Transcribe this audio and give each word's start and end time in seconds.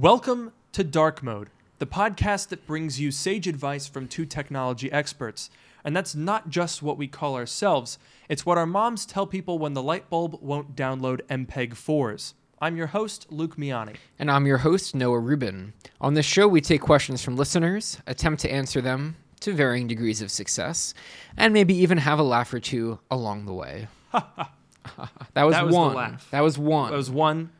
Welcome 0.00 0.52
to 0.74 0.84
Dark 0.84 1.24
Mode, 1.24 1.50
the 1.80 1.86
podcast 1.86 2.50
that 2.50 2.68
brings 2.68 3.00
you 3.00 3.10
sage 3.10 3.48
advice 3.48 3.88
from 3.88 4.06
two 4.06 4.26
technology 4.26 4.92
experts. 4.92 5.50
And 5.82 5.96
that's 5.96 6.14
not 6.14 6.50
just 6.50 6.84
what 6.84 6.96
we 6.96 7.08
call 7.08 7.34
ourselves, 7.34 7.98
it's 8.28 8.46
what 8.46 8.56
our 8.58 8.64
moms 8.64 9.04
tell 9.04 9.26
people 9.26 9.58
when 9.58 9.74
the 9.74 9.82
light 9.82 10.08
bulb 10.08 10.38
won't 10.40 10.76
download 10.76 11.22
MPEG 11.22 11.70
4s. 11.70 12.34
I'm 12.60 12.76
your 12.76 12.86
host, 12.86 13.26
Luke 13.30 13.56
Miani. 13.56 13.96
And 14.20 14.30
I'm 14.30 14.46
your 14.46 14.58
host, 14.58 14.94
Noah 14.94 15.18
Rubin. 15.18 15.72
On 16.00 16.14
this 16.14 16.26
show, 16.26 16.46
we 16.46 16.60
take 16.60 16.80
questions 16.80 17.20
from 17.24 17.34
listeners, 17.34 17.98
attempt 18.06 18.40
to 18.42 18.52
answer 18.52 18.80
them 18.80 19.16
to 19.40 19.52
varying 19.52 19.88
degrees 19.88 20.22
of 20.22 20.30
success, 20.30 20.94
and 21.36 21.52
maybe 21.52 21.74
even 21.74 21.98
have 21.98 22.20
a 22.20 22.22
laugh 22.22 22.54
or 22.54 22.60
two 22.60 23.00
along 23.10 23.46
the 23.46 23.52
way. 23.52 23.88
that 24.12 25.42
was 25.42 25.56
That 25.56 25.66
was 25.66 25.74
one. 25.74 25.94
laugh. 25.96 26.28
That 26.30 26.42
was 26.42 26.56
one. 26.56 26.92
That 26.92 26.96
was 26.96 27.10
one, 27.10 27.50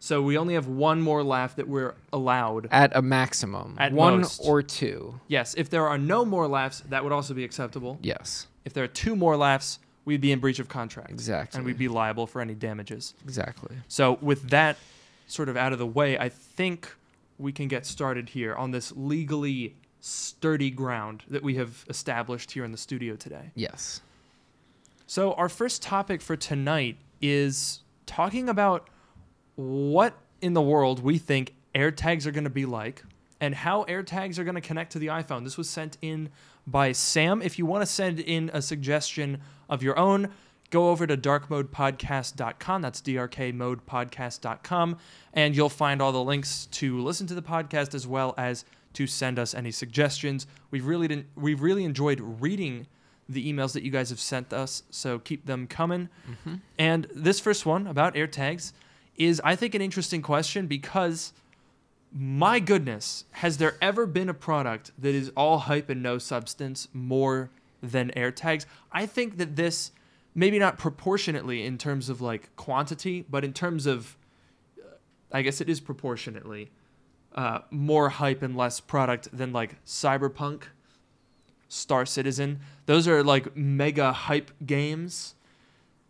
so 0.00 0.22
we 0.22 0.38
only 0.38 0.54
have 0.54 0.66
one 0.68 1.00
more 1.00 1.22
laugh 1.22 1.56
that 1.56 1.66
we're 1.68 1.94
allowed. 2.12 2.68
at 2.70 2.94
a 2.96 3.02
maximum. 3.02 3.74
At 3.78 3.92
one 3.92 4.18
most. 4.20 4.40
or 4.44 4.62
two. 4.62 5.20
Yes, 5.26 5.54
if 5.56 5.70
there 5.70 5.86
are 5.88 5.98
no 5.98 6.24
more 6.24 6.46
laughs, 6.46 6.80
that 6.88 7.02
would 7.02 7.12
also 7.12 7.34
be 7.34 7.44
acceptable. 7.44 7.98
Yes, 8.02 8.46
If 8.64 8.72
there 8.74 8.84
are 8.84 8.88
two 8.88 9.16
more 9.16 9.36
laughs, 9.36 9.78
we'd 10.04 10.20
be 10.20 10.30
in 10.32 10.38
breach 10.40 10.58
of 10.58 10.68
contract. 10.68 11.10
exactly. 11.10 11.58
And 11.58 11.66
we'd 11.66 11.78
be 11.78 11.88
liable 11.88 12.26
for 12.26 12.40
any 12.40 12.54
damages. 12.54 13.14
exactly. 13.24 13.76
So, 13.88 14.18
with 14.22 14.50
that 14.50 14.76
sort 15.26 15.48
of 15.48 15.56
out 15.56 15.72
of 15.72 15.78
the 15.78 15.86
way, 15.86 16.18
I 16.18 16.28
think 16.28 16.94
we 17.38 17.52
can 17.52 17.68
get 17.68 17.84
started 17.86 18.30
here 18.30 18.54
on 18.54 18.70
this 18.70 18.92
legally 18.96 19.74
sturdy 20.00 20.70
ground 20.70 21.24
that 21.28 21.42
we 21.42 21.56
have 21.56 21.84
established 21.88 22.52
here 22.52 22.64
in 22.64 22.72
the 22.72 22.78
studio 22.78 23.16
today. 23.16 23.50
Yes. 23.54 24.00
So, 25.06 25.32
our 25.34 25.48
first 25.48 25.82
topic 25.82 26.20
for 26.20 26.36
tonight 26.36 26.96
is 27.20 27.80
talking 28.06 28.48
about 28.48 28.88
what 29.58 30.16
in 30.40 30.54
the 30.54 30.62
world 30.62 31.02
we 31.02 31.18
think 31.18 31.52
AirTags 31.74 32.26
are 32.26 32.30
going 32.30 32.44
to 32.44 32.50
be 32.50 32.64
like 32.64 33.02
and 33.40 33.52
how 33.56 33.82
AirTags 33.84 34.38
are 34.38 34.44
going 34.44 34.54
to 34.54 34.60
connect 34.60 34.92
to 34.92 35.00
the 35.00 35.08
iPhone. 35.08 35.42
This 35.42 35.58
was 35.58 35.68
sent 35.68 35.98
in 36.00 36.28
by 36.64 36.92
Sam. 36.92 37.42
If 37.42 37.58
you 37.58 37.66
want 37.66 37.82
to 37.82 37.86
send 37.86 38.20
in 38.20 38.52
a 38.54 38.62
suggestion 38.62 39.40
of 39.68 39.82
your 39.82 39.98
own, 39.98 40.30
go 40.70 40.90
over 40.90 41.08
to 41.08 41.16
darkmodepodcast.com. 41.16 42.82
That's 42.82 43.02
drkmodepodcast.com. 43.02 44.96
And 45.32 45.56
you'll 45.56 45.68
find 45.68 46.00
all 46.00 46.12
the 46.12 46.22
links 46.22 46.66
to 46.66 47.00
listen 47.00 47.26
to 47.26 47.34
the 47.34 47.42
podcast 47.42 47.94
as 47.94 48.06
well 48.06 48.34
as 48.38 48.64
to 48.92 49.08
send 49.08 49.40
us 49.40 49.54
any 49.54 49.72
suggestions. 49.72 50.46
We've 50.70 50.86
really 50.86 51.08
didn't, 51.08 51.26
we've 51.34 51.62
really 51.62 51.84
enjoyed 51.84 52.20
reading 52.20 52.86
the 53.28 53.52
emails 53.52 53.72
that 53.72 53.82
you 53.82 53.90
guys 53.90 54.08
have 54.10 54.20
sent 54.20 54.52
us, 54.54 54.84
so 54.90 55.18
keep 55.18 55.44
them 55.46 55.66
coming. 55.66 56.08
Mm-hmm. 56.30 56.54
And 56.78 57.06
this 57.14 57.40
first 57.40 57.66
one 57.66 57.86
about 57.86 58.14
AirTags 58.14 58.72
is, 59.18 59.40
I 59.44 59.56
think, 59.56 59.74
an 59.74 59.82
interesting 59.82 60.22
question 60.22 60.66
because 60.66 61.32
my 62.12 62.58
goodness, 62.58 63.24
has 63.32 63.58
there 63.58 63.76
ever 63.82 64.06
been 64.06 64.28
a 64.28 64.34
product 64.34 64.92
that 64.98 65.14
is 65.14 65.30
all 65.36 65.58
hype 65.58 65.90
and 65.90 66.02
no 66.02 66.18
substance 66.18 66.88
more 66.92 67.50
than 67.82 68.10
AirTags? 68.16 68.64
I 68.90 69.06
think 69.06 69.36
that 69.36 69.56
this, 69.56 69.92
maybe 70.34 70.58
not 70.58 70.78
proportionately 70.78 71.64
in 71.64 71.76
terms 71.76 72.08
of 72.08 72.20
like 72.20 72.54
quantity, 72.56 73.26
but 73.28 73.44
in 73.44 73.52
terms 73.52 73.86
of, 73.86 74.16
uh, 74.80 74.94
I 75.32 75.42
guess 75.42 75.60
it 75.60 75.68
is 75.68 75.80
proportionately, 75.80 76.70
uh, 77.34 77.60
more 77.70 78.08
hype 78.08 78.42
and 78.42 78.56
less 78.56 78.80
product 78.80 79.28
than 79.36 79.52
like 79.52 79.84
Cyberpunk, 79.84 80.62
Star 81.68 82.06
Citizen. 82.06 82.60
Those 82.86 83.06
are 83.06 83.22
like 83.22 83.54
mega 83.54 84.12
hype 84.12 84.50
games. 84.64 85.34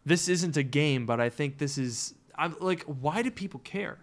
This 0.06 0.28
isn't 0.28 0.56
a 0.56 0.62
game, 0.62 1.06
but 1.06 1.20
I 1.20 1.28
think 1.28 1.58
this 1.58 1.76
is. 1.76 2.14
I'm 2.38 2.54
like, 2.60 2.84
why 2.84 3.22
do 3.22 3.30
people 3.30 3.60
care? 3.60 3.98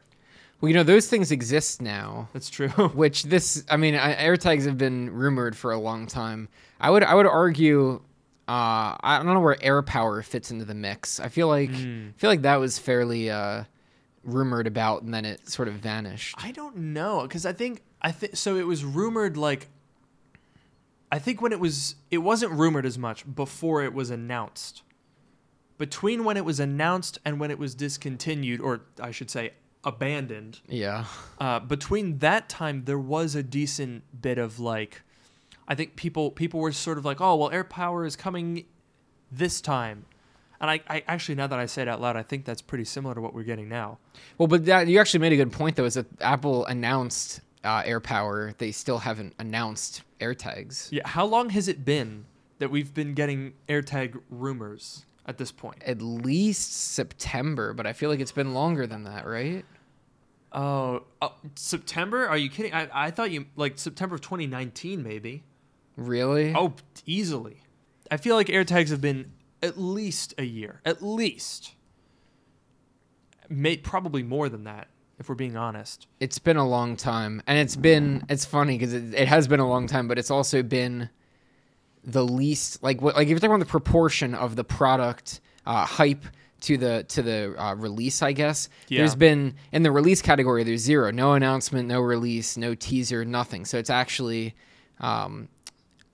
Well, 0.61 0.69
you 0.69 0.75
know, 0.75 0.83
those 0.83 1.07
things 1.07 1.31
exist 1.31 1.81
now. 1.81 2.29
That's 2.33 2.49
true. 2.49 2.69
Which 2.93 3.23
this, 3.23 3.63
I 3.69 3.77
mean, 3.77 3.95
I- 3.95 4.15
AirTags 4.15 4.65
have 4.65 4.77
been 4.77 5.09
rumored 5.09 5.55
for 5.57 5.71
a 5.71 5.77
long 5.79 6.05
time. 6.07 6.49
I 6.79 6.89
would, 6.91 7.03
I 7.03 7.13
would 7.15 7.25
argue, 7.27 8.01
uh, 8.47 8.95
I 9.01 9.17
don't 9.17 9.33
know 9.33 9.39
where 9.39 9.55
AirPower 9.55 10.23
fits 10.23 10.51
into 10.51 10.65
the 10.65 10.75
mix. 10.75 11.19
I 11.19 11.29
feel 11.29 11.47
like, 11.47 11.71
Mm. 11.71 12.09
I 12.09 12.13
feel 12.17 12.29
like 12.29 12.43
that 12.43 12.57
was 12.59 12.77
fairly 12.79 13.29
uh, 13.29 13.63
rumored 14.23 14.67
about, 14.67 15.01
and 15.03 15.13
then 15.13 15.25
it 15.25 15.49
sort 15.49 15.67
of 15.67 15.75
vanished. 15.75 16.35
I 16.41 16.51
don't 16.51 16.75
know 16.77 17.23
because 17.23 17.45
I 17.45 17.53
think 17.53 17.81
I 18.01 18.11
think 18.11 18.35
so. 18.35 18.55
It 18.55 18.67
was 18.67 18.83
rumored 18.85 19.35
like. 19.37 19.67
I 21.11 21.19
think 21.19 21.41
when 21.41 21.51
it 21.51 21.59
was, 21.59 21.95
it 22.11 22.17
wasn't 22.19 22.51
rumored 22.53 22.85
as 22.85 22.97
much 22.97 23.23
before 23.35 23.83
it 23.83 23.93
was 23.93 24.09
announced. 24.09 24.81
Between 25.77 26.23
when 26.23 26.37
it 26.37 26.45
was 26.45 26.59
announced 26.59 27.19
and 27.25 27.39
when 27.39 27.51
it 27.51 27.59
was 27.59 27.75
discontinued, 27.75 28.61
or 28.61 28.81
I 28.99 29.11
should 29.11 29.29
say, 29.29 29.51
abandoned, 29.83 30.59
Yeah, 30.67 31.05
uh, 31.39 31.59
between 31.59 32.17
that 32.19 32.49
time 32.49 32.85
there 32.85 32.97
was 32.99 33.35
a 33.35 33.43
decent 33.43 34.03
bit 34.19 34.37
of 34.39 34.59
like 34.59 35.01
i 35.67 35.75
think 35.75 35.95
people 35.95 36.31
people 36.31 36.59
were 36.59 36.71
sort 36.71 36.97
of 36.97 37.05
like 37.05 37.21
oh 37.21 37.35
well 37.35 37.51
air 37.51 37.63
power 37.63 38.03
is 38.05 38.15
coming 38.15 38.65
this 39.31 39.61
time 39.61 40.05
and 40.59 40.69
I, 40.71 40.81
I 40.87 41.03
actually 41.07 41.35
now 41.35 41.47
that 41.47 41.59
i 41.59 41.65
say 41.67 41.83
it 41.83 41.87
out 41.87 42.01
loud 42.01 42.15
i 42.15 42.23
think 42.23 42.45
that's 42.45 42.61
pretty 42.61 42.83
similar 42.83 43.13
to 43.15 43.21
what 43.21 43.33
we're 43.35 43.43
getting 43.43 43.69
now 43.69 43.97
well, 44.39 44.47
but 44.47 44.65
that 44.65 44.87
you 44.87 44.99
actually 44.99 45.19
made 45.21 45.33
a 45.33 45.37
good 45.37 45.51
point 45.51 45.75
though. 45.75 45.85
Is 45.85 45.93
that 45.95 46.07
Apple 46.21 46.65
announced 46.65 47.41
uh, 47.63 47.83
AirPower? 47.83 48.55
They 48.57 48.71
still 48.71 48.99
haven't 48.99 49.33
announced 49.39 50.01
AirTags. 50.19 50.89
yeah 50.91 51.07
how 51.07 51.25
long 51.25 51.49
has 51.51 51.67
it 51.67 51.85
been 51.85 52.25
that 52.59 52.69
we've 52.71 52.93
been 52.93 53.13
getting 53.13 53.53
airtag 53.67 54.19
rumors 54.29 55.05
at 55.25 55.37
this 55.37 55.51
point 55.51 55.81
At 55.85 56.01
least 56.01 56.73
September, 56.93 57.73
but 57.73 57.85
I 57.85 57.93
feel 57.93 58.09
like 58.09 58.19
it's 58.19 58.31
been 58.31 58.53
longer 58.53 58.87
than 58.87 59.03
that, 59.03 59.25
right? 59.27 59.65
oh, 60.51 61.03
oh 61.21 61.33
september 61.55 62.27
are 62.27 62.37
you 62.37 62.49
kidding 62.49 62.73
I, 62.73 62.87
I 62.93 63.11
thought 63.11 63.29
you 63.29 63.47
like 63.57 63.77
september 63.77 64.15
of 64.15 64.21
2019 64.21 65.03
maybe 65.03 65.43
Really? 65.95 66.53
Oh, 66.53 66.73
easily. 67.05 67.61
I 68.11 68.17
feel 68.17 68.35
like 68.35 68.47
AirTags 68.47 68.89
have 68.89 69.01
been 69.01 69.31
at 69.61 69.77
least 69.77 70.33
a 70.37 70.43
year, 70.43 70.81
at 70.85 71.01
least. 71.01 71.73
May 73.49 73.77
probably 73.77 74.23
more 74.23 74.49
than 74.49 74.63
that, 74.65 74.87
if 75.19 75.29
we're 75.29 75.35
being 75.35 75.55
honest. 75.55 76.07
It's 76.19 76.39
been 76.39 76.57
a 76.57 76.67
long 76.67 76.97
time, 76.97 77.41
and 77.47 77.57
it's 77.57 77.75
been 77.75 78.25
it's 78.29 78.45
funny 78.45 78.77
because 78.77 78.93
it, 78.93 79.13
it 79.13 79.27
has 79.27 79.47
been 79.47 79.59
a 79.59 79.67
long 79.67 79.87
time, 79.87 80.07
but 80.07 80.19
it's 80.19 80.31
also 80.31 80.61
been 80.61 81.09
the 82.05 82.23
least 82.23 82.81
like 82.83 83.01
what 83.01 83.15
like 83.15 83.23
if 83.25 83.29
you're 83.31 83.39
talking 83.39 83.51
about 83.55 83.59
the 83.59 83.65
proportion 83.71 84.33
of 84.35 84.55
the 84.55 84.63
product 84.63 85.41
uh, 85.65 85.85
hype 85.85 86.23
to 86.61 86.77
the 86.77 87.03
to 87.09 87.21
the 87.21 87.55
uh, 87.61 87.75
release, 87.75 88.21
I 88.21 88.31
guess 88.31 88.69
Yeah. 88.87 88.99
there's 88.99 89.15
been 89.15 89.55
in 89.71 89.83
the 89.83 89.91
release 89.91 90.21
category 90.21 90.63
there's 90.63 90.81
zero, 90.81 91.11
no 91.11 91.33
announcement, 91.33 91.87
no 91.87 91.99
release, 92.01 92.57
no 92.57 92.75
teaser, 92.75 93.25
nothing. 93.25 93.65
So 93.65 93.77
it's 93.77 93.89
actually 93.89 94.55
um, 94.99 95.49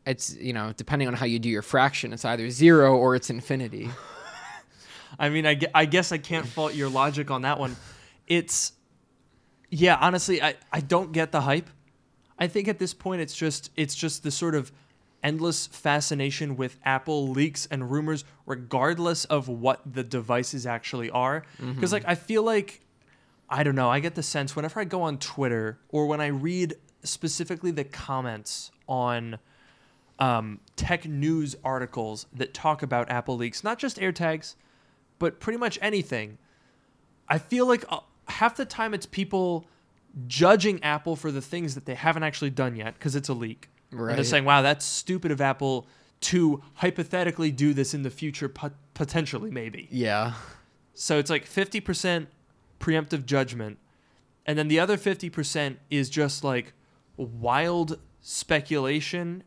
it's 0.06 0.35
you 0.35 0.53
know 0.53 0.74
depending 0.75 1.07
on 1.07 1.13
how 1.13 1.25
you 1.25 1.40
do 1.40 1.50
your 1.50 1.62
fraction, 1.62 2.13
it's 2.13 2.25
either 2.25 2.50
zero 2.50 2.96
or 2.97 3.16
it's 3.16 3.30
infinity. 3.30 3.90
I 5.19 5.30
mean, 5.30 5.46
I, 5.46 5.59
I 5.75 5.85
guess 5.85 6.12
I 6.13 6.18
can't 6.18 6.47
fault 6.47 6.74
your 6.74 6.90
logic 6.90 7.30
on 7.31 7.41
that 7.41 7.59
one. 7.59 7.75
It's, 8.28 8.72
yeah, 9.69 9.97
honestly, 10.00 10.41
I, 10.41 10.56
I 10.72 10.80
don't 10.80 11.12
get 11.12 11.34
the 11.34 11.41
hype. 11.41 11.69
I 12.40 12.47
think 12.47 12.69
at 12.69 12.80
this 12.80 12.94
point 12.94 13.22
it's 13.22 13.35
just 13.35 13.72
it's 13.75 13.94
just 13.94 14.24
the 14.24 14.31
sort 14.31 14.56
of 14.56 14.72
endless 15.24 15.68
fascination 15.68 16.58
with 16.58 16.78
Apple 16.84 17.30
leaks 17.30 17.68
and 17.70 17.92
rumors, 17.92 18.24
regardless 18.46 19.26
of 19.26 19.48
what 19.48 19.82
the 19.86 20.04
devices 20.04 20.66
actually 20.66 21.09
are. 21.09 21.44
Because 21.76 21.92
like 21.94 22.04
I 22.08 22.16
feel 22.16 22.44
like 22.44 22.82
I 23.50 23.64
don't 23.64 23.76
know. 23.76 23.90
I 23.90 24.00
get 24.00 24.16
the 24.16 24.24
sense 24.24 24.56
whenever 24.56 24.80
I 24.80 24.86
go 24.86 25.02
on 25.02 25.18
Twitter 25.18 25.80
or 25.90 26.08
when 26.08 26.22
I 26.22 26.28
read 26.28 26.76
specifically 27.04 27.72
the 27.72 27.84
comments 27.84 28.72
on 28.88 29.40
um, 30.20 30.60
tech 30.76 31.06
news 31.06 31.56
articles 31.64 32.28
that 32.34 32.54
talk 32.54 32.84
about 32.84 33.10
Apple 33.10 33.36
leaks, 33.36 33.64
not 33.64 33.80
just 33.80 33.98
AirTags, 33.98 34.56
but 35.20 35.40
pretty 35.40 35.58
much 35.58 35.80
anything. 35.81 36.38
I 37.28 37.40
feel 37.40 37.66
like 37.66 37.84
uh, 37.90 38.00
half 38.28 38.56
the 38.56 38.66
time 38.66 38.94
it's 38.94 39.06
people 39.06 39.66
judging 40.28 40.84
Apple 40.84 41.16
for 41.16 41.31
the 41.31 41.42
things 41.42 41.75
that 41.75 41.86
they 41.86 41.95
haven't 41.95 42.24
actually 42.24 42.50
done 42.50 42.75
yet 42.75 42.94
because 42.94 43.16
it's 43.16 43.30
a 43.30 43.34
leak. 43.34 43.69
They're 44.16 44.24
saying, 44.24 44.46
wow, 44.46 44.62
that's 44.62 44.86
stupid 44.86 45.32
of 45.32 45.42
Apple 45.42 45.88
to 46.22 46.62
hypothetically 46.76 47.52
do 47.52 47.74
this 47.74 47.94
in 47.94 48.04
the 48.04 48.10
future, 48.10 48.48
pot- 48.48 48.76
potentially, 48.94 49.52
maybe. 49.52 49.88
Yeah. 49.92 50.34
So 50.94 51.18
it's 51.18 51.30
like 51.30 51.46
50% 51.46 52.28
preemptive 52.80 53.26
judgment. 53.26 53.80
And 54.46 54.58
then 54.58 54.68
the 54.68 54.80
other 54.80 54.98
50% 54.98 55.78
is 55.90 56.10
just 56.10 56.44
like 56.44 56.74
wild 57.18 58.00
speculation, 58.22 59.44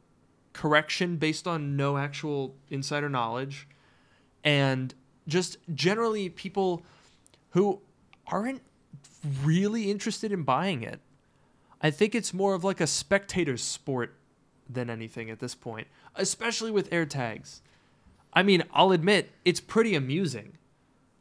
correction 0.53 1.17
based 1.17 1.47
on 1.47 1.77
no 1.77 1.97
actual 1.97 2.57
insider 2.71 3.09
knowledge, 3.09 3.69
and 4.43 4.95
just 5.27 5.59
generally 5.75 6.29
people 6.29 6.85
who 7.51 7.81
aren't 8.27 8.63
really 9.43 9.91
interested 9.91 10.33
in 10.33 10.43
buying 10.43 10.83
it. 10.83 11.01
I 11.81 11.91
think 11.91 12.15
it's 12.15 12.33
more 12.35 12.55
of 12.55 12.65
like 12.65 12.81
a 12.81 12.87
spectator 12.87 13.57
sport 13.57 14.17
than 14.69 14.91
anything 14.91 15.31
at 15.31 15.41
this 15.41 15.55
point, 15.55 15.87
especially 16.15 16.71
with 16.71 16.91
AirTags. 16.91 17.61
I 18.33 18.43
mean, 18.43 18.65
I'll 18.73 18.93
admit 18.93 19.33
it's 19.45 19.61
pretty 19.61 19.95
amusing. 19.95 20.59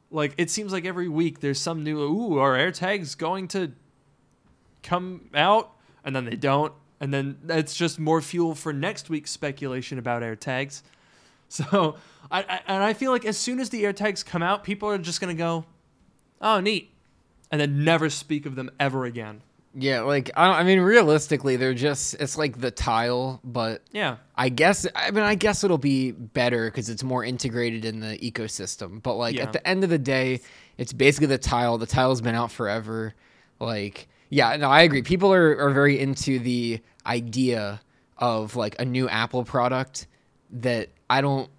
Like 0.09 0.33
it 0.37 0.49
seems 0.49 0.71
like 0.71 0.85
every 0.85 1.07
week 1.07 1.39
there's 1.39 1.59
some 1.59 1.83
new 1.83 1.99
ooh, 1.99 2.37
are 2.37 2.53
AirTags 2.53 3.17
going 3.17 3.47
to 3.49 3.71
come 4.81 5.29
out 5.33 5.71
and 6.03 6.15
then 6.15 6.25
they 6.25 6.35
don't, 6.35 6.73
and 6.99 7.13
then 7.13 7.37
it's 7.49 7.75
just 7.75 7.99
more 7.99 8.21
fuel 8.21 8.55
for 8.55 8.73
next 8.73 9.09
week's 9.09 9.31
speculation 9.31 9.97
about 9.97 10.21
AirTags. 10.21 10.81
So, 11.49 11.97
I, 12.31 12.39
I 12.41 12.59
and 12.65 12.83
I 12.83 12.93
feel 12.93 13.11
like 13.11 13.25
as 13.25 13.37
soon 13.37 13.59
as 13.59 13.69
the 13.69 13.83
AirTags 13.83 14.25
come 14.25 14.41
out, 14.41 14.63
people 14.63 14.89
are 14.89 14.97
just 14.97 15.21
gonna 15.21 15.35
go, 15.35 15.65
"Oh, 16.41 16.59
neat," 16.59 16.91
and 17.51 17.61
then 17.61 17.83
never 17.83 18.09
speak 18.09 18.47
of 18.47 18.55
them 18.55 18.71
ever 18.79 19.05
again. 19.05 19.43
Yeah, 19.75 20.01
like 20.01 20.29
I, 20.35 20.59
I 20.59 20.63
mean, 20.63 20.79
realistically, 20.79 21.55
they're 21.55 21.73
just 21.73 22.13
it's 22.19 22.37
like 22.37 22.59
the 22.59 22.69
tile, 22.71 23.39
but 23.43 23.81
Yeah, 23.91 24.17
I 24.35 24.49
guess 24.49 24.85
I 24.95 25.11
mean 25.11 25.23
I 25.23 25.35
guess 25.35 25.63
it'll 25.63 25.77
be 25.79 26.11
better 26.11 26.69
because 26.69 26.89
it's 26.89 27.03
more 27.03 27.23
integrated 27.23 27.83
in 27.83 27.99
the 27.99 28.17
ecosystem. 28.19 29.01
But 29.01 29.15
like 29.15 29.35
Yeah. 29.35 29.43
at 29.43 29.53
the 29.53 29.67
end 29.67 29.83
of 29.83 29.89
the 29.89 29.97
day, 29.97 30.41
it's 30.77 30.93
basically 30.93 31.27
the 31.27 31.37
tile. 31.39 31.77
The 31.77 31.87
tile's 31.87 32.21
been 32.21 32.35
out 32.35 32.51
forever. 32.51 33.15
Like 33.59 34.07
yeah, 34.29 34.55
no, 34.57 34.69
I 34.69 34.81
agree. 34.81 35.01
People 35.01 35.33
are 35.33 35.57
are 35.57 35.71
very 35.71 35.99
into 35.99 36.39
the 36.39 36.79
idea 37.05 37.81
of 38.17 38.55
like 38.55 38.75
a 38.79 38.85
new 38.85 39.09
Apple 39.09 39.43
product 39.43 40.07
that 40.51 40.89
I 41.09 41.21
don't 41.21 41.49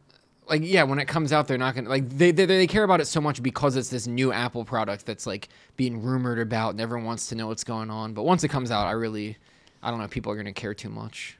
like. 0.48 0.62
Yeah, 0.64 0.82
when 0.84 0.98
it 0.98 1.06
comes 1.06 1.32
out, 1.32 1.48
they're 1.48 1.58
not 1.58 1.74
gonna 1.74 1.88
like 1.88 2.08
they 2.08 2.30
they, 2.30 2.46
they 2.46 2.66
care 2.66 2.84
about 2.84 3.00
it 3.00 3.06
so 3.06 3.20
much 3.20 3.42
because 3.42 3.76
it's 3.76 3.88
this 3.88 4.06
new 4.06 4.32
Apple 4.32 4.64
product 4.64 5.06
that's 5.06 5.26
like 5.26 5.48
being 5.76 6.02
rumored 6.02 6.38
about 6.38 6.70
and 6.70 6.80
everyone 6.80 7.06
wants 7.06 7.28
to 7.28 7.34
know 7.34 7.46
what's 7.46 7.64
going 7.64 7.90
on. 7.90 8.14
But 8.14 8.24
once 8.24 8.44
it 8.44 8.48
comes 8.48 8.70
out, 8.70 8.86
I 8.86 8.92
really 8.92 9.36
I 9.82 9.90
don't 9.90 10.00
know. 10.00 10.08
People 10.08 10.32
are 10.32 10.36
gonna 10.36 10.52
care 10.52 10.74
too 10.74 10.88
much. 10.88 11.38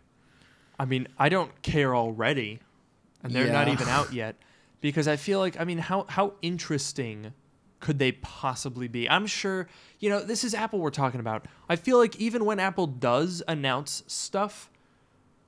I 0.78 0.84
mean, 0.84 1.08
I 1.18 1.28
don't 1.28 1.62
care 1.62 1.94
already, 1.94 2.60
and 3.22 3.32
they're 3.32 3.52
not 3.52 3.68
even 3.68 3.88
out 3.88 4.12
yet, 4.12 4.36
because 4.80 5.06
I 5.06 5.16
feel 5.16 5.38
like 5.38 5.58
I 5.60 5.64
mean, 5.64 5.78
how 5.78 6.06
how 6.08 6.34
interesting 6.42 7.32
could 7.80 7.98
they 7.98 8.12
possibly 8.12 8.88
be? 8.88 9.08
I'm 9.08 9.26
sure 9.26 9.68
you 10.00 10.10
know 10.10 10.20
this 10.20 10.42
is 10.44 10.54
Apple 10.54 10.80
we're 10.80 10.90
talking 10.90 11.20
about. 11.20 11.46
I 11.68 11.76
feel 11.76 11.98
like 11.98 12.16
even 12.16 12.44
when 12.44 12.58
Apple 12.58 12.86
does 12.86 13.42
announce 13.46 14.02
stuff, 14.06 14.70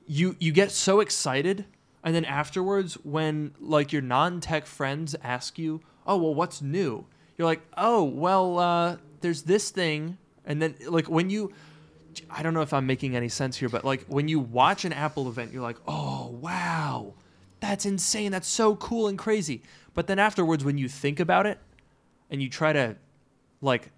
you 0.06 0.36
you 0.38 0.52
get 0.52 0.70
so 0.70 1.00
excited, 1.00 1.64
and 2.06 2.14
then 2.14 2.24
afterwards, 2.24 2.94
when 3.02 3.52
like 3.60 3.92
your 3.92 4.00
non-tech 4.00 4.64
friends 4.64 5.14
ask 5.22 5.58
you, 5.58 5.82
"Oh, 6.06 6.16
well, 6.16 6.34
what's 6.34 6.62
new?" 6.62 7.04
You're 7.36 7.46
like, 7.46 7.60
"Oh, 7.76 8.04
well, 8.04 8.58
uh, 8.58 8.96
there's 9.20 9.42
this 9.42 9.70
thing," 9.70 10.16
and 10.46 10.62
then 10.62 10.76
like 10.88 11.10
when 11.10 11.28
you 11.28 11.52
I 12.30 12.42
don't 12.42 12.54
know 12.54 12.62
if 12.62 12.72
I'm 12.72 12.86
making 12.86 13.16
any 13.16 13.28
sense 13.28 13.56
here, 13.56 13.68
but 13.68 13.84
like 13.84 14.04
when 14.06 14.28
you 14.28 14.40
watch 14.40 14.84
an 14.84 14.92
Apple 14.92 15.28
event, 15.28 15.52
you're 15.52 15.62
like, 15.62 15.78
oh, 15.86 16.28
wow, 16.40 17.14
that's 17.60 17.84
insane. 17.84 18.32
That's 18.32 18.48
so 18.48 18.76
cool 18.76 19.08
and 19.08 19.18
crazy. 19.18 19.62
But 19.94 20.06
then 20.06 20.18
afterwards, 20.18 20.64
when 20.64 20.78
you 20.78 20.88
think 20.88 21.20
about 21.20 21.46
it 21.46 21.58
and 22.30 22.42
you 22.42 22.48
try 22.48 22.72
to 22.72 22.96
like 23.60 23.90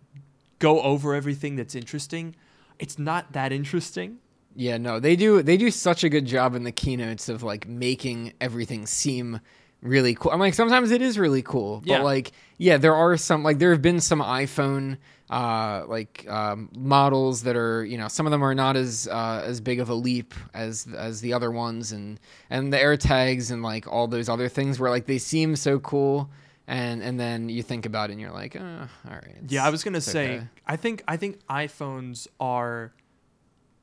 go 0.59 0.81
over 0.81 1.15
everything 1.15 1.57
that's 1.57 1.75
interesting, 1.75 2.35
it's 2.79 2.99
not 2.99 3.33
that 3.33 3.53
interesting. 3.53 4.19
Yeah, 4.61 4.77
no, 4.77 4.99
they 4.99 5.15
do 5.15 5.41
they 5.41 5.57
do 5.57 5.71
such 5.71 6.03
a 6.03 6.09
good 6.09 6.27
job 6.27 6.57
in 6.57 6.65
the 6.65 6.73
keynotes 6.73 7.29
of 7.29 7.45
like 7.45 7.69
making 7.69 8.33
everything 8.41 8.87
seem 8.87 9.39
really 9.83 10.17
cool. 10.17 10.33
I'm 10.33 10.41
like 10.41 10.55
sometimes 10.55 10.91
it 10.91 11.01
is 11.01 11.17
really 11.17 11.43
cool, 11.43 11.79
but 11.87 11.87
Yeah. 11.87 12.03
like 12.03 12.33
yeah, 12.59 12.77
there 12.77 12.97
are 12.97 13.17
some 13.17 13.45
like 13.45 13.61
there 13.61 13.71
have 13.71 13.83
been 13.83 14.01
some 14.01 14.21
iPhone 14.21 14.99
uh 15.31 15.85
like 15.87 16.27
um, 16.29 16.71
models 16.75 17.43
that 17.45 17.55
are 17.55 17.85
you 17.85 17.97
know 17.99 18.09
some 18.09 18.27
of 18.27 18.33
them 18.33 18.43
are 18.43 18.55
not 18.55 18.75
as 18.77 19.07
uh, 19.07 19.43
as 19.47 19.61
big 19.61 19.79
of 19.79 19.91
a 19.91 19.95
leap 19.95 20.35
as 20.55 20.89
as 20.97 21.21
the 21.21 21.33
other 21.35 21.53
ones 21.53 21.93
and 21.93 22.19
and 22.51 22.73
the 22.73 22.79
AirTags 22.79 23.53
and 23.53 23.63
like 23.63 23.87
all 23.87 24.09
those 24.09 24.29
other 24.29 24.49
things 24.49 24.81
where 24.81 24.91
like 24.91 25.07
they 25.07 25.19
seem 25.19 25.55
so 25.55 25.79
cool 25.79 26.31
and 26.67 27.01
and 27.01 27.21
then 27.21 27.49
you 27.49 27.63
think 27.63 27.87
about 27.87 28.11
it 28.11 28.15
and 28.15 28.21
you're 28.21 28.33
like 28.33 28.57
oh, 28.59 28.89
all 29.07 29.13
right 29.15 29.37
Yeah, 29.47 29.65
I 29.65 29.71
was 29.71 29.85
gonna 29.85 30.01
say, 30.01 30.37
okay. 30.39 30.47
I 30.67 30.75
think 30.77 31.05
I 31.07 31.17
think 31.17 31.39
iPhones 31.47 32.27
are 32.41 32.93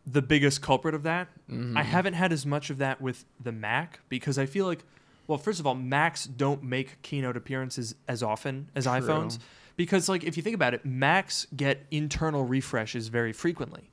the 0.06 0.22
biggest 0.22 0.62
culprit 0.62 0.94
of 0.94 1.04
that. 1.04 1.28
Mm-hmm. 1.50 1.78
I 1.78 1.84
haven't 1.84 2.14
had 2.14 2.32
as 2.32 2.46
much 2.46 2.70
of 2.70 2.78
that 2.78 3.02
with 3.02 3.26
the 3.40 3.52
Mac 3.52 4.00
because 4.10 4.38
I 4.38 4.46
feel 4.46 4.66
like, 4.66 4.84
well, 5.28 5.38
first 5.38 5.60
of 5.60 5.66
all, 5.66 5.76
Macs 5.76 6.26
don't 6.26 6.64
make 6.64 7.02
keynote 7.02 7.36
appearances 7.36 7.96
as 8.08 8.22
often 8.22 8.70
as 8.76 8.86
iPhones 8.86 9.40
because, 9.76 10.08
like, 10.08 10.24
if 10.24 10.38
you 10.38 10.44
think 10.44 10.56
about 10.56 10.74
it, 10.74 10.86
Macs 10.86 11.48
get 11.56 11.86
internal 11.90 12.46
refreshes 12.46 13.08
very 13.08 13.34
frequently, 13.34 13.90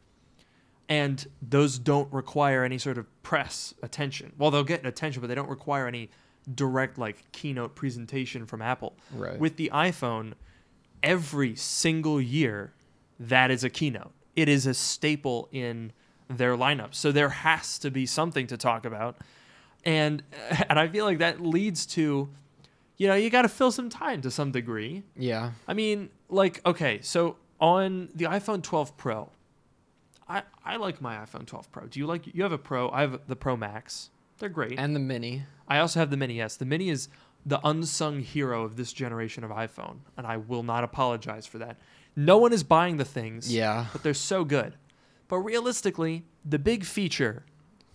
and 0.89 1.27
those 1.41 1.79
don't 1.79 2.13
require 2.13 2.65
any 2.65 2.77
sort 2.77 2.99
of 2.99 3.07
press 3.23 3.73
attention. 3.83 4.33
Well, 4.37 4.51
they'll 4.51 4.65
get 4.65 4.85
attention, 4.85 5.23
but 5.23 5.29
they 5.29 5.35
don't 5.35 5.49
require 5.49 5.87
any 5.87 6.11
direct 6.55 6.99
like 6.99 7.31
keynote 7.33 7.75
presentation 7.75 8.45
from 8.45 8.61
Apple. 8.61 8.95
Right. 9.15 9.39
With 9.39 9.57
the 9.57 9.71
iPhone, 9.73 10.35
every 11.03 11.57
single 11.57 12.21
year, 12.21 12.73
that 13.19 13.51
is 13.51 13.65
a 13.65 13.71
keynote. 13.71 14.13
It 14.37 14.49
is 14.49 14.67
a 14.67 14.75
staple 14.75 15.49
in 15.53 15.93
their 16.39 16.57
lineup. 16.57 16.95
So 16.95 17.13
there 17.13 17.29
has 17.31 17.79
to 17.81 17.91
be 17.91 18.07
something 18.07 18.47
to 18.49 18.57
talk 18.57 18.85
about. 18.85 19.17
And 19.85 20.23
and 20.69 20.79
I 20.79 20.89
feel 20.89 21.05
like 21.05 21.19
that 21.19 21.41
leads 21.41 21.87
to 21.87 22.29
you 22.99 23.09
know, 23.09 23.15
you 23.15 23.31
got 23.31 23.43
to 23.43 23.49
fill 23.49 23.73
some 23.73 23.89
time 23.89 24.21
to 24.23 24.31
some 24.31 24.53
degree. 24.53 25.03
yeah 25.17 25.53
I 25.67 25.75
mean, 25.75 26.11
like 26.29 26.61
okay, 26.67 27.01
so 27.03 27.37
on 27.61 28.09
the 28.15 28.27
iPhone 28.27 28.63
12 28.63 28.97
Pro, 28.97 29.31
I 30.29 30.43
I 30.65 30.77
like 30.77 31.01
my 31.01 31.17
iPhone 31.17 31.47
12 31.47 31.73
Pro. 31.73 31.87
Do 31.87 31.99
you 31.99 32.07
like 32.07 32.33
you 32.35 32.43
have 32.43 32.53
a 32.53 32.59
Pro? 32.59 32.91
I 32.91 33.01
have 33.03 33.21
the 33.27 33.37
Pro 33.37 33.57
Max. 33.57 34.11
They're 34.39 34.49
great. 34.49 34.79
and 34.79 34.95
the 34.95 35.01
mini 35.01 35.45
I 35.69 35.79
also 35.79 36.01
have 36.01 36.11
the 36.11 36.17
Mini 36.17 36.41
S. 36.41 36.57
The 36.57 36.65
Mini 36.65 36.91
is 36.91 37.09
the 37.47 37.61
unsung 37.65 38.21
hero 38.21 38.63
of 38.65 38.77
this 38.77 38.93
generation 38.93 39.43
of 39.43 39.51
iPhone, 39.51 39.99
and 40.17 40.27
I 40.27 40.37
will 40.37 40.63
not 40.63 40.85
apologize 40.85 41.47
for 41.47 41.59
that. 41.59 41.77
No 42.15 42.39
one 42.39 42.53
is 42.53 42.63
buying 42.63 42.99
the 42.99 43.05
things, 43.05 43.53
yeah 43.53 43.87
but 43.93 44.03
they're 44.03 44.15
so 44.15 44.45
good. 44.45 44.75
But 45.33 45.39
realistically, 45.39 46.27
the 46.45 46.59
big 46.59 46.85
feature 46.85 47.47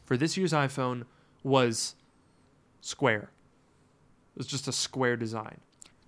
for 0.04 0.18
this 0.18 0.38
year's 0.38 0.54
iPhone 0.54 1.04
was 1.44 1.94
square. 2.82 3.30
It 4.36 4.40
was 4.40 4.48
just 4.48 4.68
a 4.68 4.72
square 4.72 5.16
design. 5.16 5.60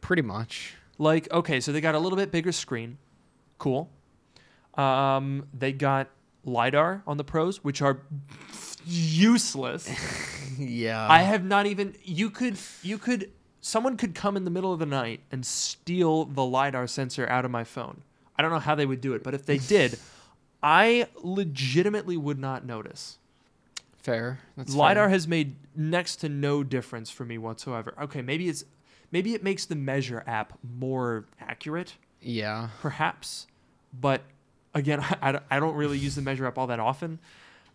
pretty 0.01 0.23
much 0.23 0.73
Like, 0.97 1.31
okay, 1.31 1.59
so 1.59 1.71
they 1.71 1.81
got 1.81 1.93
a 1.93 1.99
little 1.99 2.17
bit 2.17 2.31
bigger 2.31 2.51
screen. 2.51 2.97
Cool. 3.59 3.91
Um, 4.73 5.45
they 5.53 5.71
got 5.71 6.09
LiDAR 6.45 7.03
on 7.05 7.17
the 7.17 7.23
Pros, 7.23 7.63
which 7.63 7.83
are 7.83 7.99
useless. 8.87 9.87
yeah 10.57 11.07
I 11.07 11.21
have 11.21 11.45
not 11.45 11.67
even 11.67 11.95
you 12.03 12.31
could 12.31 12.57
you 12.81 12.97
could 12.97 13.31
someone 13.61 13.97
could 13.97 14.15
come 14.15 14.35
in 14.35 14.45
the 14.45 14.51
middle 14.51 14.73
of 14.73 14.79
the 14.79 14.87
night 14.87 15.19
and 15.31 15.45
steal 15.45 16.25
the 16.25 16.43
lidar 16.43 16.87
sensor 16.87 17.29
out 17.29 17.45
of 17.45 17.51
my 17.51 17.63
phone. 17.63 18.01
I 18.35 18.41
don't 18.41 18.49
know 18.49 18.57
how 18.57 18.73
they 18.73 18.87
would 18.87 18.99
do 18.99 19.13
it, 19.13 19.21
but 19.21 19.35
if 19.35 19.45
they 19.45 19.59
did, 19.59 19.99
I 20.61 21.07
legitimately 21.21 22.17
would 22.17 22.39
not 22.39 22.65
notice. 22.65 23.17
Fair. 24.01 24.39
That's 24.57 24.73
lidar 24.73 25.05
fair. 25.05 25.09
has 25.09 25.27
made 25.27 25.55
next 25.75 26.17
to 26.17 26.29
no 26.29 26.63
difference 26.63 27.09
for 27.09 27.25
me 27.25 27.37
whatsoever. 27.37 27.93
Okay, 28.01 28.21
maybe 28.21 28.49
it's 28.49 28.63
maybe 29.11 29.33
it 29.33 29.43
makes 29.43 29.65
the 29.65 29.75
measure 29.75 30.23
app 30.27 30.57
more 30.77 31.25
accurate, 31.39 31.95
Yeah. 32.21 32.69
perhaps, 32.81 33.47
but 33.93 34.21
again, 34.73 34.99
I, 35.21 35.39
I, 35.49 35.59
don't 35.59 35.75
really 35.75 35.97
use 35.97 36.15
the 36.15 36.21
measure 36.21 36.45
app 36.45 36.57
all 36.57 36.67
that 36.67 36.79
often, 36.79 37.19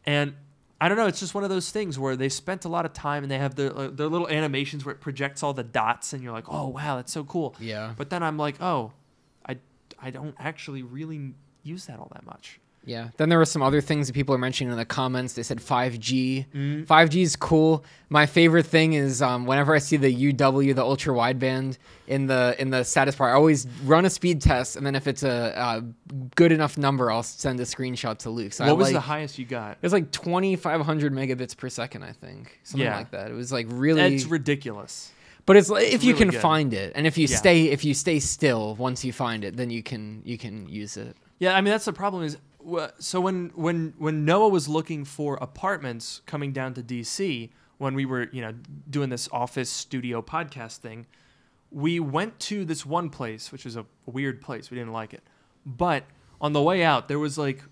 and 0.07 0.35
I 0.81 0.88
don't 0.88 0.99
know. 0.99 1.07
It's 1.07 1.21
just 1.21 1.35
one 1.35 1.45
of 1.45 1.50
those 1.50 1.71
things 1.71 1.99
where 1.99 2.17
they 2.17 2.29
spent 2.29 2.64
a 2.64 2.69
lot 2.69 2.85
of 2.85 2.93
time 2.93 3.23
and 3.23 3.31
they 3.31 3.38
have 3.38 3.55
their 3.55 3.76
uh, 3.76 3.88
their 3.88 4.09
little 4.09 4.29
animations 4.29 4.85
where 4.85 4.95
it 4.95 5.00
projects 5.00 5.43
all 5.43 5.53
the 5.53 5.62
dots, 5.64 6.12
and 6.12 6.23
you're 6.23 6.33
like, 6.33 6.49
oh 6.49 6.69
wow, 6.69 6.97
that's 6.97 7.12
so 7.12 7.25
cool. 7.25 7.55
Yeah. 7.61 7.95
But 7.97 8.11
then 8.11 8.23
I'm 8.23 8.37
like, 8.37 8.61
oh, 8.61 8.93
I 9.47 9.57
I 10.00 10.11
don't 10.11 10.35
actually 10.38 10.83
really 10.83 11.35
use 11.62 11.87
that 11.87 11.99
all 11.99 12.11
that 12.14 12.26
much. 12.26 12.61
Yeah. 12.87 13.09
Then 13.17 13.29
there 13.31 13.38
were 13.38 13.45
some 13.47 13.62
other 13.62 13.81
things 13.81 14.09
that 14.09 14.12
people 14.12 14.35
are 14.35 14.38
mentioning 14.38 14.71
in 14.71 14.76
the 14.76 14.85
comments. 14.85 15.33
They 15.33 15.43
said 15.43 15.59
5G. 15.59 16.47
Mm. 16.55 16.87
5G 16.87 17.23
is 17.23 17.35
cool. 17.37 17.85
My 18.11 18.26
favorite 18.26 18.67
thing 18.67 18.93
is 18.93 19.23
um, 19.23 19.47
whenever 19.47 19.75
I 19.75 19.79
see 19.79 19.97
the 19.97 20.33
UW, 20.33 20.75
the 20.75 20.83
ultra 20.85 21.14
wideband 21.14 21.79
in 22.07 22.26
the 22.26 22.55
in 22.59 22.69
the 22.71 22.85
status 22.85 23.17
bar, 23.17 23.31
I 23.31 23.33
always 23.33 23.67
run 23.85 24.05
a 24.05 24.11
speed 24.11 24.43
test, 24.43 24.76
and 24.76 24.85
then 24.85 24.95
if 24.95 25.07
it's 25.07 25.23
a, 25.23 25.57
uh 25.59 25.81
good 26.37 26.53
enough 26.53 26.76
number, 26.76 27.11
I'll 27.11 27.23
send 27.23 27.59
a 27.61 27.64
screenshot 27.64 28.19
to 28.19 28.31
Luke. 28.31 28.53
So 28.53 28.64
I 28.64 28.69
what 28.69 28.76
was 28.79 28.93
the 28.93 29.00
highest 29.00 29.38
you 29.38 29.47
got? 29.47 29.73
It 29.73 29.83
was 29.83 29.93
like 29.95 30.11
2,500 30.12 31.12
megabits 31.12 31.57
per 31.57 31.69
second, 31.71 32.03
I 32.05 32.12
think, 32.12 32.61
something 32.64 32.85
Yeah. 32.85 32.97
like 32.99 33.11
that. 33.12 33.31
It 33.31 33.35
was 33.35 33.50
like 33.50 33.67
really. 33.71 34.00
That's 34.11 34.26
ridiculous. 34.26 35.11
But 35.47 35.57
it's 35.57 35.69
like 35.71 35.93
if 35.93 36.05
you 36.05 36.14
can 36.14 36.29
good. 36.29 36.41
find 36.41 36.73
it, 36.75 36.93
and 36.95 37.07
if 37.07 37.19
you 37.19 37.26
Yeah. 37.26 37.37
stay 37.37 37.64
if 37.69 37.85
you 37.85 37.95
stay 37.95 38.19
still 38.21 38.75
once 38.76 39.05
you 39.05 39.12
find 39.12 39.45
it, 39.45 39.57
then 39.57 39.71
you 39.71 39.83
can 39.83 40.21
you 40.25 40.37
can 40.38 40.69
use 40.69 40.97
it. 40.97 41.17
Yeah, 41.38 41.55
I 41.57 41.61
mean 41.62 41.71
that's 41.73 41.85
the 41.87 41.93
problem 41.93 42.23
is 42.25 42.37
so 42.99 43.21
when 43.21 43.50
when 43.54 43.94
when 43.99 44.25
Noah 44.25 44.49
was 44.49 44.68
looking 44.68 45.04
for 45.04 45.37
apartments 45.37 46.23
coming 46.26 46.52
down 46.52 46.75
to 46.75 46.83
DC 46.83 47.50
when 47.78 47.94
we 47.94 48.04
were, 48.06 48.28
you 48.33 48.40
know, 48.40 48.54
doing 48.88 49.11
this 49.11 49.28
office 49.33 49.68
studio 49.71 50.23
podcast 50.23 50.78
thing, 50.78 51.06
we 51.71 51.99
went 52.00 52.38
to 52.40 52.64
this 52.64 52.87
one 52.87 53.11
place 53.11 53.50
which 53.52 53.64
was 53.64 53.76
a 53.76 53.85
weird 54.06 54.40
place. 54.40 54.71
We 54.71 54.76
didn't 54.78 54.92
like 54.92 55.12
it. 55.12 55.23
But 55.66 56.04
on 56.40 56.52
the 56.52 56.62
way 56.62 56.83
out 56.83 57.09
there 57.09 57.18
was 57.18 57.37
like 57.38 57.62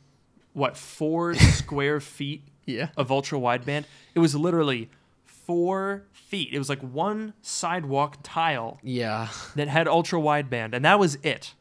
what, 0.55 0.77
4 0.77 1.35
square 1.61 2.01
feet 2.01 2.43
Yeah. 2.67 2.89
of 2.97 3.11
ultra 3.11 3.39
wideband. 3.39 3.85
It 4.15 4.19
was 4.19 4.35
literally 4.35 4.91
4 5.25 6.05
feet. 6.13 6.51
It 6.53 6.59
was 6.59 6.69
like 6.69 6.81
one 6.81 7.33
sidewalk 7.43 8.19
tile 8.23 8.79
Yeah. 8.83 9.29
that 9.57 9.69
had 9.69 9.89
ultra 9.89 10.19
wideband, 10.21 10.75
and 10.75 10.85
that 10.85 10.99
was 10.99 11.17
it. 11.23 11.55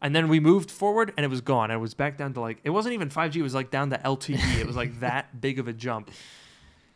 And 0.00 0.14
then 0.14 0.28
we 0.28 0.38
moved 0.38 0.70
forward 0.70 1.12
and 1.16 1.24
it 1.24 1.28
was 1.28 1.40
gone. 1.40 1.70
It 1.70 1.76
was 1.76 1.94
back 1.94 2.16
down 2.16 2.32
to 2.34 2.40
like 2.40 2.58
it 2.64 2.70
wasn't 2.70 2.94
even 2.94 3.08
5G, 3.08 3.36
it 3.36 3.42
was 3.42 3.54
like 3.54 3.70
down 3.70 3.90
to 3.90 3.98
LTE. 3.98 4.60
it 4.60 4.66
was 4.66 4.76
like 4.76 5.00
that 5.00 5.40
big 5.40 5.58
of 5.58 5.68
a 5.68 5.72
jump. 5.72 6.10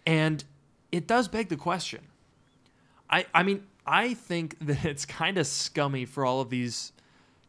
And 0.07 0.43
it 0.91 1.07
does 1.07 1.29
beg 1.29 1.49
the 1.49 1.57
question. 1.57 2.01
I 3.11 3.27
I 3.35 3.43
mean, 3.43 3.65
I 3.87 4.15
think 4.15 4.57
that 4.61 4.85
it's 4.85 5.05
kind 5.05 5.39
of 5.39 5.47
scummy 5.47 6.05
for 6.05 6.25
all 6.25 6.41
of 6.41 6.51
these 6.51 6.93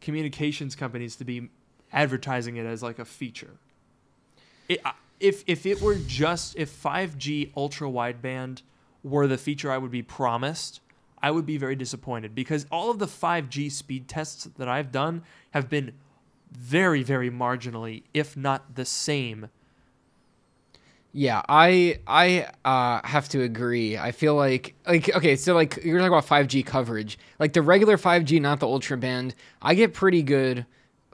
communications 0.01 0.75
companies 0.75 1.15
to 1.17 1.25
be 1.25 1.49
advertising 1.91 2.57
it 2.57 2.65
as 2.65 2.81
like 2.81 2.99
a 2.99 3.05
feature. 3.05 3.51
It, 4.67 4.81
if 5.19 5.43
if 5.47 5.65
it 5.65 5.81
were 5.81 5.95
just 5.95 6.55
if 6.57 6.71
5G 6.71 7.51
ultra 7.55 7.87
wideband 7.87 8.61
were 9.03 9.27
the 9.27 9.37
feature 9.37 9.71
I 9.71 9.77
would 9.77 9.91
be 9.91 10.01
promised, 10.01 10.81
I 11.21 11.31
would 11.31 11.45
be 11.45 11.57
very 11.57 11.75
disappointed 11.75 12.35
because 12.35 12.65
all 12.71 12.91
of 12.91 12.99
the 12.99 13.05
5G 13.05 13.71
speed 13.71 14.07
tests 14.07 14.49
that 14.57 14.67
I've 14.67 14.91
done 14.91 15.23
have 15.53 15.69
been 15.69 15.93
very 16.51 17.01
very 17.01 17.31
marginally 17.31 18.03
if 18.13 18.37
not 18.37 18.75
the 18.75 18.85
same. 18.85 19.49
Yeah, 21.15 21.43
I 21.47 21.99
I 22.07 22.47
uh, 22.65 23.05
have 23.07 23.29
to 23.29 23.41
agree. 23.43 23.97
I 23.97 24.11
feel 24.11 24.33
like 24.35 24.73
like 24.87 25.15
okay, 25.15 25.35
so 25.35 25.53
like 25.53 25.83
you're 25.83 25.99
talking 25.99 26.11
about 26.11 26.25
5G 26.25 26.65
coverage, 26.65 27.19
like 27.37 27.53
the 27.53 27.61
regular 27.61 27.97
5G, 27.97 28.41
not 28.41 28.59
the 28.59 28.67
ultra 28.67 28.97
band. 28.97 29.35
I 29.61 29.75
get 29.75 29.93
pretty 29.93 30.23
good 30.23 30.65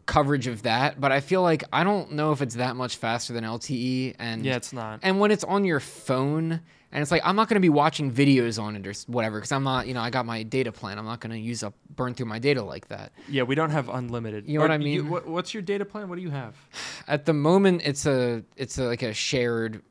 coverage 0.05 0.47
of 0.47 0.63
that, 0.63 0.99
but 0.99 1.11
I 1.11 1.19
feel 1.19 1.41
like 1.41 1.65
I 1.73 1.83
don't 1.83 2.13
know 2.13 2.31
if 2.31 2.41
it's 2.41 2.55
that 2.55 2.77
much 2.77 2.95
faster 2.95 3.33
than 3.33 3.43
LTE. 3.43 4.15
And 4.19 4.45
Yeah, 4.45 4.55
it's 4.55 4.71
not. 4.71 5.01
And 5.03 5.19
when 5.19 5.31
it's 5.31 5.43
on 5.43 5.65
your 5.65 5.81
phone, 5.81 6.61
and 6.91 7.01
it's 7.01 7.11
like 7.11 7.21
I'm 7.25 7.35
not 7.35 7.47
going 7.49 7.55
to 7.55 7.61
be 7.61 7.69
watching 7.69 8.11
videos 8.11 8.61
on 8.61 8.75
it 8.75 8.85
or 8.87 8.93
whatever, 9.07 9.37
because 9.37 9.51
I'm 9.51 9.63
not, 9.63 9.87
you 9.87 9.93
know, 9.93 10.01
I 10.01 10.09
got 10.09 10.25
my 10.25 10.43
data 10.43 10.71
plan. 10.71 10.97
I'm 10.97 11.05
not 11.05 11.19
going 11.19 11.31
to 11.31 11.39
use 11.39 11.63
up 11.63 11.73
burn 11.95 12.13
through 12.13 12.25
my 12.27 12.39
data 12.39 12.63
like 12.63 12.87
that. 12.87 13.11
Yeah, 13.27 13.43
we 13.43 13.55
don't 13.55 13.71
have 13.71 13.89
unlimited. 13.89 14.47
You 14.47 14.55
know 14.59 14.63
what 14.63 14.71
I 14.71 14.75
Or 14.75 14.79
mean? 14.79 15.09
what, 15.09 15.27
what's 15.27 15.53
your 15.53 15.61
data 15.63 15.85
plan? 15.85 16.09
What 16.09 16.15
do 16.15 16.21
you 16.21 16.29
have? 16.31 16.55
At 17.07 17.25
the 17.25 17.33
moment, 17.33 17.81
it's 17.85 18.05
a 18.05 18.43
it's 18.57 18.77
a, 18.77 18.83
like 18.83 19.01
a 19.03 19.13
shared 19.13 19.81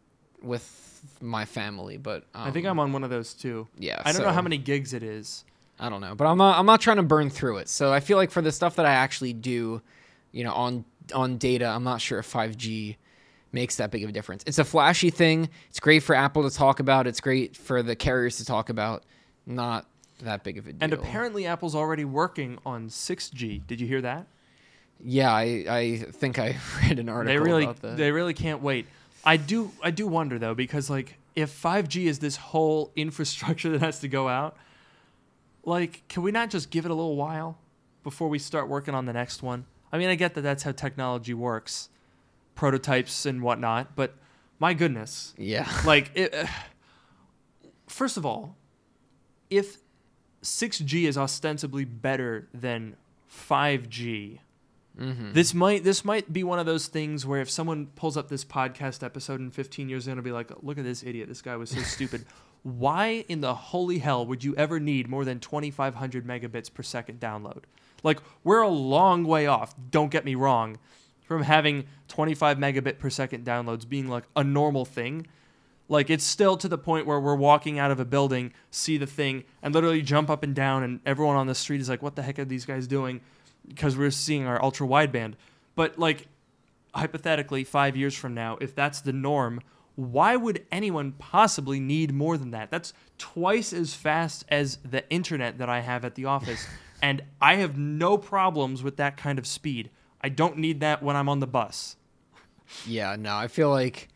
with 0.42 0.74
my 1.20 1.44
family, 1.44 1.96
but 1.96 2.24
um, 2.34 2.48
I 2.48 2.50
think 2.50 2.66
I'm 2.66 2.78
on 2.80 2.92
one 2.92 3.04
of 3.04 3.10
those 3.10 3.34
too. 3.34 3.68
yeah. 3.78 4.02
I 4.04 4.12
don't 4.12 4.22
know 4.22 4.32
how 4.32 4.42
many 4.42 4.58
gigs 4.58 4.92
it 4.94 5.02
is. 5.02 5.44
I 5.80 5.88
don't 5.88 6.00
know, 6.00 6.16
but 6.16 6.26
I'm 6.26 6.38
not. 6.38 6.58
I'm 6.58 6.66
not 6.66 6.80
trying 6.80 6.96
to 6.96 7.04
burn 7.04 7.30
through 7.30 7.58
it. 7.58 7.68
So 7.68 7.92
I 7.92 8.00
feel 8.00 8.16
like 8.16 8.32
for 8.32 8.42
the 8.42 8.50
stuff 8.50 8.74
that 8.76 8.86
I 8.86 8.94
actually 8.94 9.32
do, 9.32 9.80
you 10.32 10.42
know, 10.42 10.52
on 10.52 10.84
on 11.14 11.38
data, 11.38 11.66
I'm 11.66 11.84
not 11.84 12.00
sure 12.00 12.18
if 12.18 12.32
5G 12.32 12.96
makes 13.52 13.76
that 13.76 13.90
big 13.90 14.02
of 14.04 14.10
a 14.10 14.12
difference. 14.12 14.42
It's 14.46 14.58
a 14.58 14.64
flashy 14.64 15.10
thing. 15.10 15.48
It's 15.70 15.80
great 15.80 16.02
for 16.02 16.14
Apple 16.14 16.48
to 16.48 16.54
talk 16.54 16.80
about. 16.80 17.06
It's 17.06 17.20
great 17.20 17.56
for 17.56 17.82
the 17.82 17.96
carriers 17.96 18.36
to 18.38 18.44
talk 18.44 18.68
about. 18.68 19.04
Not 19.46 19.86
that 20.22 20.44
big 20.44 20.58
of 20.58 20.66
a 20.66 20.72
deal. 20.72 20.78
And 20.82 20.92
apparently, 20.92 21.46
Apple's 21.46 21.74
already 21.74 22.04
working 22.04 22.58
on 22.66 22.88
6G. 22.88 23.66
Did 23.66 23.80
you 23.80 23.86
hear 23.86 24.00
that? 24.02 24.26
yeah, 25.00 25.32
I 25.32 25.64
I 25.68 25.96
think 26.10 26.38
I 26.40 26.56
read 26.82 26.98
an 26.98 27.08
article 27.08 27.32
They 27.32 27.38
really, 27.38 27.64
about 27.64 27.80
that. 27.82 27.96
they 27.96 28.10
really 28.10 28.34
can't 28.34 28.60
wait. 28.62 28.86
I 29.24 29.36
do, 29.36 29.70
I 29.82 29.90
do 29.92 30.06
wonder 30.08 30.38
though, 30.38 30.54
because 30.54 30.90
like, 30.90 31.16
if 31.36 31.50
5G 31.62 32.06
is 32.06 32.18
this 32.18 32.36
whole 32.36 32.90
infrastructure 32.96 33.70
that 33.70 33.80
has 33.80 34.00
to 34.00 34.08
go 34.08 34.28
out, 34.28 34.56
like, 35.64 36.02
can 36.08 36.22
we 36.22 36.30
not 36.32 36.50
just 36.50 36.70
give 36.70 36.84
it 36.84 36.90
a 36.90 36.94
little 36.94 37.16
while 37.16 37.58
before 38.02 38.28
we 38.28 38.38
start 38.38 38.68
working 38.68 38.94
on 38.94 39.06
the 39.06 39.12
next 39.12 39.42
one? 39.42 39.66
I 39.92 39.98
mean, 39.98 40.08
I 40.08 40.14
get 40.16 40.34
that 40.34 40.40
that's 40.42 40.62
how 40.64 40.72
technology 40.72 41.32
works, 41.34 41.88
prototypes 42.58 43.24
and 43.24 43.40
whatnot, 43.40 43.94
but 43.94 44.16
my 44.58 44.74
goodness, 44.74 45.32
yeah. 45.38 45.70
like 45.86 46.10
it, 46.16 46.34
uh, 46.34 46.46
first 47.86 48.16
of 48.16 48.26
all 48.26 48.56
if 49.48 49.78
6g 50.42 51.04
is 51.04 51.16
ostensibly 51.16 51.84
better 51.84 52.48
than 52.52 52.96
5g 53.32 54.40
hmm 54.98 55.32
this 55.32 55.54
might 55.54 55.84
this 55.84 56.04
might 56.04 56.32
be 56.32 56.42
one 56.42 56.58
of 56.58 56.66
those 56.66 56.88
things 56.88 57.24
where 57.24 57.40
if 57.40 57.48
someone 57.48 57.86
pulls 57.94 58.16
up 58.16 58.28
this 58.28 58.44
podcast 58.44 59.04
episode 59.04 59.38
in 59.38 59.50
15 59.50 59.88
years 59.88 60.06
they're 60.06 60.16
to 60.16 60.22
be 60.22 60.32
like 60.32 60.50
look 60.60 60.76
at 60.76 60.84
this 60.84 61.04
idiot. 61.04 61.28
This 61.28 61.40
guy 61.40 61.54
was 61.56 61.70
so 61.70 61.80
stupid. 61.96 62.26
Why 62.64 63.24
in 63.28 63.40
the 63.40 63.54
holy 63.54 63.98
hell 63.98 64.26
would 64.26 64.42
you 64.42 64.56
ever 64.56 64.80
need 64.80 65.08
more 65.08 65.24
than 65.24 65.38
2500 65.38 66.26
megabits 66.26 66.72
per 66.74 66.82
second 66.82 67.20
download? 67.20 67.62
Like 68.02 68.18
we're 68.42 68.62
a 68.62 68.68
long 68.68 69.22
way 69.22 69.46
off. 69.46 69.74
Don't 69.90 70.10
get 70.10 70.24
me 70.24 70.34
wrong 70.34 70.78
from 71.28 71.42
having 71.42 71.84
25 72.08 72.56
megabit 72.56 72.98
per 72.98 73.10
second 73.10 73.44
downloads 73.44 73.86
being 73.86 74.08
like 74.08 74.24
a 74.34 74.42
normal 74.42 74.86
thing. 74.86 75.26
Like 75.86 76.08
it's 76.08 76.24
still 76.24 76.56
to 76.56 76.68
the 76.68 76.78
point 76.78 77.06
where 77.06 77.20
we're 77.20 77.36
walking 77.36 77.78
out 77.78 77.90
of 77.90 78.00
a 78.00 78.06
building 78.06 78.54
see 78.70 78.96
the 78.96 79.06
thing 79.06 79.44
and 79.62 79.74
literally 79.74 80.00
jump 80.00 80.30
up 80.30 80.42
and 80.42 80.54
down 80.54 80.82
and 80.82 81.00
everyone 81.04 81.36
on 81.36 81.46
the 81.46 81.54
street 81.54 81.82
is 81.82 81.88
like 81.88 82.02
what 82.02 82.16
the 82.16 82.22
heck 82.22 82.38
are 82.38 82.46
these 82.46 82.64
guys 82.64 82.86
doing? 82.86 83.20
Because 83.68 83.94
we're 83.94 84.10
seeing 84.10 84.46
our 84.46 84.60
ultra 84.62 84.86
wideband. 84.86 85.34
But 85.74 85.98
like 85.98 86.28
hypothetically 86.94 87.62
5 87.62 87.94
years 87.94 88.14
from 88.14 88.32
now 88.32 88.56
if 88.62 88.74
that's 88.74 89.02
the 89.02 89.12
norm 89.12 89.60
why 89.96 90.34
would 90.34 90.64
anyone 90.72 91.12
possibly 91.12 91.80
need 91.80 92.14
more 92.14 92.38
than 92.38 92.52
that? 92.52 92.70
That's 92.70 92.92
twice 93.18 93.72
as 93.72 93.94
fast 93.94 94.44
as 94.48 94.78
the 94.88 95.08
internet 95.10 95.58
that 95.58 95.68
I 95.68 95.80
have 95.80 96.04
at 96.04 96.14
the 96.14 96.24
office 96.24 96.66
and 97.02 97.22
I 97.40 97.56
have 97.56 97.76
no 97.76 98.16
problems 98.16 98.82
with 98.82 98.96
that 98.96 99.18
kind 99.18 99.38
of 99.38 99.46
speed 99.46 99.90
I 100.20 100.28
don't 100.28 100.58
need 100.58 100.80
that 100.80 101.02
when 101.02 101.16
I'm 101.16 101.28
on 101.28 101.40
the 101.40 101.46
bus 101.46 101.96
Yeah, 102.86 103.16
no, 103.18 103.34
I 103.36 103.48
feel 103.48 103.70
like, 103.70 104.08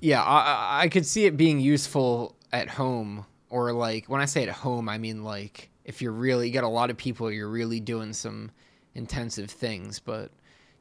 yeah, 0.00 0.22
I, 0.22 0.82
I- 0.82 0.88
could 0.88 1.06
see 1.06 1.24
it 1.26 1.36
being 1.36 1.60
useful 1.60 2.36
at 2.52 2.68
home, 2.68 3.26
or 3.48 3.72
like 3.72 4.06
when 4.06 4.20
I 4.20 4.26
say 4.26 4.42
at 4.44 4.48
home, 4.50 4.88
I 4.88 4.98
mean 4.98 5.24
like 5.24 5.70
if 5.84 6.00
you're 6.02 6.12
really 6.12 6.46
you 6.48 6.52
got 6.54 6.64
a 6.64 6.68
lot 6.68 6.90
of 6.90 6.96
people, 6.96 7.30
you're 7.32 7.48
really 7.48 7.80
doing 7.80 8.12
some 8.12 8.50
intensive 8.94 9.50
things. 9.50 9.98
But 9.98 10.30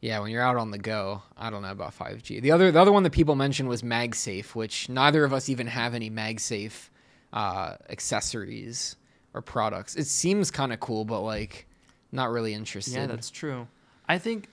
yeah, 0.02 0.20
when 0.20 0.32
you're 0.32 0.42
out 0.44 0.56
on 0.58 0.72
the 0.72 0.78
go, 0.78 1.24
I 1.38 1.50
don't 1.50 1.62
know 1.64 1.72
about 1.72 1.98
5G. 1.98 2.42
The 2.42 2.52
other 2.52 2.72
the 2.72 2.80
other 2.80 2.92
one 2.92 3.04
that 3.04 3.12
people 3.12 3.36
mentioned 3.36 3.70
was 3.70 3.82
MagSafe, 3.82 4.54
which 4.56 4.88
neither 4.90 5.24
of 5.24 5.34
us 5.34 5.50
even 5.50 5.68
have 5.68 5.94
any 5.96 6.10
MagSafe 6.12 6.90
uh, 7.34 7.76
accessories 7.90 8.96
or 9.34 9.42
products. 9.42 9.96
It 9.96 10.06
seems 10.08 10.52
kind 10.52 10.74
of 10.74 10.80
cool, 10.80 11.06
but 11.06 11.22
like 11.22 11.68
not 12.12 12.30
really 12.32 12.54
interested. 12.54 12.94
Yeah, 12.94 13.08
that's 13.08 13.30
true. 13.32 13.68
I 14.10 14.18
think 14.18 14.50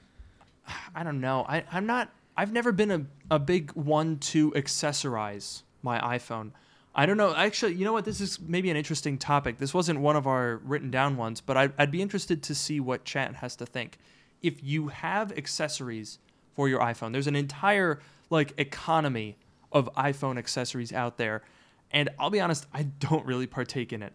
I 0.94 1.02
don't 1.02 1.20
know. 1.20 1.44
I, 1.48 1.64
I'm 1.72 1.86
not 1.86 2.10
I've 2.36 2.52
never 2.52 2.70
been 2.70 2.90
a, 2.90 3.06
a 3.30 3.38
big 3.38 3.72
one 3.72 4.18
to 4.18 4.50
accessorize 4.52 5.62
my 5.82 5.98
iPhone. 6.18 6.50
I 6.94 7.06
don't 7.06 7.16
know. 7.16 7.34
Actually, 7.34 7.74
you 7.74 7.84
know 7.84 7.92
what? 7.92 8.04
This 8.04 8.20
is 8.20 8.38
maybe 8.40 8.70
an 8.70 8.76
interesting 8.76 9.18
topic. 9.18 9.58
This 9.58 9.72
wasn't 9.72 10.00
one 10.00 10.16
of 10.16 10.26
our 10.26 10.56
written 10.58 10.90
down 10.90 11.16
ones, 11.16 11.40
but 11.40 11.56
I, 11.56 11.70
I'd 11.78 11.90
be 11.90 12.02
interested 12.02 12.42
to 12.44 12.54
see 12.54 12.80
what 12.80 13.04
chat 13.04 13.36
has 13.36 13.56
to 13.56 13.66
think. 13.66 13.98
If 14.42 14.62
you 14.62 14.88
have 14.88 15.32
accessories 15.32 16.18
for 16.54 16.68
your 16.68 16.80
iPhone, 16.80 17.12
there's 17.12 17.26
an 17.26 17.36
entire 17.36 18.00
like 18.28 18.52
economy 18.58 19.38
of 19.72 19.90
iPhone 19.94 20.38
accessories 20.38 20.92
out 20.92 21.16
there, 21.16 21.42
and 21.90 22.10
I'll 22.18 22.30
be 22.30 22.40
honest, 22.40 22.66
I 22.72 22.84
don't 22.84 23.24
really 23.24 23.46
partake 23.46 23.92
in 23.92 24.02
it. 24.02 24.12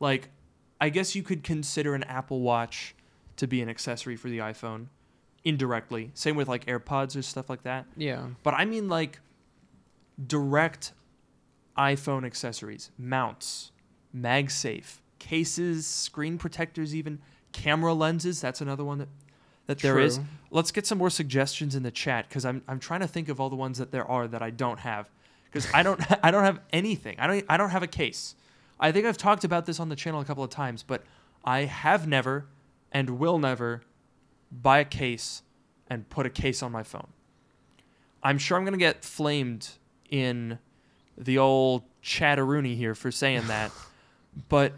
Like, 0.00 0.28
I 0.80 0.90
guess 0.90 1.14
you 1.14 1.22
could 1.22 1.42
consider 1.42 1.94
an 1.94 2.02
Apple 2.04 2.40
Watch 2.40 2.94
to 3.36 3.46
be 3.46 3.60
an 3.60 3.68
accessory 3.68 4.16
for 4.16 4.28
the 4.28 4.38
iPhone 4.38 4.86
indirectly. 5.44 6.10
Same 6.14 6.36
with 6.36 6.48
like 6.48 6.66
AirPods 6.66 7.16
or 7.16 7.22
stuff 7.22 7.48
like 7.48 7.62
that. 7.62 7.86
yeah. 7.96 8.26
But 8.42 8.54
I 8.54 8.64
mean 8.64 8.88
like 8.88 9.20
direct 10.24 10.92
iPhone 11.76 12.24
accessories, 12.24 12.90
mounts, 12.98 13.70
MagSafe, 14.16 14.98
cases, 15.18 15.86
screen 15.86 16.38
protectors 16.38 16.94
even, 16.94 17.20
camera 17.52 17.92
lenses, 17.92 18.40
that's 18.40 18.60
another 18.60 18.84
one 18.84 18.98
that 18.98 19.08
that 19.66 19.78
there 19.80 19.98
is. 19.98 20.20
Let's 20.50 20.70
get 20.70 20.86
some 20.86 20.98
more 20.98 21.10
suggestions 21.10 21.74
in 21.74 21.82
the 21.82 21.90
chat 21.90 22.30
cuz 22.30 22.44
I'm 22.44 22.62
I'm 22.68 22.78
trying 22.78 23.00
to 23.00 23.08
think 23.08 23.28
of 23.28 23.40
all 23.40 23.50
the 23.50 23.56
ones 23.56 23.78
that 23.78 23.90
there 23.90 24.08
are 24.08 24.26
that 24.28 24.42
I 24.42 24.50
don't 24.50 24.80
have 24.80 25.10
cuz 25.52 25.66
I 25.74 25.82
don't 25.82 26.00
I 26.24 26.30
don't 26.30 26.44
have 26.44 26.60
anything. 26.72 27.18
I 27.18 27.26
don't 27.26 27.44
I 27.48 27.56
don't 27.56 27.70
have 27.70 27.82
a 27.82 27.88
case. 27.88 28.36
I 28.78 28.92
think 28.92 29.06
I've 29.06 29.16
talked 29.18 29.44
about 29.44 29.66
this 29.66 29.80
on 29.80 29.88
the 29.88 29.96
channel 29.96 30.20
a 30.20 30.24
couple 30.24 30.44
of 30.44 30.50
times, 30.50 30.82
but 30.82 31.04
I 31.44 31.60
have 31.64 32.06
never 32.06 32.46
and 32.96 33.10
will 33.18 33.38
never 33.38 33.82
buy 34.50 34.78
a 34.78 34.84
case 34.84 35.42
and 35.86 36.08
put 36.08 36.24
a 36.24 36.30
case 36.30 36.62
on 36.62 36.72
my 36.72 36.82
phone. 36.82 37.08
I'm 38.22 38.38
sure 38.38 38.56
I'm 38.56 38.64
going 38.64 38.72
to 38.72 38.78
get 38.78 39.04
flamed 39.04 39.68
in 40.08 40.58
the 41.18 41.36
old 41.36 41.82
chatteroony 42.02 42.74
here 42.74 42.94
for 42.94 43.10
saying 43.10 43.42
that, 43.48 43.70
but 44.48 44.72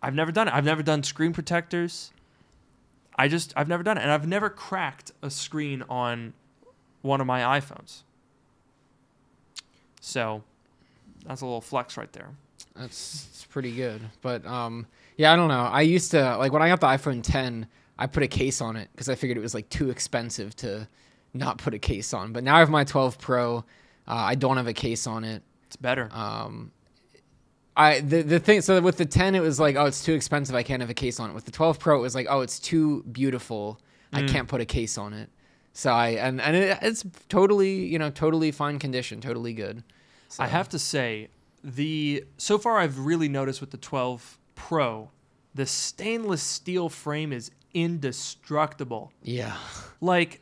I've 0.00 0.14
never 0.14 0.30
done 0.30 0.46
it. 0.46 0.54
I've 0.54 0.64
never 0.64 0.84
done 0.84 1.02
screen 1.02 1.32
protectors. 1.32 2.12
I 3.16 3.26
just, 3.26 3.52
I've 3.56 3.66
never 3.66 3.82
done 3.82 3.98
it. 3.98 4.02
And 4.02 4.12
I've 4.12 4.28
never 4.28 4.50
cracked 4.50 5.10
a 5.20 5.28
screen 5.28 5.82
on 5.88 6.32
one 7.02 7.20
of 7.20 7.26
my 7.26 7.58
iPhones. 7.58 8.02
So 10.00 10.44
that's 11.26 11.40
a 11.40 11.44
little 11.44 11.60
flex 11.60 11.96
right 11.96 12.12
there. 12.12 12.30
That's 12.76 13.26
it's 13.32 13.44
pretty 13.46 13.74
good. 13.74 14.00
But 14.22 14.46
um, 14.46 14.86
yeah, 15.16 15.32
I 15.32 15.36
don't 15.36 15.48
know. 15.48 15.62
I 15.64 15.82
used 15.82 16.10
to 16.12 16.36
like 16.36 16.52
when 16.52 16.62
I 16.62 16.68
got 16.68 16.80
the 16.80 16.86
iPhone 16.88 17.22
10, 17.22 17.66
I 17.98 18.06
put 18.06 18.22
a 18.22 18.28
case 18.28 18.60
on 18.60 18.76
it 18.76 18.88
because 18.92 19.08
I 19.08 19.14
figured 19.14 19.36
it 19.38 19.40
was 19.42 19.54
like 19.54 19.68
too 19.68 19.90
expensive 19.90 20.54
to 20.56 20.88
not 21.32 21.58
put 21.58 21.74
a 21.74 21.78
case 21.78 22.12
on. 22.14 22.32
But 22.32 22.44
now 22.44 22.56
I 22.56 22.58
have 22.60 22.70
my 22.70 22.84
12 22.84 23.18
Pro. 23.18 23.58
Uh, 23.58 23.62
I 24.06 24.34
don't 24.34 24.56
have 24.56 24.66
a 24.66 24.72
case 24.72 25.06
on 25.06 25.24
it. 25.24 25.42
It's 25.66 25.76
better. 25.76 26.08
Um, 26.12 26.72
I 27.76 28.00
the 28.00 28.22
the 28.22 28.38
thing 28.38 28.60
so 28.60 28.80
with 28.80 28.98
the 28.98 29.04
10 29.06 29.34
it 29.34 29.40
was 29.40 29.58
like 29.58 29.74
oh 29.74 29.86
it's 29.86 30.04
too 30.04 30.12
expensive 30.14 30.54
I 30.54 30.62
can't 30.62 30.80
have 30.80 30.90
a 30.90 30.94
case 30.94 31.18
on 31.18 31.30
it. 31.30 31.32
With 31.32 31.44
the 31.44 31.50
12 31.50 31.78
Pro 31.80 31.98
it 31.98 32.02
was 32.02 32.14
like 32.14 32.26
oh 32.30 32.40
it's 32.40 32.58
too 32.60 33.02
beautiful 33.10 33.80
I 34.12 34.22
Mm. 34.22 34.28
can't 34.28 34.48
put 34.48 34.60
a 34.60 34.64
case 34.64 34.96
on 34.96 35.12
it. 35.12 35.28
So 35.72 35.90
I 35.92 36.10
and 36.10 36.40
and 36.40 36.54
it, 36.54 36.78
it's 36.82 37.04
totally 37.28 37.84
you 37.86 37.98
know 37.98 38.10
totally 38.10 38.52
fine 38.52 38.78
condition, 38.78 39.20
totally 39.20 39.52
good. 39.54 39.82
I 40.38 40.46
have 40.48 40.68
to 40.70 40.78
say, 40.78 41.28
the 41.64 42.24
so 42.36 42.58
far 42.58 42.78
I've 42.78 42.98
really 43.00 43.28
noticed 43.28 43.60
with 43.60 43.70
the 43.72 43.76
12 43.76 44.38
Pro, 44.68 45.10
the 45.54 45.66
stainless 45.66 46.42
steel 46.42 46.88
frame 46.88 47.34
is 47.34 47.50
indestructible. 47.74 49.12
yeah. 49.22 49.58
Like, 50.00 50.40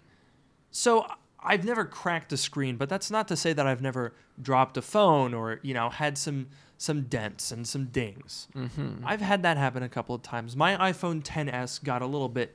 so 0.71 1.07
I've 1.43 1.65
never 1.65 1.85
cracked 1.85 2.33
a 2.33 2.37
screen, 2.37 2.77
but 2.77 2.89
that's 2.89 3.11
not 3.11 3.27
to 3.29 3.37
say 3.37 3.53
that 3.53 3.67
I've 3.67 3.83
never 3.83 4.15
dropped 4.41 4.77
a 4.77 4.83
phone 4.83 5.35
or 5.35 5.59
you 5.63 5.75
know 5.75 5.91
had 5.91 6.17
some 6.17 6.47
some 6.79 7.03
dents 7.03 7.51
and 7.51 7.67
some 7.67 7.87
dings. 7.87 8.47
Mm-hmm. 8.55 9.05
I've 9.05 9.21
had 9.21 9.43
that 9.43 9.57
happen 9.57 9.83
a 9.83 9.89
couple 9.89 10.15
of 10.15 10.23
times. 10.23 10.55
My 10.55 10.77
iPhone 10.77 11.23
10s 11.25 11.83
got 11.83 12.01
a 12.01 12.07
little 12.07 12.29
bit 12.29 12.55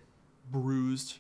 bruised. 0.50 1.20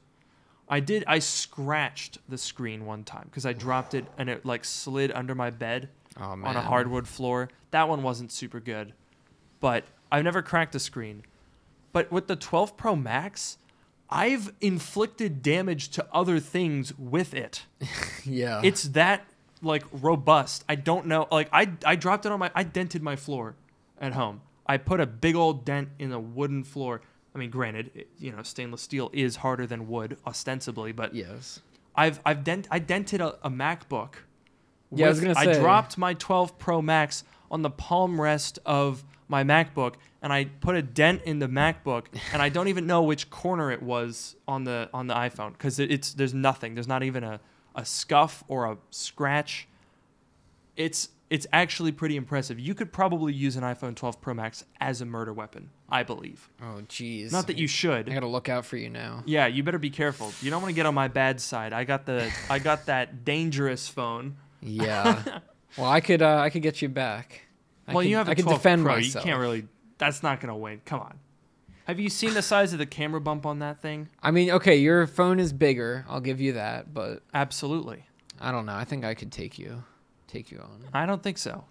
I 0.69 0.79
did. 0.79 1.03
I 1.07 1.19
scratched 1.19 2.19
the 2.29 2.37
screen 2.37 2.85
one 2.85 3.03
time 3.03 3.25
because 3.25 3.45
I 3.45 3.51
dropped 3.51 3.93
it 3.93 4.05
and 4.17 4.29
it 4.29 4.45
like 4.45 4.63
slid 4.63 5.11
under 5.11 5.35
my 5.35 5.49
bed 5.49 5.89
Oh 6.15 6.23
on 6.23 6.55
a 6.55 6.61
hardwood 6.61 7.05
floor. 7.05 7.49
That 7.71 7.89
one 7.89 8.01
wasn't 8.01 8.31
super 8.31 8.61
good, 8.61 8.93
but 9.59 9.83
I've 10.11 10.23
never 10.23 10.41
cracked 10.41 10.75
a 10.75 10.79
screen. 10.79 11.23
But 11.93 12.11
with 12.11 12.27
the 12.27 12.35
12 12.35 12.77
Pro 12.77 12.95
Max, 12.95 13.57
I've 14.09 14.53
inflicted 14.61 15.41
damage 15.41 15.89
to 15.89 16.05
other 16.13 16.39
things 16.39 16.97
with 16.97 17.33
it. 17.33 17.65
Yeah. 18.25 18.59
It's 18.61 18.83
that 18.89 19.25
like 19.61 19.85
robust. 19.93 20.65
I 20.67 20.75
don't 20.75 21.05
know. 21.05 21.29
Like 21.31 21.47
I 21.53 21.71
I 21.85 21.95
dropped 21.95 22.25
it 22.25 22.31
on 22.33 22.39
my 22.39 22.51
I 22.53 22.63
dented 22.63 23.01
my 23.01 23.15
floor 23.15 23.55
at 24.01 24.11
home. 24.11 24.41
I 24.65 24.75
put 24.75 24.99
a 24.99 25.05
big 25.05 25.33
old 25.35 25.63
dent 25.63 25.87
in 25.97 26.09
the 26.09 26.19
wooden 26.19 26.65
floor. 26.65 26.99
I 27.33 27.39
mean, 27.39 27.49
granted, 27.49 27.91
it, 27.95 28.09
you 28.19 28.33
know, 28.33 28.43
stainless 28.43 28.81
steel 28.81 29.09
is 29.13 29.37
harder 29.37 29.65
than 29.65 29.87
wood 29.87 30.17
ostensibly, 30.27 30.91
but 30.91 31.15
yes. 31.15 31.61
I've 31.95 32.19
I've 32.25 32.43
dent 32.43 32.67
I 32.69 32.79
dented 32.79 33.21
a, 33.21 33.37
a 33.45 33.49
MacBook. 33.49 34.15
Yeah, 34.91 35.05
I 35.05 35.09
was 35.09 35.21
gonna 35.21 35.35
say. 35.35 35.51
I 35.51 35.53
dropped 35.53 35.97
my 35.97 36.13
12 36.13 36.59
Pro 36.59 36.81
Max 36.81 37.23
on 37.49 37.61
the 37.61 37.69
palm 37.69 38.19
rest 38.19 38.59
of 38.65 39.05
my 39.27 39.43
MacBook, 39.43 39.95
and 40.21 40.31
I 40.31 40.45
put 40.45 40.75
a 40.75 40.81
dent 40.81 41.21
in 41.23 41.39
the 41.39 41.47
MacBook, 41.47 42.05
and 42.33 42.41
I 42.41 42.49
don't 42.49 42.67
even 42.67 42.87
know 42.87 43.03
which 43.03 43.29
corner 43.29 43.71
it 43.71 43.81
was 43.81 44.35
on 44.47 44.63
the 44.63 44.89
on 44.93 45.07
the 45.07 45.13
iPhone 45.13 45.53
because 45.53 45.79
it, 45.79 45.91
it's 45.91 46.13
there's 46.13 46.33
nothing. 46.33 46.75
There's 46.75 46.87
not 46.87 47.03
even 47.03 47.23
a, 47.23 47.39
a 47.75 47.85
scuff 47.85 48.43
or 48.47 48.65
a 48.65 48.77
scratch. 48.89 49.67
It's 50.75 51.09
it's 51.29 51.47
actually 51.51 51.91
pretty 51.91 52.15
impressive. 52.15 52.59
You 52.59 52.73
could 52.73 52.93
probably 52.93 53.33
use 53.33 53.57
an 53.57 53.63
iPhone 53.63 53.95
12 53.95 54.21
Pro 54.21 54.33
Max 54.33 54.63
as 54.79 55.01
a 55.01 55.05
murder 55.05 55.33
weapon, 55.33 55.69
I 55.89 56.03
believe. 56.03 56.49
Oh 56.61 56.81
jeez. 56.87 57.31
Not 57.31 57.47
that 57.47 57.57
you 57.57 57.67
should. 57.67 58.09
I 58.09 58.13
gotta 58.13 58.27
look 58.27 58.49
out 58.49 58.65
for 58.65 58.77
you 58.77 58.89
now. 58.89 59.23
Yeah, 59.25 59.47
you 59.47 59.63
better 59.63 59.79
be 59.79 59.89
careful. 59.89 60.31
You 60.41 60.49
don't 60.49 60.61
want 60.61 60.71
to 60.71 60.75
get 60.75 60.85
on 60.85 60.93
my 60.93 61.07
bad 61.07 61.41
side. 61.41 61.73
I 61.73 61.83
got 61.83 62.05
the 62.05 62.31
I 62.49 62.59
got 62.59 62.85
that 62.85 63.25
dangerous 63.25 63.87
phone. 63.87 64.37
Yeah. 64.61 65.39
well, 65.77 65.89
I 65.89 65.99
could 65.99 66.21
uh, 66.21 66.37
I 66.37 66.49
could 66.49 66.61
get 66.61 66.81
you 66.81 66.89
back. 66.89 67.46
Well, 67.87 68.03
could, 68.03 68.09
you 68.09 68.17
have 68.17 68.27
a 68.27 68.31
I 68.31 68.35
can 68.35 68.45
12 68.45 68.59
defend 68.59 68.83
Pro. 68.83 68.95
myself. 68.95 69.25
You 69.25 69.31
can't 69.31 69.41
really. 69.41 69.67
That's 69.97 70.21
not 70.23 70.39
gonna 70.39 70.57
win. 70.57 70.81
Come 70.85 70.99
on. 70.99 71.19
Have 71.85 71.99
you 72.01 72.09
seen 72.09 72.33
the 72.33 72.41
size 72.41 72.73
of 72.73 72.79
the 72.79 72.85
camera 72.85 73.21
bump 73.21 73.45
on 73.45 73.59
that 73.59 73.81
thing? 73.81 74.09
I 74.21 74.31
mean, 74.31 74.51
okay, 74.51 74.75
your 74.75 75.07
phone 75.07 75.39
is 75.39 75.53
bigger. 75.53 76.05
I'll 76.09 76.19
give 76.19 76.41
you 76.41 76.53
that, 76.53 76.93
but 76.93 77.23
Absolutely. 77.33 78.03
I 78.41 78.51
don't 78.51 78.65
know. 78.65 78.75
I 78.75 78.83
think 78.83 79.05
I 79.05 79.13
could 79.13 79.31
take 79.31 79.57
you, 79.57 79.83
take 80.27 80.51
you 80.51 80.59
on. 80.59 80.83
I 80.93 81.05
don't 81.05 81.23
think 81.23 81.37
so. 81.37 81.63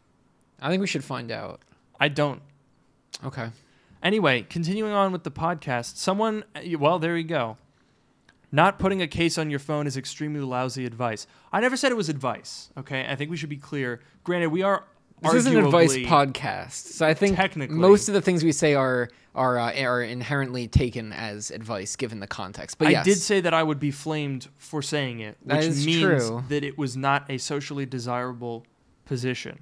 I 0.61 0.71
think 0.71 0.81
we 0.81 0.87
should 0.87 1.05
find 1.05 1.31
out. 1.31 1.61
I 2.01 2.09
don't. 2.09 2.41
Okay. 3.25 3.51
Anyway, 4.03 4.43
continuing 4.43 4.93
on 4.93 5.13
with 5.13 5.23
the 5.23 5.31
podcast, 5.31 5.97
someone. 5.97 6.45
Well, 6.79 6.99
there 6.99 7.17
you 7.17 7.25
go. 7.25 7.59
Not 8.53 8.79
putting 8.79 9.03
a 9.03 9.07
case 9.07 9.37
on 9.37 9.51
your 9.51 9.59
phone 9.59 9.87
is 9.87 9.97
extremely 9.97 10.41
lousy 10.41 10.87
advice. 10.87 11.27
I 11.53 11.61
never 11.61 11.77
said 11.77 11.93
it 11.93 11.97
was 11.97 12.09
advice. 12.09 12.71
Okay, 12.79 13.07
I 13.07 13.17
think 13.17 13.31
we 13.31 13.37
should 13.37 13.49
be 13.49 13.57
clear. 13.57 14.01
Granted, 14.25 14.49
we 14.49 14.63
are. 14.63 14.85
This 15.23 15.35
is 15.35 15.47
an 15.47 15.57
advice 15.57 15.97
podcast, 15.97 16.73
so 16.73 17.07
I 17.07 17.15
think 17.15 17.37
Technically. 17.37 17.77
most 17.77 18.09
of 18.09 18.15
the 18.15 18.21
things 18.21 18.45
we 18.45 18.53
say 18.53 18.75
are 18.75 19.09
are 19.35 19.59
uh, 19.59 19.83
are 19.83 20.03
inherently 20.03 20.69
taken 20.69 21.13
as 21.13 21.51
advice 21.51 21.97
given 21.97 22.21
the 22.21 22.27
context. 22.27 22.79
But 22.79 22.89
I 22.89 23.03
did 23.03 23.19
say 23.19 23.41
that 23.41 23.55
I 23.55 23.63
would 23.63 23.81
be 23.81 23.91
flamed 23.91 24.49
for 24.59 24.83
saying 24.83 25.21
it, 25.21 25.37
which 25.43 25.85
means 25.85 26.01
true. 26.03 26.45
that 26.49 26.65
it 26.65 26.77
was 26.79 26.97
not 26.97 27.31
a 27.31 27.39
socially 27.39 27.87
desirable 27.87 28.65
position. 29.07 29.59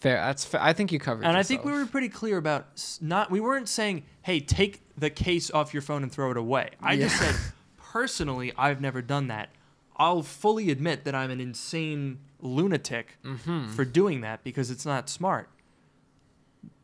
fair. 0.00 0.16
That's 0.16 0.44
fa- 0.44 0.62
I 0.62 0.72
think 0.72 0.92
you 0.92 0.98
covered. 0.98 1.24
And 1.24 1.36
I 1.36 1.42
think 1.42 1.64
we 1.64 1.72
were 1.72 1.86
pretty 1.86 2.08
clear 2.10 2.36
about 2.36 2.66
not. 3.00 3.30
We 3.30 3.40
weren't 3.40 3.68
saying, 3.68 4.04
"Hey, 4.22 4.40
take 4.40 4.82
the 4.96 5.10
case 5.10 5.50
off 5.50 5.72
your 5.72 5.82
phone 5.82 6.02
and 6.02 6.12
throw 6.12 6.30
it 6.30 6.36
away." 6.36 6.70
I 6.82 6.96
just 6.96 7.16
said, 7.16 7.34
personally, 7.78 8.52
I've 8.58 8.80
never 8.80 9.00
done 9.02 9.28
that. 9.28 9.48
I'll 9.96 10.22
fully 10.22 10.70
admit 10.70 11.04
that 11.04 11.14
I'm 11.14 11.30
an 11.30 11.40
insane 11.40 12.18
lunatic 12.40 13.18
Mhm. 13.24 13.70
for 13.70 13.84
doing 13.84 14.20
that 14.20 14.44
because 14.44 14.70
it's 14.70 14.84
not 14.86 15.08
smart. 15.08 15.48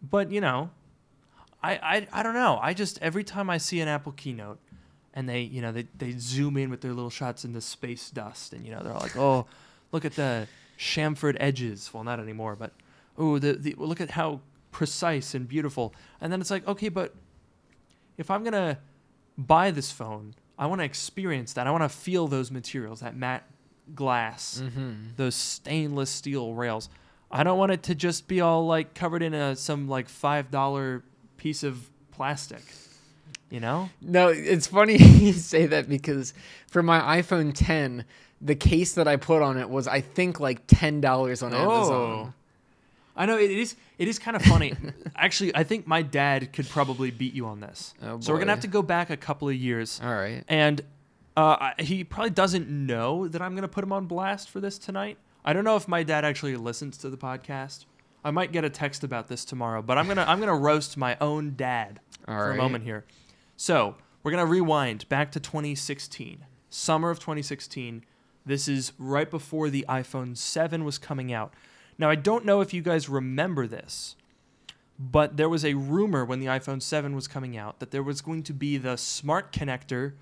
But 0.03 0.31
you 0.31 0.41
know, 0.41 0.71
I, 1.63 1.73
I 1.77 2.07
I 2.13 2.23
don't 2.23 2.35
know. 2.35 2.59
I 2.61 2.75
just 2.75 2.99
every 3.03 3.25
time 3.25 3.49
I 3.51 3.59
see 3.59 3.81
an 3.81 3.89
Apple 3.89 4.13
keynote, 4.13 4.59
and 5.15 5.29
they 5.29 5.41
you 5.43 5.61
know 5.63 5.73
they 5.73 5.87
they 5.97 6.13
zoom 6.19 6.57
in 6.57 6.71
with 6.71 6.81
their 6.81 6.93
little 6.93 7.11
shots 7.11 7.45
in 7.45 7.53
the 7.53 7.61
space 7.61 8.11
dust, 8.11 8.53
and 8.53 8.65
you 8.65 8.73
know 8.73 8.83
they're 8.83 8.93
all 8.93 9.01
like, 9.01 9.17
oh, 9.17 9.47
look 9.93 10.05
at 10.05 10.15
the 10.17 10.49
chamfered 10.79 11.37
edges. 11.39 11.91
Well, 11.93 12.03
not 12.05 12.19
anymore, 12.19 12.57
but 12.57 12.73
oh, 13.17 13.39
the, 13.39 13.53
the 13.55 13.75
look 13.79 14.01
at 14.01 14.11
how 14.13 14.41
precise 14.73 15.35
and 15.35 15.47
beautiful. 15.47 15.95
And 16.21 16.33
then 16.33 16.41
it's 16.41 16.51
like, 16.51 16.67
okay, 16.67 16.89
but 16.89 17.15
if 18.17 18.31
I'm 18.31 18.43
gonna 18.43 18.79
buy 19.39 19.71
this 19.71 19.93
phone, 19.93 20.35
I 20.59 20.67
want 20.67 20.81
to 20.81 20.85
experience 20.85 21.53
that. 21.53 21.67
I 21.67 21.71
want 21.71 21.83
to 21.85 21.89
feel 21.89 22.27
those 22.27 22.51
materials, 22.51 23.01
that 23.01 23.15
matte 23.17 23.45
glass 23.95 24.63
Mhm. 24.65 25.17
those 25.17 25.35
stainless 25.35 26.11
steel 26.11 26.55
rails. 26.55 26.89
I 27.31 27.43
don't 27.45 27.59
want 27.59 27.73
it 27.73 27.83
to 27.85 27.95
just 27.95 28.29
be 28.29 28.41
all 28.41 28.67
like 28.67 28.95
covered 28.95 29.23
in 29.23 29.35
a 29.35 29.57
some 29.57 29.89
like 29.89 30.09
five 30.09 30.51
dollar 30.51 31.03
piece 31.37 31.63
of 31.63 31.89
plastic. 32.11 32.63
You 33.51 33.61
know? 33.61 33.91
No, 34.01 34.29
it's 34.29 34.67
funny 34.67 34.97
you 35.03 35.33
say 35.33 35.67
that 35.67 35.89
because 35.89 36.33
for 36.69 36.83
my 36.83 37.21
iPhone 37.21 37.53
10, 37.55 38.05
the 38.41 38.55
case 38.55 38.95
that 38.95 39.07
I 39.07 39.17
put 39.17 39.43
on 39.43 39.59
it 39.59 39.69
was 39.69 39.87
I 39.87 40.01
think 40.01 40.41
like 40.41 40.63
ten 40.67 41.01
dollars 41.01 41.43
on 41.43 41.53
Amazon. 41.55 42.35
I 43.15 43.27
know 43.27 43.37
it 43.39 43.51
is. 43.51 43.77
It 43.99 44.09
is 44.09 44.19
kind 44.19 44.37
of 44.37 44.43
funny. 44.43 44.73
Actually, 45.17 45.55
I 45.55 45.65
think 45.65 45.87
my 45.87 46.01
dad 46.01 46.53
could 46.55 46.67
probably 46.69 47.11
beat 47.11 47.35
you 47.35 47.45
on 47.47 47.61
this. 47.61 47.93
Oh, 48.03 48.19
so 48.21 48.33
we're 48.33 48.39
gonna 48.39 48.53
have 48.53 48.61
to 48.61 48.69
go 48.69 48.81
back 48.83 49.11
a 49.11 49.19
couple 49.19 49.49
of 49.51 49.55
years, 49.55 50.01
All 50.03 50.15
right. 50.15 50.45
and 50.49 50.81
uh, 51.37 51.73
I- 51.79 51.83
he 51.83 52.05
probably 52.05 52.31
doesn't 52.31 52.69
know 52.69 53.29
that 53.29 53.41
I'm 53.43 53.55
gonna 53.55 53.69
put 53.69 53.85
him 53.85 53.93
on 53.93 54.07
blast 54.07 54.51
for 54.51 54.61
this 54.61 54.79
tonight. 54.79 55.19
I 55.45 55.53
don't 55.53 55.65
know 55.65 55.77
if 55.77 55.89
my 55.89 56.03
dad 56.03 56.25
actually 56.25 56.57
listens 56.57 56.97
to 56.99 57.11
the 57.11 57.17
podcast. 57.17 57.85
I 58.25 58.31
might 58.31 58.53
get 58.53 58.65
a 58.65 58.71
text 58.71 59.03
about 59.03 59.27
this 59.29 59.45
tomorrow, 59.45 59.83
but 59.83 59.99
I'm 59.99 60.07
gonna 60.07 60.25
I'm 60.29 60.39
gonna 60.41 60.55
roast 60.57 60.97
my 60.97 61.17
own 61.21 61.55
dad 61.57 62.01
All 62.29 62.35
for 62.37 62.49
right. 62.51 62.55
a 62.55 62.63
moment 62.63 62.85
here. 62.85 63.05
So 63.57 63.97
we're 64.23 64.31
gonna 64.31 64.47
rewind 64.47 65.09
back 65.09 65.33
to 65.33 65.41
2016, 65.41 66.45
summer 66.69 67.11
of 67.11 67.19
2016. 67.19 68.05
This 68.47 68.69
is 68.69 68.93
right 68.99 69.31
before 69.31 69.71
the 69.71 69.85
iPhone 69.89 70.37
7 70.37 70.85
was 70.85 70.99
coming 70.99 71.33
out. 71.33 71.53
Now 71.99 72.11
I 72.11 72.15
don't 72.15 72.45
know 72.45 72.61
if 72.61 72.73
you 72.75 72.83
guys 72.83 73.09
remember 73.09 73.67
this, 73.67 74.15
but 74.99 75.37
there 75.37 75.49
was 75.49 75.65
a 75.65 75.75
rumor 75.75 76.25
when 76.25 76.39
the 76.41 76.47
iPhone 76.47 76.81
7 76.83 77.15
was 77.15 77.27
coming 77.27 77.57
out 77.57 77.81
that 77.81 77.91
there 77.91 78.03
was 78.03 78.21
going 78.21 78.43
to 78.45 78.53
be 78.53 78.77
the 78.79 78.97
smart 78.97 79.53
connector 79.53 80.13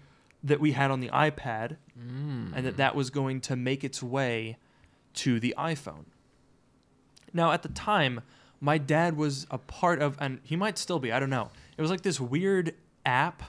that 0.42 0.60
we 0.60 0.72
had 0.72 0.90
on 0.90 1.00
the 1.00 1.08
iPad, 1.08 1.76
Mm. 1.98 2.52
and 2.54 2.64
that 2.64 2.76
that 2.78 2.94
was 2.94 3.10
going 3.10 3.40
to 3.42 3.56
make 3.56 3.84
its 3.84 4.02
way 4.02 4.56
to 5.14 5.38
the 5.38 5.54
iPhone. 5.58 6.04
Now, 7.32 7.52
at 7.52 7.62
the 7.62 7.68
time, 7.68 8.22
my 8.60 8.78
dad 8.78 9.16
was 9.16 9.46
a 9.50 9.58
part 9.58 10.00
of, 10.00 10.16
and 10.18 10.40
he 10.42 10.56
might 10.56 10.78
still 10.78 10.98
be, 10.98 11.12
I 11.12 11.20
don't 11.20 11.30
know. 11.30 11.50
It 11.76 11.82
was 11.82 11.90
like 11.90 12.00
this 12.02 12.18
weird 12.20 12.74
app 13.04 13.42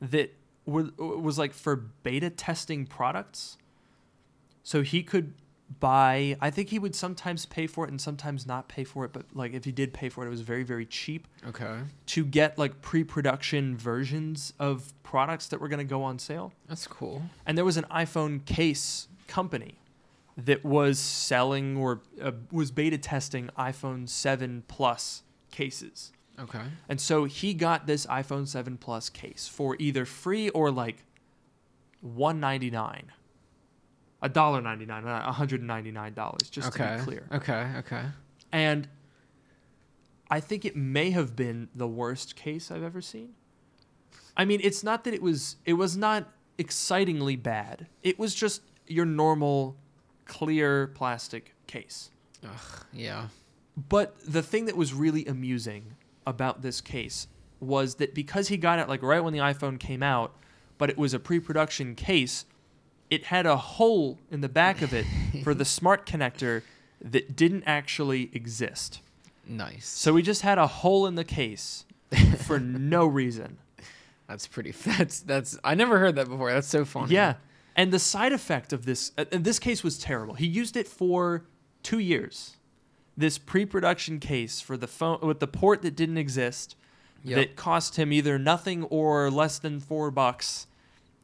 that 0.00 0.34
was, 0.64 0.90
was 0.96 1.38
like 1.38 1.52
for 1.52 1.74
beta 1.76 2.30
testing 2.30 2.86
products. 2.86 3.58
So 4.62 4.82
he 4.82 5.02
could 5.02 5.34
buy, 5.80 6.36
I 6.40 6.50
think 6.50 6.70
he 6.70 6.78
would 6.78 6.94
sometimes 6.94 7.44
pay 7.46 7.66
for 7.66 7.84
it 7.84 7.90
and 7.90 8.00
sometimes 8.00 8.46
not 8.46 8.68
pay 8.68 8.84
for 8.84 9.04
it, 9.04 9.12
but 9.12 9.26
like 9.34 9.52
if 9.52 9.64
he 9.64 9.72
did 9.72 9.92
pay 9.92 10.08
for 10.08 10.24
it, 10.24 10.26
it 10.26 10.30
was 10.30 10.40
very, 10.40 10.62
very 10.62 10.86
cheap 10.86 11.28
Okay. 11.46 11.80
to 12.06 12.24
get 12.24 12.56
like 12.58 12.80
pre 12.80 13.04
production 13.04 13.76
versions 13.76 14.52
of 14.58 14.92
products 15.02 15.46
that 15.48 15.60
were 15.60 15.68
going 15.68 15.78
to 15.78 15.84
go 15.84 16.02
on 16.02 16.18
sale. 16.18 16.52
That's 16.68 16.86
cool. 16.86 17.22
And 17.46 17.56
there 17.58 17.64
was 17.64 17.76
an 17.76 17.86
iPhone 17.90 18.44
case 18.44 19.08
company 19.26 19.74
that 20.36 20.64
was 20.64 20.98
selling 20.98 21.76
or 21.76 22.00
uh, 22.22 22.32
was 22.50 22.70
beta 22.70 22.96
testing 22.96 23.50
iPhone 23.58 24.08
7 24.08 24.64
Plus 24.68 25.22
cases. 25.50 26.12
Okay. 26.38 26.62
And 26.88 27.00
so 27.00 27.24
he 27.24 27.52
got 27.52 27.86
this 27.86 28.06
iPhone 28.06 28.46
7 28.48 28.78
Plus 28.78 29.08
case 29.10 29.48
for 29.48 29.76
either 29.78 30.04
free 30.04 30.48
or 30.50 30.70
like 30.70 31.04
199 32.00 33.10
a 34.22 34.28
dollar 34.28 34.60
99 34.60 35.04
not 35.04 35.24
199 35.26 36.14
dollars 36.14 36.50
just 36.50 36.68
okay. 36.68 36.92
to 36.92 36.98
be 36.98 37.04
clear 37.04 37.28
Okay. 37.32 37.66
Okay. 37.78 38.02
and 38.52 38.88
I 40.30 40.40
think 40.40 40.64
it 40.64 40.76
may 40.76 41.10
have 41.10 41.34
been 41.36 41.68
the 41.74 41.88
worst 41.88 42.36
case 42.36 42.70
I've 42.70 42.82
ever 42.82 43.00
seen. 43.00 43.30
I 44.36 44.44
mean, 44.44 44.60
it's 44.62 44.84
not 44.84 45.04
that 45.04 45.14
it 45.14 45.22
was 45.22 45.56
it 45.64 45.72
was 45.74 45.96
not 45.96 46.28
excitingly 46.58 47.36
bad. 47.36 47.86
It 48.02 48.18
was 48.18 48.34
just 48.34 48.62
your 48.86 49.06
normal 49.06 49.76
clear 50.26 50.88
plastic 50.88 51.54
case. 51.66 52.10
Ugh, 52.44 52.84
yeah. 52.92 53.28
But 53.88 54.16
the 54.26 54.42
thing 54.42 54.66
that 54.66 54.76
was 54.76 54.92
really 54.92 55.24
amusing 55.26 55.94
about 56.26 56.62
this 56.62 56.80
case 56.80 57.26
was 57.60 57.96
that 57.96 58.14
because 58.14 58.48
he 58.48 58.56
got 58.56 58.78
it 58.78 58.88
like 58.88 59.02
right 59.02 59.20
when 59.20 59.32
the 59.32 59.38
iPhone 59.40 59.80
came 59.80 60.02
out, 60.02 60.36
but 60.76 60.90
it 60.90 60.98
was 60.98 61.14
a 61.14 61.18
pre-production 61.18 61.94
case, 61.94 62.44
it 63.10 63.24
had 63.26 63.46
a 63.46 63.56
hole 63.56 64.18
in 64.30 64.40
the 64.40 64.48
back 64.48 64.82
of 64.82 64.92
it 64.92 65.06
for 65.44 65.54
the 65.54 65.64
smart 65.64 66.06
connector 66.06 66.62
that 67.00 67.36
didn't 67.36 67.64
actually 67.66 68.30
exist. 68.32 69.00
Nice. 69.46 69.86
So 69.86 70.12
we 70.12 70.22
just 70.22 70.42
had 70.42 70.58
a 70.58 70.66
hole 70.66 71.06
in 71.06 71.14
the 71.14 71.24
case 71.24 71.84
for 72.38 72.58
no 72.58 73.06
reason. 73.06 73.58
That's 74.28 74.46
pretty. 74.46 74.70
That's 74.84 75.20
that's. 75.20 75.58
I 75.64 75.74
never 75.74 75.98
heard 75.98 76.16
that 76.16 76.28
before. 76.28 76.52
That's 76.52 76.66
so 76.68 76.84
funny. 76.84 77.14
Yeah. 77.14 77.34
And 77.74 77.92
the 77.92 77.98
side 77.98 78.32
effect 78.32 78.72
of 78.72 78.84
this, 78.84 79.12
uh, 79.16 79.24
and 79.32 79.44
this 79.44 79.58
case 79.58 79.82
was 79.84 79.98
terrible. 79.98 80.34
He 80.34 80.46
used 80.46 80.76
it 80.76 80.86
for 80.88 81.44
two 81.82 81.98
years. 82.00 82.56
This 83.16 83.38
pre-production 83.38 84.20
case 84.20 84.60
for 84.60 84.76
the 84.76 84.86
phone 84.86 85.20
with 85.22 85.40
the 85.40 85.46
port 85.46 85.82
that 85.82 85.96
didn't 85.96 86.18
exist, 86.18 86.76
Yep. 87.24 87.36
that 87.36 87.56
cost 87.56 87.96
him 87.96 88.12
either 88.12 88.38
nothing 88.38 88.84
or 88.84 89.30
less 89.30 89.58
than 89.58 89.80
four 89.80 90.10
bucks, 90.10 90.66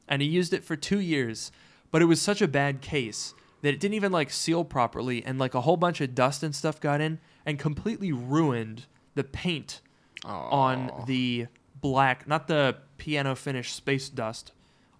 and 0.08 0.22
he 0.22 0.28
used 0.28 0.52
it 0.54 0.64
for 0.64 0.74
two 0.76 0.98
years. 1.00 1.52
But 1.94 2.02
it 2.02 2.06
was 2.06 2.20
such 2.20 2.42
a 2.42 2.48
bad 2.48 2.80
case 2.80 3.34
that 3.62 3.72
it 3.72 3.78
didn't 3.78 3.94
even 3.94 4.10
like 4.10 4.32
seal 4.32 4.64
properly, 4.64 5.24
and 5.24 5.38
like 5.38 5.54
a 5.54 5.60
whole 5.60 5.76
bunch 5.76 6.00
of 6.00 6.12
dust 6.12 6.42
and 6.42 6.52
stuff 6.52 6.80
got 6.80 7.00
in 7.00 7.20
and 7.46 7.56
completely 7.56 8.10
ruined 8.10 8.86
the 9.14 9.22
paint 9.22 9.80
on 10.24 10.90
the 11.06 11.46
black, 11.80 12.26
not 12.26 12.48
the 12.48 12.78
piano 12.98 13.36
finish 13.36 13.72
space 13.72 14.08
dust 14.08 14.50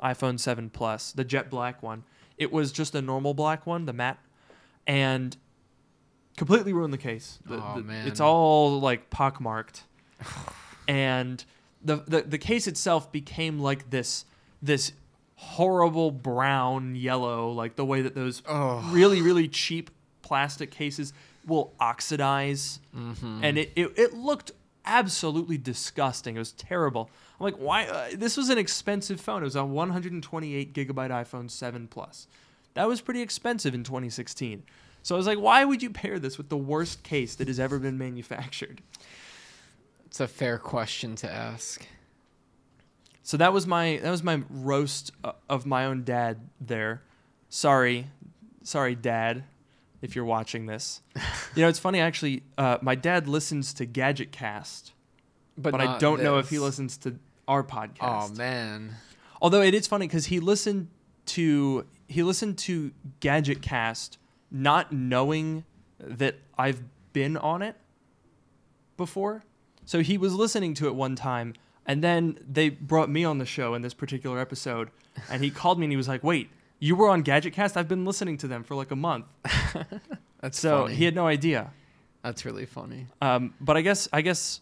iPhone 0.01 0.39
7 0.39 0.71
Plus, 0.71 1.11
the 1.11 1.25
jet 1.25 1.51
black 1.51 1.83
one. 1.83 2.05
It 2.39 2.53
was 2.53 2.71
just 2.71 2.95
a 2.95 3.03
normal 3.03 3.35
black 3.35 3.67
one, 3.67 3.87
the 3.87 3.93
matte, 3.93 4.21
and 4.87 5.37
completely 6.37 6.73
ruined 6.73 6.93
the 6.93 6.99
case. 6.99 7.41
The- 7.45 7.59
Aw, 7.59 7.75
the- 7.75 7.83
man. 7.83 8.07
It's 8.07 8.21
all 8.21 8.79
like 8.79 9.11
pockmarked, 9.11 9.83
and 10.87 11.45
the, 11.83 12.05
the 12.07 12.23
the 12.23 12.39
case 12.39 12.69
itself 12.69 13.11
became 13.11 13.59
like 13.59 13.91
this 13.91 14.27
this 14.63 14.93
horrible 15.37 16.11
brown 16.11 16.95
yellow, 16.95 17.51
like 17.51 17.77
the 17.77 17.85
way 17.85 18.03
that 18.03 18.15
those 18.15 18.43
Oh. 18.49 18.81
really 18.93 19.21
really 19.23 19.49
cheap 19.49 19.91
plastic 20.23 20.71
cases 20.71 21.13
will 21.47 21.75
oxidize 21.79 22.81
Mhm. 22.97 23.41
and 23.43 23.59
it, 23.59 23.73
it, 23.77 23.93
it 23.99 24.15
looked 24.15 24.53
absolutely 24.87 25.59
disgusting. 25.59 26.37
It 26.37 26.39
was 26.39 26.53
terrible. 26.53 27.11
I'm 27.41 27.45
like, 27.45 27.57
why? 27.57 27.87
Uh, 27.87 28.09
this 28.15 28.37
was 28.37 28.49
an 28.51 28.59
expensive 28.59 29.21
phone. 29.21 29.43
It 29.43 29.45
was 29.47 29.57
a 29.57 29.65
128 29.65 30.73
gigabyte 30.75 31.11
iPhone 31.11 31.51
7 31.51 31.89
Plus. 31.89 32.27
That 32.75 32.87
was 32.89 33.01
pretty 33.01 33.21
expensive 33.23 33.75
in 33.75 33.83
2016. 33.85 34.63
So 35.03 35.15
I 35.15 35.19
was 35.19 35.27
like, 35.27 35.39
why 35.39 35.65
would 35.65 35.83
you 35.83 35.91
pair 35.91 36.19
this 36.19 36.39
with 36.39 36.49
the 36.49 36.57
worst 36.57 37.03
case 37.03 37.35
that 37.37 37.49
has 37.49 37.59
ever 37.61 37.79
been 37.79 37.99
manufactured? 37.99 38.81
It's 40.07 40.21
a 40.21 40.29
fair 40.29 40.59
question 40.59 41.15
to 41.17 41.31
ask. 41.31 41.87
So 43.25 43.39
that 43.39 43.55
was 43.55 43.67
my 43.67 43.99
that 44.03 44.11
was 44.11 44.23
my 44.23 44.43
roast 44.51 45.11
uh, 45.25 45.33
of 45.49 45.65
my 45.65 45.87
own 45.87 46.05
dad 46.05 46.41
there. 46.61 47.03
Sorry, 47.49 48.09
sorry, 48.63 48.95
dad, 48.95 49.45
if 50.03 50.15
you're 50.15 50.27
watching 50.27 50.67
this. 50.67 51.01
you 51.57 51.63
know, 51.63 51.69
it's 51.69 51.79
funny 51.79 52.01
actually. 52.01 52.43
Uh, 52.59 52.77
my 52.83 52.95
dad 52.95 53.27
listens 53.27 53.73
to 53.75 53.87
Gadget 53.87 54.31
Cast, 54.31 54.93
but, 55.57 55.75
I 55.75 55.99
don't 55.99 56.23
know 56.23 56.39
if 56.39 56.51
he 56.51 56.59
listens 56.59 56.99
to 56.99 57.19
our 57.49 57.65
podcast. 57.65 58.31
Oh 58.31 58.35
man. 58.35 58.95
Although 59.41 59.63
it 59.63 59.75
is 59.75 59.87
funny 59.87 60.07
because 60.07 60.27
he 60.27 60.39
listened 60.39 60.89
to 61.27 61.87
he 62.09 62.23
listened 62.23 62.59
to 62.59 62.93
Gadget 63.21 63.63
Cast, 63.63 64.19
not 64.51 64.93
knowing 64.93 65.65
that 65.99 66.37
I've 66.59 66.83
been 67.15 67.39
on 67.39 67.63
it 67.63 67.77
before. 68.99 69.45
So 69.87 70.01
he 70.01 70.19
was 70.19 70.35
listening 70.35 70.75
to 70.75 70.89
it 70.89 70.95
one 70.95 71.17
time, 71.17 71.55
and 71.87 72.03
then 72.03 72.39
they 72.51 72.69
brought 72.71 73.09
me 73.11 73.25
on 73.25 73.39
the 73.39 73.47
show 73.47 73.75
in 73.75 73.83
this 73.83 73.95
particular 73.95 74.39
episode, 74.39 74.91
and 75.31 75.43
he 75.45 75.51
called 75.51 75.79
me 75.79 75.85
and 75.87 75.93
he 75.93 75.97
was 75.97 76.09
like, 76.09 76.23
"Wait, 76.25 76.51
you 76.79 76.97
were 76.97 77.09
on 77.09 77.23
Gadgetcast? 77.25 77.77
I've 77.77 77.89
been 77.89 78.05
listening 78.05 78.37
to 78.39 78.47
them 78.49 78.65
for 78.65 78.75
like 78.75 78.91
a 78.91 78.97
month." 78.97 79.27
That's 80.41 80.59
so 80.59 80.83
funny. 80.85 80.95
he 80.97 81.05
had 81.05 81.15
no 81.15 81.27
idea. 81.27 81.71
That's 82.23 82.45
really 82.45 82.67
funny. 82.67 83.07
Um, 83.23 83.55
but 83.61 83.77
I 83.77 83.81
guess 83.83 84.09
I 84.13 84.21
guess 84.23 84.61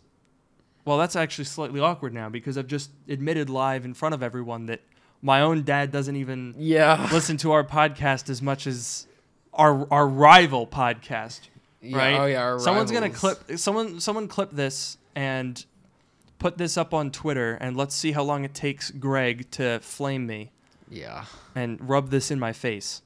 well 0.85 0.99
that's 0.99 1.15
actually 1.15 1.45
slightly 1.45 1.79
awkward 1.81 2.13
now 2.13 2.29
because 2.29 2.59
I've 2.59 2.67
just 2.67 2.91
admitted 3.09 3.49
live 3.49 3.85
in 3.85 3.95
front 3.95 4.15
of 4.15 4.23
everyone 4.23 4.67
that 4.67 4.81
my 5.23 5.41
own 5.41 5.63
dad 5.63 5.93
doesn't 5.93 6.17
even 6.17 6.55
Yeah. 6.59 7.09
listen 7.13 7.37
to 7.39 7.53
our 7.53 7.63
podcast 7.63 8.29
as 8.31 8.43
much 8.43 8.67
as 8.67 9.07
our 9.55 9.87
our 9.93 10.07
rival 10.09 10.67
podcast. 10.67 11.41
yeah. 11.81 11.97
right? 11.97 12.21
Oh 12.21 12.27
yeah. 12.27 12.43
Our 12.43 12.59
Someone's 12.59 12.91
gonna 12.91 13.11
clip 13.11 13.39
someone 13.59 14.01
someone 14.01 14.27
clip 14.29 14.51
this 14.51 14.99
and 15.15 15.65
put 16.43 16.59
this 16.59 16.77
up 16.77 16.93
on 16.93 17.13
Twitter 17.13 17.55
and 17.61 17.77
let's 17.77 17.95
see 17.95 18.11
how 18.11 18.23
long 18.25 18.45
it 18.45 18.53
takes 18.53 18.91
Greg 18.91 19.49
to 19.53 19.79
flame 19.79 20.27
me 20.27 20.51
Yeah. 20.91 21.27
and 21.55 21.79
rub 21.89 22.11
this 22.11 22.33
in 22.33 22.41
my 22.41 22.53
face. 22.53 23.01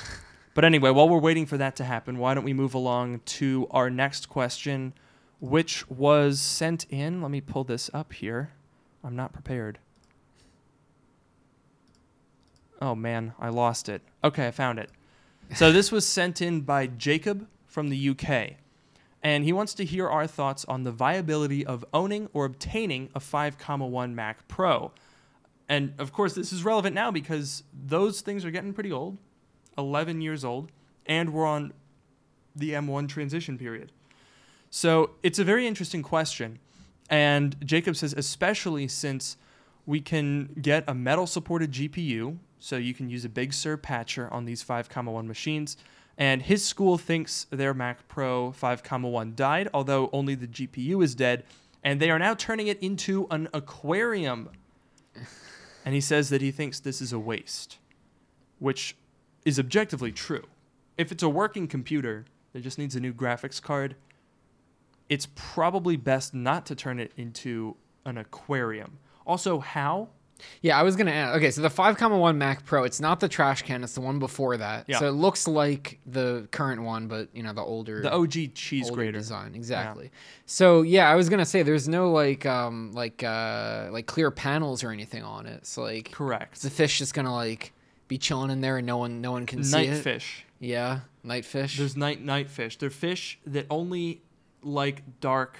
but 0.54 0.62
anyway, 0.62 0.90
while 0.90 1.08
we're 1.08 1.18
waiting 1.18 1.46
for 1.46 1.56
that 1.56 1.74
to 1.76 1.84
happen, 1.84 2.18
why 2.18 2.34
don't 2.34 2.44
we 2.44 2.52
move 2.52 2.74
along 2.74 3.20
to 3.24 3.66
our 3.70 3.88
next 3.88 4.28
question, 4.28 4.92
which 5.40 5.88
was 5.88 6.38
sent 6.38 6.84
in. 6.90 7.22
Let 7.22 7.30
me 7.30 7.40
pull 7.40 7.64
this 7.64 7.88
up 7.94 8.12
here. 8.12 8.50
I'm 9.02 9.16
not 9.16 9.32
prepared. 9.32 9.78
Oh 12.82 12.94
man, 12.94 13.32
I 13.38 13.48
lost 13.48 13.88
it. 13.88 14.02
Okay, 14.22 14.48
I 14.48 14.50
found 14.50 14.78
it. 14.78 14.90
So 15.54 15.72
this 15.72 15.90
was 15.90 16.06
sent 16.06 16.42
in 16.42 16.60
by 16.60 16.88
Jacob 16.88 17.46
from 17.66 17.88
the 17.88 18.08
UK. 18.10 18.56
And 19.22 19.44
he 19.44 19.52
wants 19.52 19.74
to 19.74 19.84
hear 19.84 20.08
our 20.08 20.26
thoughts 20.26 20.64
on 20.64 20.82
the 20.82 20.90
viability 20.90 21.64
of 21.64 21.84
owning 21.94 22.28
or 22.32 22.44
obtaining 22.44 23.08
a 23.14 23.20
5,1 23.20 24.14
Mac 24.14 24.48
Pro. 24.48 24.92
And 25.68 25.94
of 25.98 26.12
course, 26.12 26.34
this 26.34 26.52
is 26.52 26.64
relevant 26.64 26.94
now 26.94 27.10
because 27.10 27.62
those 27.72 28.20
things 28.20 28.44
are 28.44 28.50
getting 28.50 28.72
pretty 28.72 28.90
old 28.90 29.18
11 29.78 30.20
years 30.20 30.44
old, 30.44 30.70
and 31.06 31.32
we're 31.32 31.46
on 31.46 31.72
the 32.54 32.72
M1 32.72 33.08
transition 33.08 33.56
period. 33.56 33.92
So 34.70 35.10
it's 35.22 35.38
a 35.38 35.44
very 35.44 35.66
interesting 35.66 36.02
question. 36.02 36.58
And 37.08 37.56
Jacob 37.64 37.96
says, 37.96 38.14
especially 38.16 38.88
since 38.88 39.36
we 39.86 40.00
can 40.00 40.54
get 40.60 40.84
a 40.86 40.94
metal 40.94 41.26
supported 41.26 41.72
GPU, 41.72 42.38
so 42.58 42.76
you 42.76 42.94
can 42.94 43.08
use 43.10 43.24
a 43.24 43.28
Big 43.28 43.52
Sur 43.52 43.76
patcher 43.76 44.32
on 44.32 44.44
these 44.44 44.62
5,1 44.62 45.26
machines. 45.26 45.76
And 46.18 46.42
his 46.42 46.64
school 46.64 46.98
thinks 46.98 47.46
their 47.50 47.74
Mac 47.74 48.06
Pro 48.08 48.52
5,1 48.52 49.34
died, 49.34 49.68
although 49.72 50.10
only 50.12 50.34
the 50.34 50.46
GPU 50.46 51.02
is 51.02 51.14
dead. 51.14 51.44
And 51.82 52.00
they 52.00 52.10
are 52.10 52.18
now 52.18 52.34
turning 52.34 52.68
it 52.68 52.78
into 52.80 53.26
an 53.30 53.48
aquarium. 53.52 54.50
And 55.84 55.96
he 55.96 56.00
says 56.00 56.28
that 56.28 56.40
he 56.40 56.52
thinks 56.52 56.78
this 56.78 57.02
is 57.02 57.12
a 57.12 57.18
waste, 57.18 57.78
which 58.60 58.94
is 59.44 59.58
objectively 59.58 60.12
true. 60.12 60.44
If 60.96 61.10
it's 61.10 61.24
a 61.24 61.28
working 61.28 61.66
computer 61.66 62.24
that 62.52 62.60
just 62.60 62.78
needs 62.78 62.94
a 62.94 63.00
new 63.00 63.12
graphics 63.12 63.60
card, 63.60 63.96
it's 65.08 65.26
probably 65.34 65.96
best 65.96 66.34
not 66.34 66.64
to 66.66 66.76
turn 66.76 67.00
it 67.00 67.10
into 67.16 67.74
an 68.04 68.16
aquarium. 68.16 68.98
Also, 69.26 69.58
how? 69.58 70.08
Yeah, 70.60 70.78
I 70.78 70.82
was 70.82 70.96
gonna 70.96 71.10
ask. 71.12 71.36
Okay, 71.36 71.50
so 71.50 71.60
the 71.62 71.70
five 71.70 71.96
comma 71.96 72.18
one 72.18 72.38
Mac 72.38 72.64
Pro, 72.64 72.84
it's 72.84 73.00
not 73.00 73.20
the 73.20 73.28
trash 73.28 73.62
can; 73.62 73.82
it's 73.84 73.94
the 73.94 74.00
one 74.00 74.18
before 74.18 74.56
that. 74.56 74.84
Yeah. 74.88 74.98
So 74.98 75.08
it 75.08 75.12
looks 75.12 75.46
like 75.48 75.98
the 76.06 76.46
current 76.50 76.82
one, 76.82 77.08
but 77.08 77.28
you 77.34 77.42
know 77.42 77.52
the 77.52 77.62
older, 77.62 78.02
The 78.02 78.12
OG 78.12 78.54
cheese 78.54 78.84
older 78.90 78.96
grater. 78.96 79.12
design. 79.18 79.54
Exactly. 79.54 80.10
So 80.46 80.82
yeah, 80.82 81.08
I 81.10 81.14
was 81.14 81.28
gonna 81.28 81.44
say 81.44 81.62
there's 81.62 81.88
no 81.88 82.10
like 82.12 82.44
um 82.46 82.92
like 82.92 83.22
uh 83.22 83.88
like 83.90 84.06
clear 84.06 84.30
panels 84.30 84.84
or 84.84 84.90
anything 84.90 85.22
on 85.22 85.46
it. 85.46 85.66
So 85.66 85.82
like 85.82 86.10
Correct. 86.12 86.62
the 86.62 86.70
fish 86.70 86.98
just 86.98 87.14
gonna 87.14 87.34
like 87.34 87.72
be 88.08 88.18
chilling 88.18 88.50
in 88.50 88.60
there 88.60 88.76
and 88.78 88.86
no 88.86 88.98
one 88.98 89.20
no 89.20 89.32
one 89.32 89.46
can 89.46 89.64
see 89.64 89.76
Night 89.76 89.88
it. 89.88 90.02
fish. 90.02 90.44
Yeah, 90.60 91.00
night 91.24 91.44
fish. 91.44 91.76
There's 91.78 91.96
night 91.96 92.22
night 92.22 92.48
fish. 92.48 92.78
They're 92.78 92.90
fish 92.90 93.38
that 93.46 93.66
only 93.70 94.22
like 94.62 95.02
dark 95.20 95.56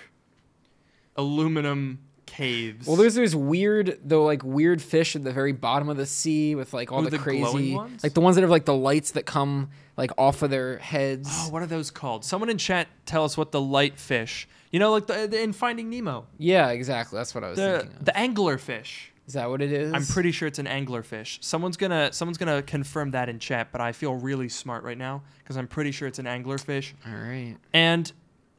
aluminum 1.16 1.98
caves. 2.32 2.86
Well, 2.86 2.96
there's 2.96 3.14
those 3.14 3.36
weird, 3.36 3.98
though, 4.04 4.24
like 4.24 4.42
weird 4.42 4.80
fish 4.82 5.14
at 5.16 5.22
the 5.24 5.32
very 5.32 5.52
bottom 5.52 5.88
of 5.88 5.96
the 5.96 6.06
sea 6.06 6.54
with 6.54 6.72
like 6.72 6.90
all 6.92 7.00
Oh, 7.00 7.02
the, 7.04 7.10
the 7.10 7.18
crazy, 7.18 7.74
ones? 7.74 8.02
like 8.02 8.14
the 8.14 8.20
ones 8.20 8.36
that 8.36 8.42
have 8.42 8.50
like 8.50 8.64
the 8.64 8.74
lights 8.74 9.12
that 9.12 9.26
come 9.26 9.70
like 9.96 10.10
off 10.18 10.42
of 10.42 10.50
their 10.50 10.78
heads. 10.78 11.28
Oh, 11.30 11.50
what 11.50 11.62
are 11.62 11.66
those 11.66 11.90
called? 11.90 12.24
Someone 12.24 12.48
in 12.50 12.58
chat 12.58 12.88
tell 13.06 13.24
us 13.24 13.36
what 13.36 13.52
the 13.52 13.60
light 13.60 13.98
fish. 13.98 14.48
You 14.70 14.78
know, 14.78 14.92
like 14.92 15.06
the, 15.06 15.26
the 15.26 15.40
in 15.42 15.52
Finding 15.52 15.90
Nemo, 15.90 16.26
Yeah, 16.38 16.70
exactly. 16.70 17.18
That's 17.18 17.34
what 17.34 17.44
I 17.44 17.50
was 17.50 17.58
the 17.58 17.78
thinking. 17.80 17.96
Of. 17.98 18.04
the 18.06 18.16
angler 18.16 18.56
fish. 18.58 19.12
Is 19.26 19.34
that 19.34 19.48
what 19.50 19.62
it 19.62 19.70
is? 19.70 19.92
I'm 19.92 20.04
pretty 20.04 20.32
sure 20.32 20.48
it's 20.48 20.58
an 20.58 20.66
anglerfish. 20.66 21.42
Someone's 21.44 21.76
gonna 21.76 22.12
someone's 22.12 22.38
gonna 22.38 22.60
confirm 22.62 23.12
that 23.12 23.28
in 23.28 23.38
chat, 23.38 23.68
but 23.70 23.80
I 23.80 23.92
feel 23.92 24.14
really 24.14 24.48
smart 24.48 24.82
right 24.82 24.98
now 24.98 25.22
because 25.38 25.56
I'm 25.56 25.68
pretty 25.68 25.92
sure 25.92 26.08
it's 26.08 26.18
an 26.18 26.24
anglerfish. 26.26 26.92
All 27.06 27.14
right. 27.14 27.56
And 27.72 28.10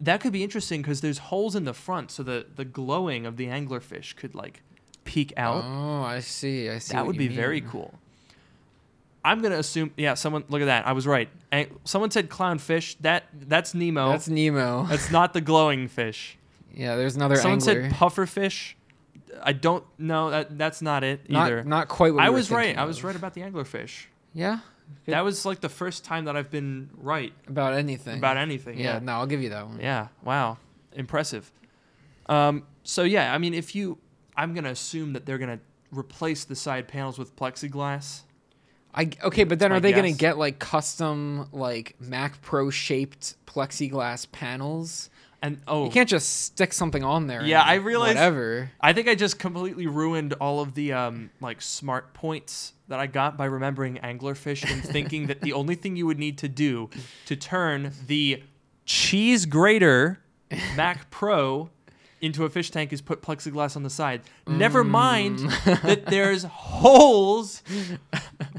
that 0.03 0.21
could 0.21 0.33
be 0.33 0.43
interesting 0.43 0.81
because 0.81 1.01
there's 1.01 1.17
holes 1.17 1.55
in 1.55 1.63
the 1.63 1.73
front, 1.73 2.11
so 2.11 2.23
the 2.23 2.45
the 2.55 2.65
glowing 2.65 3.25
of 3.25 3.37
the 3.37 3.47
anglerfish 3.47 4.15
could 4.15 4.35
like 4.35 4.61
peek 5.05 5.33
out. 5.37 5.63
Oh, 5.65 6.03
I 6.03 6.19
see. 6.19 6.69
I 6.69 6.79
see. 6.79 6.93
that 6.93 7.05
would 7.05 7.17
be 7.17 7.27
very 7.27 7.61
cool. 7.61 7.93
I'm 9.25 9.41
gonna 9.41 9.57
assume. 9.57 9.91
Yeah, 9.95 10.15
someone 10.15 10.43
look 10.49 10.61
at 10.61 10.65
that. 10.65 10.85
I 10.85 10.91
was 10.91 11.07
right. 11.07 11.29
And 11.51 11.69
someone 11.85 12.11
said 12.11 12.29
clownfish. 12.29 12.97
That 13.01 13.23
that's 13.33 13.73
Nemo. 13.73 14.09
That's 14.09 14.27
Nemo. 14.27 14.83
That's 14.89 15.11
not 15.11 15.33
the 15.33 15.41
glowing 15.41 15.87
fish. 15.87 16.37
yeah, 16.73 16.95
there's 16.97 17.15
another 17.15 17.37
Someone 17.37 17.59
angler. 17.59 17.89
said 17.89 17.91
pufferfish. 17.93 18.73
I 19.41 19.53
don't 19.53 19.83
know. 19.97 20.29
That 20.29 20.57
that's 20.57 20.81
not 20.81 21.03
it 21.03 21.21
either. 21.29 21.63
not 21.63 21.87
quite 21.87 22.13
what 22.13 22.23
I 22.23 22.29
was 22.29 22.51
right. 22.51 22.65
thinking 22.65 22.79
I 22.79 22.85
was 22.85 23.03
right 23.03 23.15
about 23.15 23.33
the 23.33 23.41
anglerfish. 23.41 24.05
Yeah, 24.33 24.59
Good. 25.05 25.13
That 25.13 25.23
was 25.23 25.45
like 25.45 25.59
the 25.59 25.69
first 25.69 26.05
time 26.05 26.25
that 26.25 26.35
I've 26.37 26.49
been 26.49 26.89
right 26.95 27.33
about 27.47 27.73
anything. 27.73 28.17
about 28.17 28.37
anything. 28.37 28.77
yeah, 28.79 28.93
Yeah. 28.95 28.99
no, 28.99 29.13
I'll 29.13 29.25
give 29.27 29.41
you 29.41 29.49
that 29.49 29.67
one. 29.67 29.79
Yeah. 29.79 30.07
Wow. 30.23 30.57
Impressive. 30.93 31.51
Um, 32.27 32.63
so 32.83 33.03
yeah, 33.03 33.33
I 33.33 33.37
mean, 33.37 33.53
if 33.53 33.75
you, 33.75 33.97
I'm 34.37 34.53
gonna 34.53 34.69
assume 34.71 35.13
that 35.13 35.25
they're 35.25 35.37
gonna 35.37 35.59
replace 35.91 36.45
the 36.45 36.55
side 36.55 36.87
panels 36.87 37.17
with 37.19 37.35
plexiglass. 37.35 38.21
I 38.95 39.09
okay, 39.23 39.43
but 39.43 39.59
then 39.59 39.71
are 39.71 39.79
they 39.79 39.91
gonna 39.91 40.11
get 40.11 40.37
like 40.37 40.59
custom 40.59 41.47
like 41.51 41.95
Mac 41.99 42.41
Pro 42.41 42.69
shaped 42.69 43.35
plexiglass 43.47 44.31
panels? 44.31 45.09
And 45.43 45.61
oh, 45.67 45.83
You 45.83 45.91
can't 45.91 46.07
just 46.07 46.43
stick 46.45 46.71
something 46.71 47.03
on 47.03 47.27
there. 47.27 47.43
Yeah, 47.43 47.61
I 47.61 47.75
realized- 47.75 48.15
Whatever. 48.15 48.71
I 48.79 48.93
think 48.93 49.09
I 49.09 49.15
just 49.15 49.37
completely 49.39 49.87
ruined 49.87 50.31
all 50.39 50.61
of 50.61 50.73
the 50.73 50.93
um, 50.93 51.31
like 51.41 51.61
smart 51.61 52.13
points 52.13 52.71
that 52.87 52.97
I 52.99 53.07
got 53.07 53.35
by 53.37 53.45
remembering 53.45 53.95
anglerfish 53.97 54.63
and 54.71 54.81
thinking 54.81 55.27
that 55.27 55.41
the 55.41 55.51
only 55.61 55.75
thing 55.75 55.97
you 55.97 56.05
would 56.05 56.17
need 56.17 56.37
to 56.39 56.47
do 56.47 56.89
to 57.25 57.35
turn 57.35 57.91
the 58.07 58.41
cheese 58.85 59.45
grater 59.45 60.19
Mac 60.77 61.09
Pro 61.11 61.69
into 62.21 62.45
a 62.45 62.49
fish 62.49 62.71
tank 62.71 62.93
is 62.93 63.01
put 63.01 63.21
plexiglass 63.21 63.75
on 63.75 63.83
the 63.83 63.89
side. 63.89 64.21
Never 64.47 64.81
mind 64.85 65.39
that 65.65 66.05
there's 66.05 66.43
holes 66.43 67.63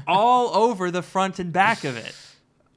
all 0.05 0.49
over 0.55 0.91
the 0.91 1.01
front 1.01 1.39
and 1.39 1.51
back 1.51 1.83
of 1.83 1.97
it. 1.97 2.15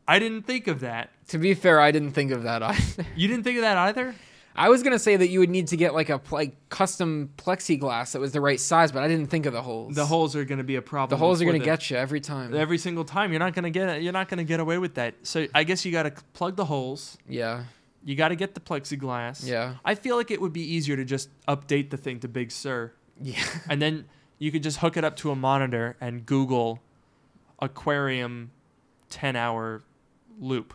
I 0.06 0.18
didn't 0.18 0.46
think 0.46 0.66
of 0.66 0.80
that. 0.80 1.10
To 1.28 1.38
be 1.38 1.54
fair, 1.54 1.80
I 1.80 1.90
didn't 1.90 2.12
think 2.12 2.30
of 2.32 2.42
that 2.44 2.62
either. 2.62 3.04
You 3.16 3.28
didn't 3.28 3.44
think 3.44 3.56
of 3.58 3.62
that 3.62 3.76
either? 3.76 4.14
I 4.56 4.70
was 4.70 4.82
gonna 4.82 4.98
say 4.98 5.14
that 5.14 5.28
you 5.28 5.38
would 5.38 5.50
need 5.50 5.68
to 5.68 5.76
get 5.76 5.94
like 5.94 6.08
a 6.10 6.20
like 6.32 6.56
custom 6.68 7.30
plexiglass 7.36 8.10
that 8.12 8.20
was 8.20 8.32
the 8.32 8.40
right 8.40 8.58
size, 8.58 8.90
but 8.90 9.04
I 9.04 9.08
didn't 9.08 9.28
think 9.28 9.46
of 9.46 9.52
the 9.52 9.62
holes. 9.62 9.94
The 9.94 10.04
holes 10.06 10.34
are 10.34 10.44
going 10.44 10.58
to 10.58 10.64
be 10.64 10.74
a 10.74 10.82
problem. 10.82 11.10
The 11.16 11.22
holes 11.24 11.40
are 11.40 11.44
gonna 11.44 11.60
the- 11.60 11.64
get 11.64 11.88
you 11.90 11.96
every 11.96 12.20
time. 12.20 12.52
every 12.56 12.76
single 12.78 13.04
time. 13.04 13.30
You're 13.30 13.38
not 13.38 13.54
gonna 13.54 13.70
get 13.70 14.02
you're 14.02 14.12
not 14.12 14.28
gonna 14.28 14.42
get 14.42 14.58
away 14.58 14.78
with 14.78 14.94
that. 14.94 15.14
So 15.22 15.46
I 15.54 15.62
guess 15.62 15.84
you 15.84 15.92
got 15.92 16.02
to 16.04 16.10
plug 16.32 16.56
the 16.56 16.64
holes. 16.64 17.18
yeah, 17.28 17.64
You 18.04 18.16
got 18.16 18.28
to 18.30 18.36
get 18.36 18.54
the 18.54 18.60
plexiglass. 18.60 19.46
yeah, 19.46 19.74
I 19.84 19.94
feel 19.94 20.16
like 20.16 20.32
it 20.32 20.40
would 20.40 20.52
be 20.52 20.62
easier 20.74 20.96
to 20.96 21.04
just 21.04 21.28
update 21.46 21.90
the 21.90 21.96
thing 21.96 22.18
to 22.20 22.28
Big 22.28 22.50
Sur, 22.50 22.90
yeah. 23.22 23.38
and 23.70 23.80
then 23.80 24.06
you 24.40 24.50
could 24.50 24.64
just 24.64 24.78
hook 24.78 24.96
it 24.96 25.04
up 25.04 25.14
to 25.18 25.30
a 25.30 25.36
monitor 25.36 25.96
and 26.00 26.26
Google 26.26 26.80
aquarium 27.60 28.50
10 29.10 29.36
hour 29.36 29.82
loop. 30.40 30.74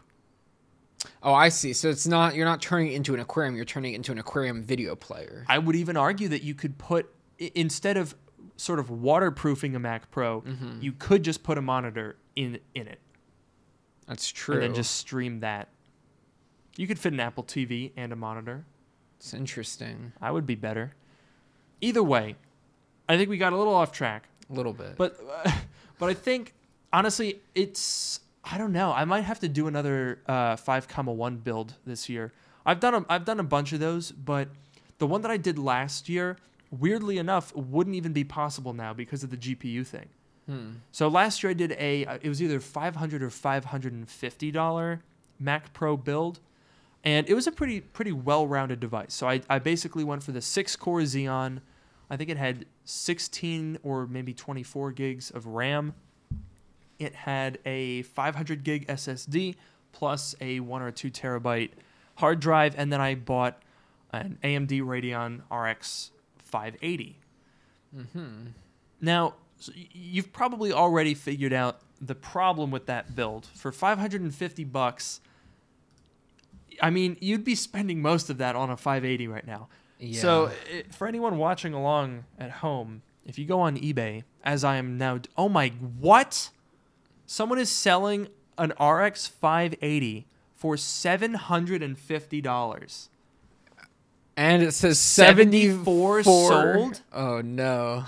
Oh, 1.21 1.33
I 1.33 1.49
see. 1.49 1.73
So 1.73 1.89
it's 1.89 2.07
not 2.07 2.35
you're 2.35 2.45
not 2.45 2.61
turning 2.61 2.91
it 2.91 2.95
into 2.95 3.13
an 3.13 3.19
aquarium. 3.19 3.55
You're 3.55 3.65
turning 3.65 3.93
it 3.93 3.97
into 3.97 4.11
an 4.11 4.19
aquarium 4.19 4.63
video 4.63 4.95
player. 4.95 5.45
I 5.49 5.57
would 5.57 5.75
even 5.75 5.97
argue 5.97 6.27
that 6.29 6.43
you 6.43 6.53
could 6.53 6.77
put 6.77 7.09
instead 7.39 7.97
of 7.97 8.15
sort 8.57 8.79
of 8.79 8.89
waterproofing 8.89 9.75
a 9.75 9.79
Mac 9.79 10.11
Pro, 10.11 10.41
Mm-hmm. 10.41 10.81
you 10.81 10.91
could 10.93 11.23
just 11.23 11.43
put 11.43 11.57
a 11.57 11.61
monitor 11.61 12.15
in 12.35 12.59
in 12.75 12.87
it 12.87 12.99
That's 14.07 14.29
true. 14.29 14.55
and 14.55 14.63
then 14.63 14.73
just 14.75 14.95
stream 14.95 15.39
that. 15.41 15.69
You 16.77 16.87
could 16.87 16.99
fit 16.99 17.13
an 17.13 17.19
Apple 17.19 17.43
TV 17.43 17.91
and 17.97 18.11
a 18.11 18.15
monitor. 18.15 18.65
it's 19.17 19.33
interesting. 19.33 20.13
I 20.21 20.31
would 20.31 20.45
be 20.45 20.55
better. 20.55 20.93
Either 21.81 22.01
way, 22.03 22.35
I 23.09 23.17
think 23.17 23.29
we 23.29 23.37
got 23.37 23.53
a 23.53 23.57
little 23.57 23.73
off 23.75 23.91
track, 23.91 24.23
A 24.49 24.53
little 24.53 24.73
bit. 24.73 24.95
but 24.97 25.19
but 25.99 26.09
I 26.09 26.13
think 26.13 26.53
honestly, 26.93 27.41
it's 27.55 28.19
I 28.43 28.57
don't 28.57 28.73
know. 28.73 28.91
I 28.91 29.05
might 29.05 29.21
have 29.21 29.39
to 29.39 29.47
do 29.47 29.67
another 29.67 30.19
uh, 30.27 30.55
five 30.57 30.87
comma 30.87 31.13
one 31.13 31.37
build 31.37 31.75
this 31.85 32.09
year. 32.09 32.33
I've 32.65 32.79
done 32.79 32.93
a, 32.93 33.05
I've 33.09 33.25
done 33.25 33.39
a 33.39 33.43
bunch 33.43 33.73
of 33.73 33.79
those, 33.79 34.11
but 34.11 34.49
the 34.97 35.07
one 35.07 35.21
that 35.21 35.31
I 35.31 35.37
did 35.37 35.57
last 35.57 36.09
year, 36.09 36.37
weirdly 36.71 37.17
enough, 37.17 37.55
wouldn't 37.55 37.95
even 37.95 38.13
be 38.13 38.23
possible 38.23 38.73
now 38.73 38.93
because 38.93 39.23
of 39.23 39.29
the 39.29 39.37
GPU 39.37 39.85
thing. 39.85 40.09
hmm. 40.47 40.71
So 40.91 41.07
last 41.07 41.41
year 41.43 41.51
I 41.51 41.53
did 41.53 41.75
a 41.79 42.05
uh, 42.05 42.19
it 42.21 42.29
was 42.29 42.41
either 42.41 42.59
500 42.59 43.23
or 43.23 43.29
550 43.29 44.51
dollar 44.51 45.01
Mac 45.39 45.73
Pro 45.73 45.97
build, 45.97 46.39
and 47.03 47.27
it 47.29 47.33
was 47.33 47.47
a 47.47 47.51
pretty 47.51 47.81
pretty 47.81 48.11
well-rounded 48.11 48.79
device. 48.79 49.13
So 49.13 49.27
I 49.27 49.41
I 49.49 49.59
basically 49.59 50.03
went 50.03 50.23
for 50.23 50.31
the 50.31 50.41
six 50.41 50.75
core 50.75 51.01
Xeon. 51.01 51.61
I 52.09 52.17
think 52.17 52.29
it 52.29 52.37
had 52.37 52.65
16 52.85 53.79
or 53.81 54.05
maybe 54.05 54.33
24 54.33 54.91
gigs 54.91 55.31
of 55.31 55.47
RAM. 55.47 55.93
It 56.99 57.13
had 57.15 57.59
a 57.65 58.03
500 58.03 58.63
gig 58.63 58.87
SSD 58.87 59.55
plus 59.91 60.35
a 60.41 60.59
one 60.59 60.81
or 60.81 60.91
two 60.91 61.09
terabyte 61.11 61.71
hard 62.15 62.39
drive, 62.39 62.75
and 62.77 62.91
then 62.91 63.01
I 63.01 63.15
bought 63.15 63.61
an 64.11 64.37
AMD 64.43 64.81
Radeon 64.81 65.41
RX 65.51 66.11
580. 66.37 67.17
Mm-hmm. 67.95 68.47
Now, 69.01 69.33
s- 69.59 69.69
y- 69.75 69.87
you've 69.91 70.31
probably 70.31 70.71
already 70.71 71.13
figured 71.13 71.53
out 71.53 71.79
the 71.99 72.15
problem 72.15 72.69
with 72.71 72.85
that 72.87 73.15
build. 73.15 73.47
For 73.55 73.71
550 73.71 74.63
bucks, 74.65 75.21
I 76.81 76.89
mean, 76.89 77.17
you'd 77.21 77.43
be 77.43 77.55
spending 77.55 78.01
most 78.01 78.29
of 78.29 78.37
that 78.39 78.55
on 78.55 78.69
a 78.69 78.77
580 78.77 79.27
right 79.27 79.45
now. 79.45 79.67
Yeah. 79.99 80.21
So, 80.21 80.51
i 80.71 80.83
for 80.91 81.07
anyone 81.07 81.37
watching 81.37 81.73
along 81.73 82.25
at 82.37 82.49
home, 82.51 83.01
if 83.25 83.37
you 83.39 83.45
go 83.45 83.59
on 83.61 83.77
eBay, 83.77 84.23
as 84.43 84.63
I 84.63 84.75
am 84.75 84.97
now, 84.97 85.19
oh 85.37 85.49
my, 85.49 85.69
what? 85.69 86.49
Someone 87.25 87.59
is 87.59 87.69
selling 87.69 88.27
an 88.57 88.71
RX 88.79 89.27
580 89.27 90.25
for 90.55 90.75
$750. 90.75 93.07
and 94.37 94.63
it 94.63 94.73
says 94.73 94.99
74 94.99 96.23
74 96.23 96.23
sold? 96.23 97.01
Oh 97.13 97.41
no. 97.41 98.05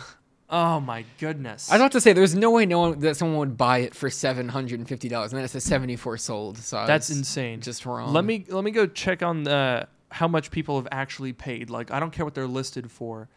Oh 0.50 0.80
my 0.80 1.06
goodness. 1.20 1.70
I 1.72 1.76
was 1.76 1.82
about 1.82 1.92
to 1.94 2.02
say 2.02 2.14
there's 2.14 2.36
no 2.36 2.52
way 2.52 2.66
no 2.66 2.80
one 2.80 3.00
that 3.00 3.18
someone 3.18 3.40
would 3.40 3.58
buy 3.58 3.80
it 3.80 3.96
for 3.96 4.10
seven 4.12 4.48
hundred 4.50 4.80
and 4.80 4.88
fifty 4.88 5.10
dollars, 5.10 5.32
and 5.32 5.40
then 5.40 5.46
it 5.46 5.50
says 5.50 5.64
seventy 5.64 5.96
four 5.96 6.18
sold. 6.18 6.60
So 6.60 6.78
I 6.78 6.86
That's 6.86 7.10
insane. 7.10 7.62
Just 7.62 7.84
wrong. 7.86 8.14
Let 8.14 8.26
me 8.26 8.46
let 8.48 8.64
me 8.64 8.70
go 8.70 8.86
check 8.86 9.24
on 9.24 9.44
the 9.44 9.88
how 10.12 10.28
much 10.28 10.52
people 10.52 10.76
have 10.78 10.88
actually 10.92 11.34
paid. 11.34 11.72
Like 11.72 11.90
I 11.90 12.00
don't 12.00 12.12
care 12.12 12.24
what 12.26 12.36
they're 12.36 12.46
listed 12.48 12.92
for. 12.92 13.28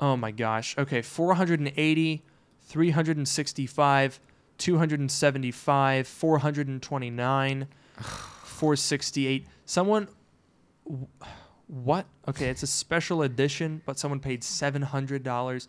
Oh 0.00 0.16
my 0.16 0.32
gosh. 0.32 0.76
Okay, 0.76 1.02
480, 1.02 2.22
365, 2.62 4.20
275, 4.60 6.06
429, 6.06 7.66
468. 8.00 9.46
Someone 9.64 10.08
what? 11.66 12.06
Okay, 12.28 12.48
it's 12.48 12.62
a 12.62 12.66
special 12.66 13.22
edition, 13.22 13.82
but 13.86 13.98
someone 13.98 14.20
paid 14.20 14.42
$700. 14.42 15.66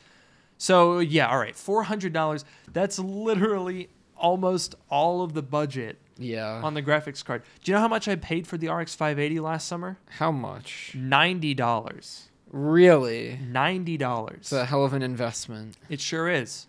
So, 0.58 1.00
yeah, 1.00 1.28
all 1.28 1.38
right. 1.38 1.54
$400. 1.56 2.44
That's 2.72 2.98
literally 3.00 3.90
almost 4.18 4.76
all 4.90 5.22
of 5.24 5.34
the 5.34 5.42
budget 5.42 5.98
Yeah. 6.18 6.62
on 6.64 6.74
the 6.76 6.82
graphics 6.84 7.24
card. 7.26 7.44
Do 7.64 7.72
you 7.72 7.76
know 7.76 7.82
how 7.82 7.88
much 7.88 8.08
I 8.08 8.16
paid 8.16 8.46
for 8.48 8.58
the 8.58 8.68
RX 8.70 8.94
580 8.96 9.40
last 9.40 9.68
summer? 9.68 9.98
How 10.18 10.32
much? 10.32 10.94
Ninety 10.96 11.54
dollars. 11.56 12.30
Really? 12.52 13.40
Ninety 13.42 13.98
dollars. 13.98 14.38
It's 14.42 14.52
a 14.52 14.66
hell 14.66 14.84
of 14.86 14.94
an 14.94 15.02
investment. 15.02 15.78
It 15.90 16.00
sure 16.02 16.30
is. 16.30 16.68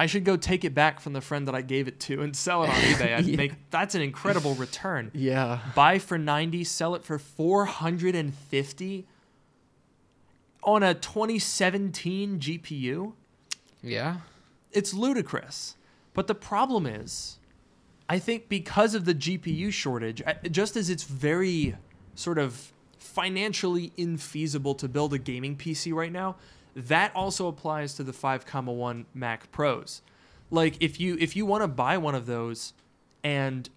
I 0.00 0.06
should 0.06 0.24
go 0.24 0.36
take 0.36 0.64
it 0.64 0.74
back 0.74 1.00
from 1.00 1.12
the 1.12 1.20
friend 1.20 1.48
that 1.48 1.54
I 1.56 1.60
gave 1.60 1.88
it 1.88 1.98
to 2.00 2.22
and 2.22 2.34
sell 2.34 2.62
it 2.62 2.68
on 2.70 2.74
eBay. 2.92 3.16
I'd 3.16 3.26
Yeah. 3.26 3.36
make 3.36 3.52
that's 3.70 3.94
an 3.96 4.00
incredible 4.00 4.54
return. 4.54 5.10
Yeah. 5.12 5.58
Buy 5.74 5.98
for 5.98 6.16
ninety, 6.16 6.62
sell 6.64 6.94
it 6.94 7.02
for 7.04 7.18
four 7.18 7.64
hundred 7.64 8.14
and 8.14 8.32
fifty 8.32 9.06
on 10.62 10.82
a 10.82 10.94
2017 10.94 12.38
GPU. 12.40 13.12
Yeah. 13.82 14.18
it's 14.72 14.92
ludicrous. 14.92 15.76
But 16.14 16.26
the 16.26 16.34
problem 16.34 16.84
is, 16.86 17.38
I 18.08 18.18
think 18.18 18.48
because 18.48 18.94
of 18.94 19.04
the 19.04 19.14
GPU 19.14 19.72
shortage, 19.72 20.22
just 20.50 20.76
as 20.76 20.90
it's 20.90 21.04
very 21.04 21.76
sort 22.14 22.38
of 22.38 22.72
financially 22.98 23.92
infeasible 23.96 24.76
to 24.78 24.88
build 24.88 25.14
a 25.14 25.18
gaming 25.18 25.56
PC 25.56 25.92
right 25.94 26.10
now, 26.12 26.36
that 26.74 27.14
also 27.14 27.46
applies 27.46 27.94
to 27.94 28.04
the 28.04 28.12
5.1 28.12 29.04
Mac 29.14 29.50
Pros. 29.52 30.02
Like 30.50 30.76
if 30.80 30.98
you 30.98 31.16
if 31.20 31.36
you 31.36 31.44
want 31.44 31.62
to 31.62 31.68
buy 31.68 31.98
one 31.98 32.14
of 32.14 32.26
those 32.26 32.72
and 33.22 33.68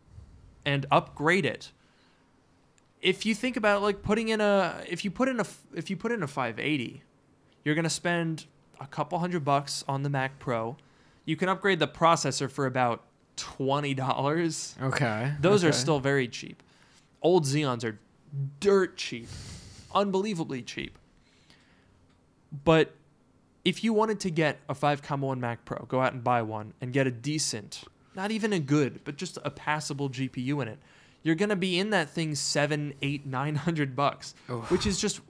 and 0.66 0.86
upgrade 0.92 1.46
it, 1.46 1.72
if 3.02 3.26
you 3.26 3.36
think 3.36 3.58
about 3.58 3.82
like 3.82 4.02
putting 4.04 4.30
in 4.30 4.40
a 4.40 4.84
if 4.88 5.04
you 5.04 5.12
put 5.12 5.28
in 5.28 5.40
a 5.40 5.46
if 5.76 5.90
you 5.90 5.98
put 5.98 6.12
in 6.12 6.24
a 6.24 6.28
580, 6.28 7.04
you're 7.64 7.76
going 7.76 7.84
to 7.84 7.90
spend 7.90 8.46
a 8.80 8.88
couple 8.88 9.20
hundred 9.20 9.44
bucks 9.44 9.84
on 9.88 10.04
the 10.04 10.10
Mac 10.10 10.40
Pro. 10.40 10.78
You 11.26 11.36
can 11.36 11.50
upgrade 11.50 11.80
the 11.80 11.88
processor 11.88 12.50
for 12.50 12.66
about 12.66 13.04
$20. 13.38 14.82
Okay. 14.82 15.34
Those 15.40 15.64
are 15.64 15.72
still 15.72 16.00
very 16.00 16.28
cheap. 16.28 16.64
Old 17.22 17.46
Xeons 17.46 17.84
are 17.84 18.00
dirt 18.60 18.98
cheap. 18.98 19.28
Unbelievably 19.94 20.64
cheap. 20.64 20.98
But 22.64 22.94
if 23.64 23.84
you 23.84 23.94
wanted 23.94 24.20
to 24.22 24.30
get 24.32 24.60
a 24.68 24.74
5.1 24.74 25.40
Mac 25.40 25.66
Pro, 25.66 25.86
go 25.86 26.02
out 26.02 26.14
and 26.14 26.24
buy 26.24 26.42
one 26.42 26.74
and 26.82 26.92
get 26.92 27.08
a 27.08 27.12
decent, 27.12 27.84
not 28.16 28.32
even 28.32 28.54
a 28.54 28.60
good, 28.60 29.02
but 29.04 29.16
just 29.16 29.38
a 29.44 29.50
passable 29.50 30.10
GPU 30.10 30.62
in 30.62 30.68
it, 30.68 30.80
you're 31.24 31.36
gonna 31.36 31.56
be 31.56 31.78
in 31.78 31.92
that 31.92 32.10
thing 32.10 32.34
seven, 32.36 32.94
eight, 33.02 33.26
nine 33.26 33.56
hundred 33.56 33.96
bucks, 33.96 34.34
Oof. 34.50 34.72
which 34.72 34.86
is 34.86 35.00
just. 35.00 35.22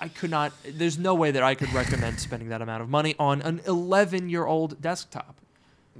I 0.00 0.06
could 0.06 0.30
not. 0.30 0.52
There's 0.64 0.96
no 0.96 1.16
way 1.16 1.32
that 1.32 1.42
I 1.42 1.56
could 1.56 1.72
recommend 1.72 2.20
spending 2.20 2.50
that 2.50 2.62
amount 2.62 2.82
of 2.82 2.88
money 2.88 3.16
on 3.18 3.42
an 3.42 3.60
11 3.66 4.28
year 4.28 4.46
old 4.46 4.80
desktop. 4.80 5.40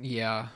Yeah. 0.00 0.48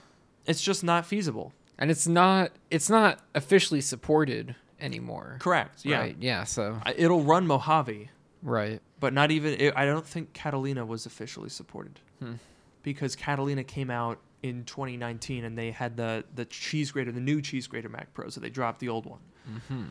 It's 0.47 0.63
just 0.63 0.85
not 0.85 1.07
feasible. 1.07 1.53
And 1.77 1.91
it's 1.91 2.07
not 2.07 2.53
it's 2.71 2.89
not 2.89 3.19
officially 3.35 3.81
supported 3.81 4.55
anymore. 4.81 5.39
Correct. 5.41 5.85
Yeah. 5.85 5.99
Right. 5.99 6.17
Yeah, 6.21 6.45
so 6.45 6.79
It'll 6.95 7.23
run 7.23 7.49
Mojave, 7.49 8.11
right. 8.43 8.81
but 9.01 9.13
not 9.13 9.31
even. 9.31 9.55
It, 9.61 9.75
I 9.77 9.85
don't 9.87 10.07
think 10.07 10.33
Catalina 10.33 10.85
was 10.85 11.07
officially 11.07 11.49
supported 11.49 12.01
Hmm. 12.21 12.35
because 12.83 13.15
Catalina 13.17 13.65
came 13.65 13.91
out 13.91 14.19
in 14.43 14.65
2019 14.65 15.45
and 15.45 15.57
they 15.57 15.71
had 15.71 15.97
the 15.97 16.25
the 16.35 16.45
cheese 16.45 16.91
grater, 16.93 17.13
the 17.13 17.21
new 17.21 17.41
cheese 17.41 17.67
grater 17.67 17.89
Mac 17.89 18.13
Pro, 18.15 18.29
so 18.29 18.41
they 18.41 18.51
dropped 18.51 18.81
the 18.81 18.89
old 18.89 19.07
one. 19.07 19.21
Mhm. 19.69 19.87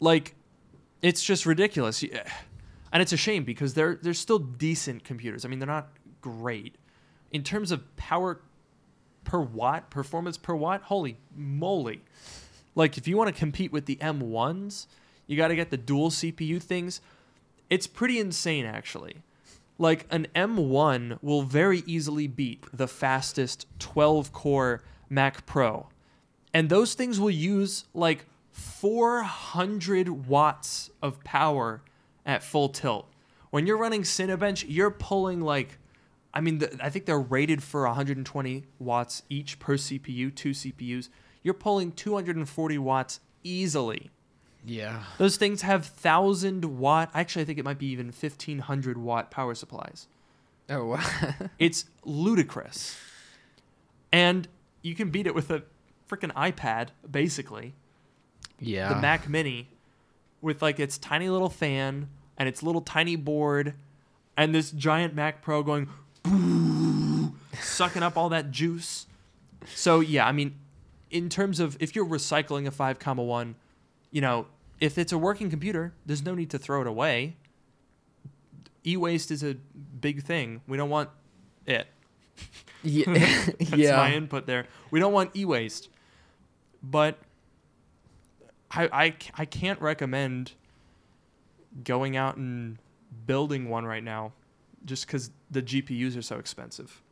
Like, 0.00 0.34
it's 1.02 1.22
just 1.22 1.46
ridiculous, 1.46 2.02
and 2.02 3.02
it's 3.02 3.12
a 3.12 3.16
shame 3.16 3.44
because 3.44 3.74
they're 3.74 3.96
they're 3.96 4.14
still 4.14 4.38
decent 4.38 5.04
computers. 5.04 5.44
I 5.44 5.48
mean, 5.48 5.58
they're 5.58 5.66
not 5.66 5.88
great 6.20 6.76
in 7.30 7.42
terms 7.42 7.70
of 7.70 7.94
power 7.96 8.40
per 9.24 9.40
watt, 9.40 9.90
performance 9.90 10.36
per 10.38 10.54
watt. 10.54 10.82
Holy 10.82 11.18
moly! 11.34 12.02
Like, 12.74 12.98
if 12.98 13.06
you 13.08 13.16
want 13.16 13.32
to 13.32 13.38
compete 13.38 13.70
with 13.72 13.86
the 13.86 13.96
M1s, 13.96 14.86
you 15.26 15.36
got 15.36 15.48
to 15.48 15.56
get 15.56 15.70
the 15.70 15.76
dual 15.76 16.10
CPU 16.10 16.60
things. 16.60 17.00
It's 17.70 17.86
pretty 17.86 18.18
insane, 18.18 18.66
actually. 18.66 19.22
Like, 19.78 20.06
an 20.10 20.28
M1 20.34 21.18
will 21.22 21.42
very 21.42 21.82
easily 21.86 22.26
beat 22.26 22.64
the 22.72 22.86
fastest 22.86 23.66
12 23.78 24.32
core 24.32 24.82
Mac 25.08 25.46
Pro. 25.46 25.88
And 26.52 26.68
those 26.68 26.94
things 26.94 27.18
will 27.18 27.30
use 27.30 27.84
like 27.92 28.26
400 28.52 30.28
watts 30.28 30.90
of 31.02 31.22
power 31.24 31.82
at 32.24 32.44
full 32.44 32.68
tilt. 32.68 33.08
When 33.50 33.66
you're 33.66 33.76
running 33.76 34.02
Cinebench, 34.02 34.64
you're 34.68 34.90
pulling 34.90 35.40
like, 35.40 35.78
I 36.32 36.40
mean, 36.40 36.58
the, 36.58 36.76
I 36.80 36.90
think 36.90 37.06
they're 37.06 37.18
rated 37.18 37.62
for 37.62 37.84
120 37.86 38.64
watts 38.78 39.22
each 39.28 39.58
per 39.58 39.76
CPU, 39.76 40.34
two 40.34 40.50
CPUs. 40.50 41.08
You're 41.42 41.54
pulling 41.54 41.92
240 41.92 42.78
watts 42.78 43.20
easily. 43.42 44.10
Yeah. 44.64 45.02
Those 45.18 45.36
things 45.36 45.62
have 45.62 45.82
1,000 45.82 46.78
watt, 46.78 47.10
actually, 47.14 47.42
I 47.42 47.44
think 47.44 47.58
it 47.58 47.64
might 47.64 47.78
be 47.78 47.86
even 47.86 48.06
1,500 48.06 48.96
watt 48.98 49.30
power 49.30 49.54
supplies. 49.54 50.06
Oh 50.70 50.86
wow. 50.86 51.04
It's 51.58 51.84
ludicrous. 52.04 52.96
And 54.10 54.48
you 54.82 54.94
can 54.94 55.10
beat 55.10 55.26
it 55.26 55.34
with 55.34 55.50
a 55.50 55.62
freaking 56.08 56.32
iPad, 56.32 56.88
basically. 57.10 57.74
yeah. 58.60 58.88
The 58.94 59.00
Mac 59.00 59.28
Mini 59.28 59.68
with 60.40 60.62
like 60.62 60.78
its 60.80 60.96
tiny 60.98 61.28
little 61.28 61.50
fan 61.50 62.08
and 62.38 62.48
its 62.48 62.62
little 62.62 62.80
tiny 62.80 63.16
board 63.16 63.74
and 64.36 64.54
this 64.54 64.70
giant 64.70 65.14
Mac 65.14 65.42
Pro 65.42 65.62
going 65.62 65.88
sucking 67.60 68.02
up 68.02 68.16
all 68.16 68.28
that 68.30 68.50
juice. 68.50 69.06
So 69.74 70.00
yeah, 70.00 70.26
I 70.26 70.32
mean, 70.32 70.54
in 71.10 71.28
terms 71.28 71.60
of 71.60 71.76
if 71.80 71.94
you're 71.94 72.06
recycling 72.06 72.66
a 72.66 72.70
5 72.70 72.98
comma 72.98 73.22
1, 73.22 73.54
you 74.10 74.20
know, 74.20 74.46
if 74.80 74.98
it's 74.98 75.12
a 75.12 75.18
working 75.18 75.50
computer, 75.50 75.94
there's 76.04 76.24
no 76.24 76.34
need 76.34 76.50
to 76.50 76.58
throw 76.58 76.80
it 76.80 76.86
away. 76.86 77.36
E-waste 78.86 79.30
is 79.30 79.42
a 79.42 79.54
big 80.00 80.22
thing. 80.22 80.60
We 80.66 80.76
don't 80.76 80.90
want 80.90 81.10
it. 81.66 81.86
Yeah. 82.82 83.04
That's 83.58 83.70
yeah. 83.76 83.96
my 83.96 84.12
input 84.12 84.46
there. 84.46 84.66
We 84.90 85.00
don't 85.00 85.12
want 85.12 85.34
e-waste, 85.34 85.88
but 86.82 87.18
I, 88.70 88.88
I, 88.92 89.14
I 89.36 89.44
can't 89.44 89.80
recommend 89.80 90.52
going 91.82 92.16
out 92.16 92.36
and 92.36 92.78
building 93.26 93.68
one 93.68 93.84
right 93.84 94.04
now 94.04 94.32
just 94.84 95.06
because 95.06 95.30
the 95.50 95.62
GPUs 95.62 96.16
are 96.16 96.22
so 96.22 96.38
expensive. 96.38 97.02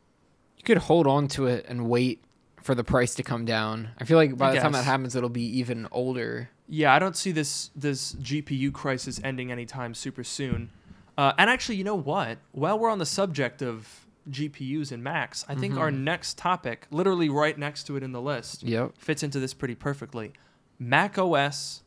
You 0.59 0.64
could 0.64 0.79
hold 0.79 1.07
on 1.07 1.29
to 1.29 1.46
it 1.46 1.66
and 1.68 1.88
wait 1.88 2.22
for 2.62 2.75
the 2.75 2.85
price 2.85 3.14
to 3.16 3.22
come 3.22 3.44
down. 3.44 3.90
I 3.98 4.05
feel 4.05 4.16
like 4.16 4.37
by 4.37 4.51
I 4.51 4.55
the 4.55 4.61
time 4.61 4.72
that 4.72 4.85
happens, 4.85 5.16
it'll 5.16 5.29
be 5.29 5.59
even 5.59 5.88
older. 5.90 6.51
Yeah, 6.75 6.95
I 6.95 6.99
don't 6.99 7.15
see 7.17 7.33
this 7.33 7.69
this 7.77 8.15
GPU 8.15 8.73
crisis 8.73 9.21
ending 9.23 9.53
anytime 9.53 9.93
super 9.93 10.25
soon. 10.25 10.71
Uh, 11.19 11.35
and 11.37 11.51
actually, 11.51 11.77
you 11.77 11.85
know 11.85 11.95
what? 11.95 12.39
While 12.53 12.79
we're 12.79 12.89
on 12.89 12.99
the 12.99 13.05
subject 13.05 13.61
of 13.61 14.07
GPUs 14.31 14.91
and 14.91 15.05
Macs, 15.05 15.45
I 15.49 15.55
think 15.55 15.77
our 15.77 15.91
Mhm. 15.91 15.99
next 15.99 16.39
topic, 16.39 16.87
literally 16.91 17.29
right 17.29 17.59
next 17.59 17.85
to 17.89 17.97
it 17.99 18.03
in 18.03 18.13
the 18.13 18.23
list, 18.23 18.63
Yep. 18.63 18.97
fits 18.97 19.23
into 19.23 19.39
this 19.39 19.53
pretty 19.53 19.75
perfectly. 19.75 20.33
Mac 20.79 21.19
OS 21.19 21.83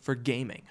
for 0.00 0.14
gaming. 0.14 0.62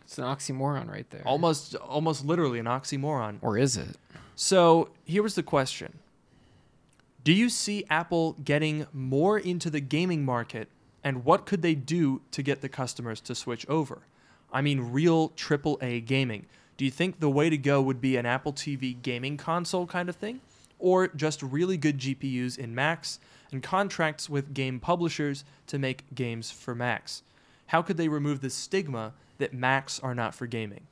It's 0.00 0.16
an 0.16 0.24
oxymoron 0.24 0.88
right 0.90 1.08
there. 1.10 1.22
Almost 1.26 1.74
almost 1.74 2.24
literally 2.24 2.58
an 2.58 2.64
oxymoron. 2.64 3.36
Or 3.42 3.58
is 3.58 3.76
it? 3.76 3.98
So, 4.34 4.88
here 5.04 5.22
was 5.22 5.34
the 5.34 5.42
question. 5.42 5.98
Do 7.22 7.34
you 7.34 7.50
see 7.50 7.84
Apple 7.90 8.32
getting 8.42 8.86
more 8.94 9.38
into 9.38 9.68
the 9.68 9.80
gaming 9.80 10.24
market 10.24 10.70
and 11.08 11.24
what 11.24 11.46
could 11.46 11.62
they 11.62 11.74
do 11.74 12.20
to 12.32 12.42
get 12.42 12.60
the 12.60 12.68
customers 12.68 13.18
to 13.22 13.34
switch 13.34 13.66
over? 13.66 14.02
I 14.52 14.60
mean 14.60 14.92
real 14.92 15.30
AAA 15.30 16.04
gaming. 16.04 16.44
Do 16.76 16.84
you 16.84 16.90
think 16.90 17.18
the 17.20 17.30
way 17.30 17.48
to 17.48 17.56
go 17.56 17.80
would 17.80 17.98
be 18.00 18.16
an 18.18 18.26
Apple 18.26 18.52
TV 18.52 19.00
gaming 19.00 19.38
console 19.38 19.86
kind 19.86 20.10
of 20.10 20.16
thing 20.16 20.40
or 20.78 21.08
just 21.08 21.42
really 21.42 21.78
good 21.78 21.96
GPUs 21.98 22.58
in 22.58 22.74
Macs 22.74 23.18
and 23.50 23.62
contracts 23.62 24.28
with 24.28 24.52
game 24.52 24.78
publishers 24.80 25.44
to 25.68 25.78
make 25.78 26.14
games 26.14 26.50
for 26.50 26.74
Macs? 26.74 27.22
How 27.68 27.80
could 27.80 27.96
they 27.96 28.08
remove 28.08 28.42
the 28.42 28.50
stigma 28.50 29.14
that 29.38 29.54
Macs 29.54 29.98
are 30.00 30.14
not 30.14 30.34
for 30.34 30.46
gaming? 30.46 30.86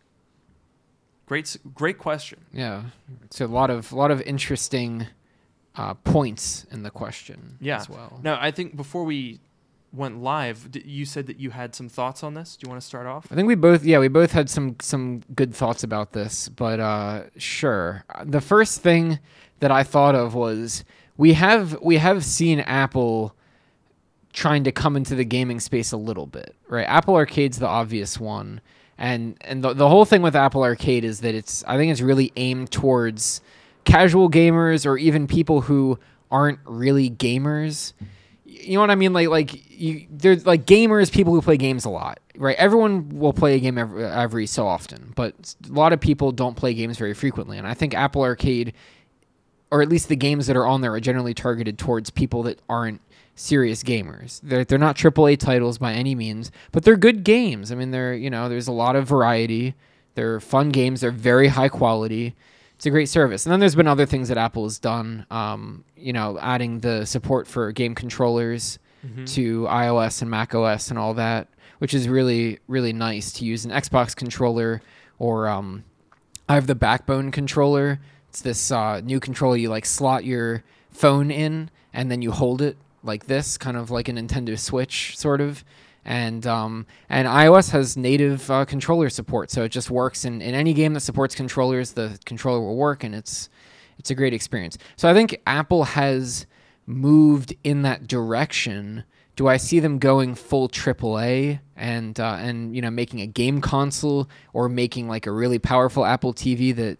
Great 1.27 1.57
great 1.75 1.99
question. 1.99 2.41
Yeah. 2.53 2.85
It's 3.25 3.41
a 3.43 3.47
lot 3.47 3.69
of 3.69 3.93
lot 3.93 4.11
of 4.11 4.23
interesting 4.23 5.07
uh, 5.75 5.93
points 5.95 6.65
in 6.71 6.83
the 6.85 6.91
question 6.91 7.59
Yeah. 7.61 7.77
as 7.81 7.89
well. 7.89 8.19
Now, 8.23 8.39
I 8.41 8.51
think 8.51 8.77
before 8.77 9.05
we 9.05 9.41
went 9.93 10.23
live, 10.23 10.69
you 10.85 11.05
said 11.05 11.27
that 11.27 11.39
you 11.39 11.51
had 11.51 11.75
some 11.75 11.89
thoughts 11.89 12.23
on 12.23 12.35
this. 12.35 12.57
Do 12.57 12.67
you 12.67 12.71
want 12.71 12.81
to 12.81 12.87
start 12.87 13.07
off? 13.07 13.27
I 13.31 13.35
think 13.35 13.49
we 13.49 13.55
both, 13.55 13.85
yeah, 13.85 13.99
we 13.99 14.09
both 14.09 14.33
had 14.33 14.51
some 14.51 14.77
some 14.81 15.23
good 15.35 15.55
thoughts 15.55 15.83
about 15.83 16.13
this, 16.13 16.49
but 16.49 16.81
uh, 16.81 17.25
sure. 17.37 18.05
Uh, 18.15 18.25
The 18.27 18.41
first 18.41 18.81
thing 18.83 19.19
that 19.61 19.71
I 19.71 19.83
thought 19.83 20.15
of 20.15 20.35
was 20.35 20.85
we 21.17 21.33
have 21.33 21.79
we 21.81 21.97
have 21.97 22.25
seen 22.25 22.61
Apple 22.61 23.35
trying 24.33 24.65
to 24.65 24.73
come 24.73 24.97
into 24.97 25.15
the 25.15 25.25
gaming 25.25 25.61
space 25.61 25.93
a 25.93 25.97
little 25.97 26.27
bit, 26.27 26.55
right? 26.69 26.87
Apple 26.87 27.15
Arcade's 27.15 27.59
the 27.59 27.67
obvious 27.69 28.21
one, 28.21 28.61
and 28.99 29.37
and 29.43 29.65
the 29.65 29.73
the 29.73 29.89
whole 29.89 30.05
thing 30.05 30.21
with 30.21 30.37
Apple 30.37 30.63
Arcade 30.63 31.05
is 31.05 31.21
that 31.21 31.35
it's 31.35 31.65
I 31.67 31.79
think 31.79 31.91
it's 31.91 32.03
really 32.03 32.33
aimed 32.37 32.71
towards 32.71 33.41
casual 33.85 34.29
gamers 34.29 34.85
or 34.85 34.99
even 34.99 35.27
people 35.27 35.63
who 35.63 35.99
aren't 36.31 36.59
really 36.67 37.09
gamers 37.09 37.93
you 38.63 38.75
know 38.75 38.81
what 38.81 38.91
I 38.91 38.95
mean? 38.95 39.13
Like 39.13 39.29
like 39.29 39.71
you 39.71 40.07
there's 40.11 40.47
like 40.47 40.67
gamers, 40.67 41.13
people 41.13 41.35
who 41.35 41.43
play 41.43 41.57
games 41.57 41.85
a 41.85 41.91
lot, 41.91 42.21
right? 42.37 42.57
Everyone 42.57 43.09
will 43.11 43.33
play 43.33 43.57
a 43.57 43.61
game 43.61 43.79
every, 43.79 44.05
every 44.05 44.47
so 44.47 44.67
often, 44.67 45.13
but 45.15 45.55
a 45.69 45.73
lot 45.73 45.93
of 45.93 46.01
people 46.01 46.33
don't 46.33 46.57
play 46.57 46.75
games 46.75 46.99
very 46.99 47.15
frequently. 47.15 47.59
And 47.59 47.67
I 47.67 47.75
think 47.75 47.95
Apple 47.95 48.23
Arcade, 48.23 48.73
or 49.71 49.83
at 49.83 49.89
least 49.89 50.09
the 50.09 50.17
games 50.17 50.47
that 50.47 50.57
are 50.57 50.67
on 50.67 50.81
there, 50.81 50.93
are 50.95 51.01
generally 51.01 51.35
targeted 51.35 51.79
towards 51.79 52.11
people 52.11 52.43
that 52.45 52.61
aren't 52.69 53.01
serious 53.35 53.83
gamers. 53.83 54.41
They're 54.43 54.65
they're 54.65 54.79
not 54.79 54.97
AAA 54.97 55.39
titles 55.39 55.79
by 55.79 55.93
any 55.93 56.15
means, 56.15 56.51
but 56.73 56.85
they're 56.85 56.97
good 56.97 57.25
games. 57.25 57.71
I 57.71 57.75
mean, 57.75 57.91
they're 57.91 58.15
you 58.15 58.31
know 58.31 58.49
there's 58.49 58.69
a 58.69 58.73
lot 58.73 58.97
of 58.97 59.07
variety. 59.07 59.75
They're 60.15 60.41
fun 60.41 60.71
games. 60.71 61.03
They're 61.03 61.11
very 61.11 61.49
high 61.49 61.69
quality 61.69 62.35
it's 62.77 62.87
a 62.87 62.91
great 62.91 63.09
service. 63.09 63.45
And 63.47 63.53
then 63.53 63.61
there's 63.61 63.75
been 63.75 63.89
other 63.89 64.07
things 64.07 64.29
that 64.29 64.39
Apple 64.39 64.65
has 64.65 64.79
done. 64.79 65.27
Um, 65.31 65.85
you 65.97 66.13
know, 66.13 66.39
adding 66.41 66.81
the 66.81 67.05
support 67.07 67.47
for 67.47 67.73
game 67.73 67.95
controllers 67.95 68.79
to 69.27 69.63
iOS 69.65 70.21
and 70.21 70.31
Mac 70.31 70.55
OS 70.55 70.91
and 70.91 70.99
all 70.99 71.15
that, 71.15 71.49
which 71.79 71.95
is 71.95 72.09
really 72.09 72.59
really 72.67 72.93
nice 72.93 73.33
to 73.35 73.45
use 73.45 73.65
an 73.65 73.71
Xbox 73.71 74.17
controller 74.17 74.83
or 75.19 75.49
um, 75.49 75.85
I 76.49 76.55
have 76.55 76.67
the 76.67 76.75
Backbone 76.75 77.31
controller. 77.31 78.01
It's 78.29 78.43
this 78.43 78.71
uh, 78.71 79.01
new 79.01 79.21
controller 79.21 79.57
you 79.57 79.69
like 79.69 79.87
slot 79.87 80.25
your 80.25 80.65
phone 80.91 81.31
in 81.31 81.71
and 81.93 82.11
then 82.11 82.21
you 82.21 82.33
hold 82.33 82.61
it 82.61 82.77
like 83.03 83.27
this, 83.27 83.57
kind 83.57 83.77
of 83.77 83.91
like 83.91 84.09
a 84.09 84.13
Nintendo 84.13 84.59
Switch 84.59 85.17
sort 85.17 85.41
of. 85.41 85.65
And 86.07 86.47
um, 86.47 86.87
and 87.09 87.27
iOS 87.27 87.71
has 87.73 87.97
native 87.97 88.49
uh, 88.49 88.65
controller 88.65 89.11
support, 89.11 89.51
so 89.51 89.65
it 89.65 89.71
just 89.71 89.91
works 89.91 90.25
in, 90.25 90.41
in 90.41 90.55
any 90.55 90.73
game 90.73 90.95
that 90.95 91.01
supports 91.01 91.35
controllers. 91.35 91.93
The 91.93 92.17
controller 92.25 92.61
will 92.61 92.77
work, 92.77 93.03
and 93.03 93.13
it's 93.13 93.51
it's 93.99 94.11
a 94.11 94.15
great 94.15 94.33
experience. 94.33 94.79
So 94.95 95.09
I 95.11 95.15
think 95.15 95.41
Apple 95.49 95.83
has 95.83 96.47
moved 96.87 97.55
in 97.65 97.83
that 97.83 98.07
direction. 98.07 99.03
Do 99.35 99.49
I 99.49 99.57
see 99.57 99.81
them 99.81 99.99
going 99.99 100.37
full 100.37 100.69
AAA 100.69 101.59
and 101.75 102.19
uh, 102.21 102.37
and 102.39 102.75
you 102.77 102.83
know 102.83 102.91
making 102.91 103.21
a 103.21 103.27
game 103.27 103.61
console 103.61 104.29
or 104.53 104.69
making 104.69 105.09
like 105.09 105.27
a 105.27 105.33
really 105.33 105.59
powerful 105.59 106.05
Apple 106.05 106.33
TV 106.33 106.75
that 106.77 106.99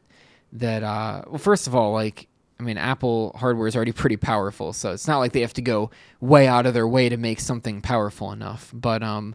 that 0.53 0.83
uh 0.83 1.23
well 1.27 1.39
first 1.39 1.67
of 1.67 1.75
all 1.75 1.93
like 1.93 2.29
I 2.59 2.63
mean 2.63 2.79
Apple 2.79 3.33
hardware 3.39 3.67
is 3.67 3.77
already 3.77 3.93
pretty 3.93 4.17
powerful, 4.17 4.73
so 4.73 4.93
it's 4.93 5.07
not 5.07 5.19
like 5.19 5.33
they 5.33 5.43
have 5.43 5.53
to 5.55 5.63
go 5.63 5.91
way 6.21 6.47
out 6.47 6.67
of 6.67 6.75
their 6.75 6.89
way 6.89 7.09
to 7.09 7.17
make 7.17 7.41
something 7.41 7.83
powerful 7.83 8.33
enough. 8.33 8.71
But 8.75 9.03
um 9.03 9.35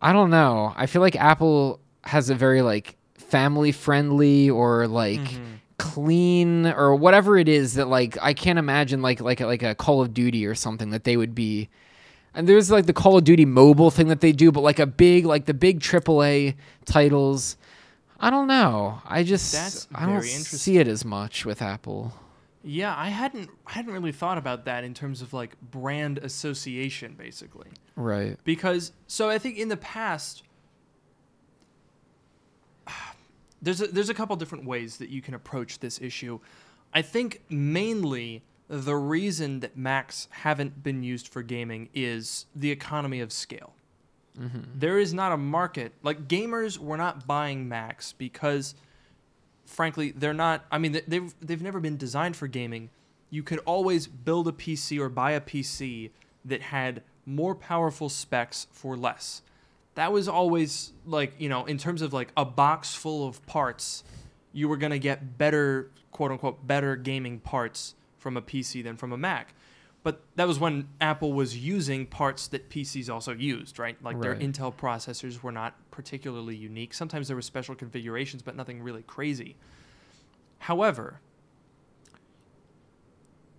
I 0.00 0.12
don't 0.12 0.30
know. 0.30 0.72
I 0.76 0.86
feel 0.86 1.00
like 1.02 1.16
Apple 1.16 1.80
has 2.02 2.30
a 2.30 2.34
very 2.34 2.62
like 2.62 2.96
family 3.16 3.72
friendly 3.72 4.50
or 4.50 4.86
like 4.86 5.20
Mm-hmm. 5.20 5.54
clean 5.78 6.66
or 6.66 6.94
whatever 6.94 7.36
it 7.36 7.48
is 7.48 7.74
that 7.74 7.88
like 7.88 8.16
I 8.22 8.32
can't 8.34 8.58
imagine 8.58 9.02
like 9.02 9.20
like 9.20 9.40
like 9.40 9.62
a 9.62 9.74
Call 9.74 10.00
of 10.00 10.14
Duty 10.14 10.46
or 10.46 10.54
something 10.54 10.90
that 10.90 11.04
they 11.04 11.16
would 11.16 11.34
be 11.34 11.68
and 12.34 12.48
there's 12.48 12.70
like 12.70 12.86
the 12.86 12.92
Call 12.92 13.16
of 13.18 13.24
Duty 13.24 13.44
mobile 13.44 13.90
thing 13.90 14.08
that 14.08 14.20
they 14.20 14.32
do, 14.32 14.50
but 14.50 14.60
like 14.62 14.78
a 14.78 14.86
big 14.86 15.24
like 15.24 15.44
the 15.46 15.54
big 15.54 15.80
AAA 15.80 16.54
titles. 16.84 17.56
I 18.18 18.30
don't 18.30 18.46
know. 18.46 19.02
I 19.04 19.22
just 19.22 19.52
That's 19.52 19.88
I 19.94 20.06
don't 20.06 20.22
see 20.22 20.78
it 20.78 20.88
as 20.88 21.04
much 21.04 21.44
with 21.44 21.60
Apple. 21.62 22.12
Yeah, 22.66 22.94
I 22.96 23.08
hadn't 23.08 23.50
I 23.66 23.72
hadn't 23.72 23.92
really 23.92 24.12
thought 24.12 24.38
about 24.38 24.64
that 24.64 24.84
in 24.84 24.94
terms 24.94 25.20
of 25.20 25.34
like 25.34 25.60
brand 25.60 26.18
association 26.18 27.14
basically. 27.16 27.68
Right. 27.94 28.38
Because 28.42 28.92
so 29.06 29.28
I 29.28 29.38
think 29.38 29.58
in 29.58 29.68
the 29.68 29.76
past 29.76 30.42
there's 33.62 33.82
a, 33.82 33.86
there's 33.88 34.08
a 34.08 34.14
couple 34.14 34.34
different 34.36 34.64
ways 34.64 34.96
that 34.96 35.10
you 35.10 35.20
can 35.20 35.34
approach 35.34 35.78
this 35.80 36.00
issue. 36.00 36.40
I 36.94 37.02
think 37.02 37.42
mainly 37.50 38.42
the 38.68 38.96
reason 38.96 39.60
that 39.60 39.76
Macs 39.76 40.28
haven't 40.30 40.82
been 40.82 41.02
used 41.02 41.28
for 41.28 41.42
gaming 41.42 41.90
is 41.92 42.46
the 42.56 42.70
economy 42.70 43.20
of 43.20 43.30
scale. 43.30 43.74
Mm-hmm. 44.40 44.60
There 44.74 44.98
is 44.98 45.12
not 45.12 45.32
a 45.32 45.36
market 45.36 45.92
like 46.02 46.28
gamers 46.28 46.78
were 46.78 46.96
not 46.96 47.26
buying 47.26 47.68
Macs 47.68 48.14
because 48.14 48.74
frankly 49.66 50.10
they're 50.10 50.34
not 50.34 50.64
I 50.70 50.78
mean 50.78 50.92
they- 50.92 51.02
they've 51.06 51.34
they've 51.40 51.62
never 51.62 51.80
been 51.80 51.96
designed 51.96 52.36
for 52.36 52.46
gaming. 52.48 52.90
You 53.30 53.42
could 53.42 53.60
always 53.60 54.06
build 54.06 54.46
a 54.48 54.52
PC 54.52 54.98
or 55.00 55.08
buy 55.08 55.32
a 55.32 55.40
PC 55.40 56.10
that 56.44 56.62
had 56.62 57.02
more 57.26 57.54
powerful 57.54 58.08
specs 58.08 58.66
for 58.70 58.96
less. 58.96 59.42
That 59.94 60.12
was 60.12 60.28
always 60.28 60.92
like, 61.06 61.32
you 61.38 61.48
know, 61.48 61.64
in 61.64 61.78
terms 61.78 62.02
of 62.02 62.12
like 62.12 62.28
a 62.36 62.44
box 62.44 62.94
full 62.94 63.26
of 63.26 63.44
parts, 63.46 64.04
you 64.52 64.68
were 64.68 64.76
to 64.92 64.98
get 64.98 65.38
better 65.38 65.90
quote 66.12 66.30
unquote 66.30 66.66
better 66.66 66.94
gaming 66.96 67.40
parts 67.40 67.94
from 68.18 68.36
a 68.36 68.42
PC 68.42 68.82
than 68.84 68.96
from 68.96 69.12
a 69.12 69.16
Mac. 69.16 69.54
But 70.04 70.22
that 70.36 70.46
was 70.46 70.60
when 70.60 70.88
Apple 71.00 71.32
was 71.32 71.56
using 71.56 72.06
parts 72.06 72.46
that 72.48 72.68
PCs 72.68 73.08
also 73.08 73.32
used, 73.32 73.78
right? 73.78 73.96
Like 74.04 74.20
their 74.20 74.36
Intel 74.36 74.72
processors 74.72 75.42
were 75.42 75.50
not 75.50 75.74
particularly 75.90 76.54
unique. 76.54 76.94
Sometimes 76.94 77.26
there 77.26 77.36
were 77.36 77.42
special 77.42 77.74
configurations, 77.74 78.42
but 78.42 78.54
nothing 78.54 78.82
really 78.82 79.02
crazy. 79.02 79.56
However, 80.58 81.20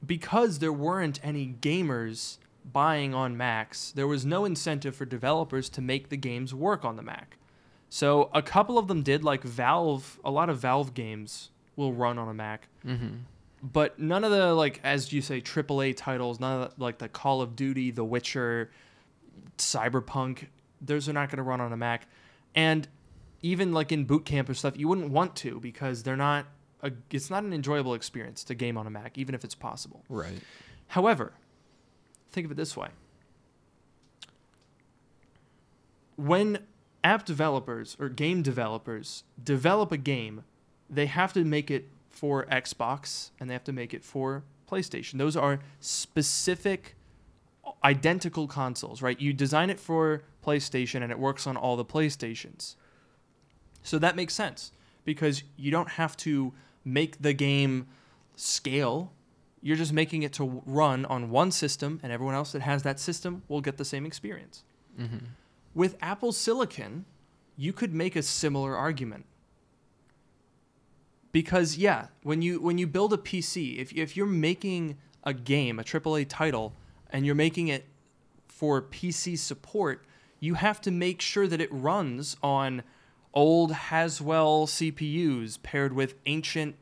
because 0.06 0.60
there 0.60 0.72
weren't 0.72 1.20
any 1.24 1.56
gamers 1.60 2.38
buying 2.72 3.16
on 3.16 3.36
Macs, 3.36 3.92
there 3.92 4.08
was 4.08 4.24
no 4.24 4.46
incentive 4.46 4.96
for 4.96 5.06
developers 5.06 5.68
to 5.70 5.82
make 5.82 6.10
the 6.10 6.18
games 6.18 6.54
work 6.54 6.86
on 6.86 6.96
the 6.96 7.02
Mac. 7.02 7.38
So 7.90 8.30
a 8.34 8.44
couple 8.44 8.78
of 8.78 8.88
them 8.88 9.02
did, 9.02 9.24
like 9.24 9.44
Valve, 9.44 10.20
a 10.24 10.30
lot 10.30 10.50
of 10.50 10.60
Valve 10.60 10.94
games 10.94 11.50
will 11.76 11.92
run 11.94 12.20
on 12.20 12.28
a 12.28 12.34
Mac 12.34 12.68
Mm-hmm. 12.86 13.16
But 13.72 13.98
none 13.98 14.24
of 14.24 14.32
the 14.32 14.54
like 14.54 14.80
as 14.84 15.12
you 15.12 15.22
say 15.22 15.42
AAA 15.42 15.98
titles, 15.98 16.40
none 16.40 16.62
of 16.62 16.76
the, 16.76 16.84
like 16.84 17.00
the 17.00 17.10
Call 17.10 17.42
of 17.42 17.56
Duty, 17.56 17.92
The 17.92 18.04
Witcher, 18.04 18.72
Cyberpunk, 19.58 20.48
those 20.82 21.10
are 21.10 21.14
not 21.14 21.30
going 21.30 21.38
to 21.38 21.44
run 21.44 21.62
on 21.62 21.74
a 21.74 21.78
Mac, 21.78 22.08
and 22.54 22.88
even 23.42 23.74
like 23.74 23.92
in 23.92 24.06
boot 24.06 24.26
camp 24.26 24.50
or 24.50 24.54
stuff, 24.54 24.78
you 24.78 24.88
wouldn't 24.88 25.10
want 25.10 25.36
to 25.38 25.60
because 25.60 26.04
they're 26.04 26.16
not. 26.16 26.46
A, 26.84 26.92
it's 27.10 27.32
not 27.32 27.44
an 27.44 27.54
enjoyable 27.54 27.96
experience 27.96 28.44
to 28.44 28.54
game 28.54 28.78
on 28.78 28.86
a 28.86 28.90
Mac, 28.92 29.18
even 29.18 29.34
if 29.34 29.44
it's 29.44 29.56
possible. 29.56 30.04
Right. 30.10 30.40
However, 30.88 31.34
think 32.32 32.46
of 32.46 32.52
it 32.52 32.56
this 32.56 32.78
way. 32.78 32.90
When 36.18 36.60
app 37.04 37.26
developers 37.26 37.98
or 38.00 38.10
game 38.10 38.44
developers 38.44 39.24
develop 39.42 39.92
a 39.92 39.98
game, 39.98 40.44
they 40.90 41.08
have 41.08 41.34
to 41.34 41.44
make 41.44 41.72
it 41.72 41.90
for 42.16 42.46
Xbox 42.46 43.32
and 43.40 43.50
they 43.50 43.54
have 43.54 43.64
to 43.66 43.74
make 43.74 43.94
it 43.94 44.04
for 44.04 44.44
PlayStation. 44.72 45.18
Those 45.18 45.36
are 45.36 45.60
specific 45.80 46.96
identical 47.84 48.48
consoles, 48.48 49.02
right? 49.02 49.20
You 49.20 49.34
design 49.34 49.70
it 49.70 49.80
for 49.80 50.24
PlayStation 50.44 51.04
and 51.04 51.12
it 51.12 51.20
works 51.20 51.46
on 51.46 51.58
all 51.58 51.76
the 51.76 51.86
PlayStations. 51.86 52.76
So 53.84 54.00
that 54.00 54.16
makes 54.16 54.34
sense 54.34 54.72
because 55.04 55.44
you 55.58 55.72
don't 55.72 55.90
have 55.90 56.16
to 56.18 56.54
make 56.84 57.22
the 57.22 57.34
game 57.34 57.88
scale. 58.36 59.12
You're 59.62 59.76
just 59.76 59.94
making 59.94 60.24
it 60.24 60.34
to 60.34 60.62
run 60.66 61.06
on 61.06 61.30
one 61.30 61.52
system, 61.52 62.00
and 62.04 62.12
everyone 62.12 62.36
else 62.36 62.52
that 62.52 62.62
has 62.62 62.84
that 62.84 63.00
system 63.00 63.44
will 63.48 63.62
get 63.62 63.78
the 63.78 63.86
same 63.86 64.06
experience. 64.06 64.64
Mm-hmm. 65.00 65.18
With 65.74 65.98
Apple 66.02 66.32
Silicon, 66.32 67.06
you 67.58 67.74
could 67.74 67.94
make 67.94 68.16
a 68.16 68.22
similar 68.22 68.76
argument. 68.76 69.26
Because 71.36 71.76
yeah, 71.76 72.08
when 72.24 72.42
you 72.42 72.62
when 72.62 72.78
you 72.78 72.88
build 72.88 73.12
a 73.12 73.18
PC, 73.18 73.78
if 73.78 73.92
if 73.92 74.16
you're 74.16 74.26
making 74.26 74.96
a 75.26 75.34
game, 75.34 75.80
a 75.80 75.84
AAA 75.84 76.28
title, 76.30 76.72
and 77.10 77.26
you're 77.26 77.36
making 77.36 77.68
it 77.68 77.84
for 78.48 78.82
PC 78.82 79.38
support, 79.38 80.06
you 80.40 80.54
have 80.54 80.80
to 80.80 80.92
make 80.92 81.20
sure 81.20 81.46
that 81.46 81.60
it 81.60 81.68
runs 81.74 82.38
on 82.42 82.84
old 83.34 83.74
Haswell 83.74 84.66
CPUs 84.66 85.62
paired 85.62 85.92
with 85.92 86.16
ancient 86.26 86.78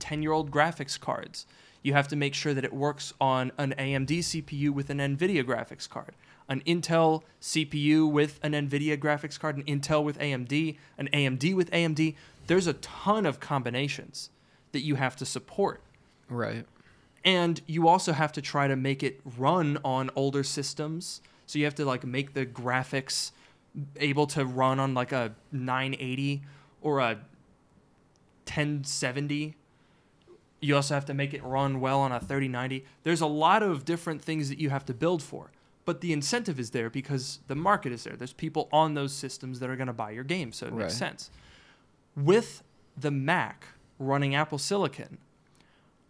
10-year-old 0.00 0.50
graphics 0.50 1.00
cards. 1.00 1.46
You 1.82 1.94
have 1.94 2.08
to 2.08 2.16
make 2.16 2.34
sure 2.34 2.52
that 2.52 2.66
it 2.66 2.74
works 2.74 3.14
on 3.18 3.52
an 3.56 3.74
AMD 3.78 4.18
CPU 4.18 4.68
with 4.68 4.90
an 4.90 4.98
Nvidia 4.98 5.42
graphics 5.42 5.88
card, 5.88 6.14
an 6.46 6.60
Intel 6.66 7.22
CPU 7.40 8.12
with 8.12 8.38
an 8.42 8.52
Nvidia 8.52 8.98
graphics 8.98 9.40
card, 9.40 9.56
an 9.56 9.62
Intel 9.62 10.04
with 10.04 10.18
AMD, 10.18 10.76
an 10.98 11.08
AMD 11.14 11.54
with 11.54 11.70
AMD. 11.70 12.16
There's 12.48 12.66
a 12.66 12.72
ton 12.74 13.24
of 13.26 13.38
combinations 13.40 14.30
that 14.72 14.80
you 14.80 14.96
have 14.96 15.14
to 15.16 15.24
support. 15.24 15.82
Right. 16.28 16.66
And 17.24 17.60
you 17.66 17.88
also 17.88 18.12
have 18.12 18.32
to 18.32 18.42
try 18.42 18.68
to 18.68 18.76
make 18.76 19.02
it 19.02 19.20
run 19.36 19.78
on 19.84 20.10
older 20.16 20.42
systems. 20.42 21.20
So 21.46 21.58
you 21.58 21.64
have 21.64 21.74
to 21.76 21.84
like 21.84 22.04
make 22.04 22.34
the 22.34 22.44
graphics 22.46 23.32
able 23.96 24.26
to 24.28 24.44
run 24.44 24.80
on 24.80 24.94
like 24.94 25.12
a 25.12 25.34
980 25.52 26.42
or 26.80 27.00
a 27.00 27.18
1070. 28.46 29.54
You 30.60 30.76
also 30.76 30.94
have 30.94 31.04
to 31.06 31.14
make 31.14 31.34
it 31.34 31.44
run 31.44 31.80
well 31.80 32.00
on 32.00 32.12
a 32.12 32.18
3090. 32.18 32.84
There's 33.02 33.20
a 33.20 33.26
lot 33.26 33.62
of 33.62 33.84
different 33.84 34.22
things 34.22 34.48
that 34.48 34.58
you 34.58 34.70
have 34.70 34.84
to 34.86 34.94
build 34.94 35.22
for. 35.22 35.50
But 35.84 36.00
the 36.02 36.12
incentive 36.12 36.60
is 36.60 36.70
there 36.70 36.90
because 36.90 37.40
the 37.46 37.54
market 37.54 37.92
is 37.92 38.04
there. 38.04 38.14
There's 38.14 38.34
people 38.34 38.68
on 38.72 38.94
those 38.94 39.12
systems 39.12 39.60
that 39.60 39.70
are 39.70 39.76
going 39.76 39.86
to 39.86 39.92
buy 39.94 40.10
your 40.10 40.24
game, 40.24 40.52
so 40.52 40.66
it 40.66 40.74
makes 40.74 40.94
sense. 40.94 41.30
With 42.18 42.64
the 42.96 43.12
Mac 43.12 43.66
running 43.98 44.34
Apple 44.34 44.58
Silicon, 44.58 45.18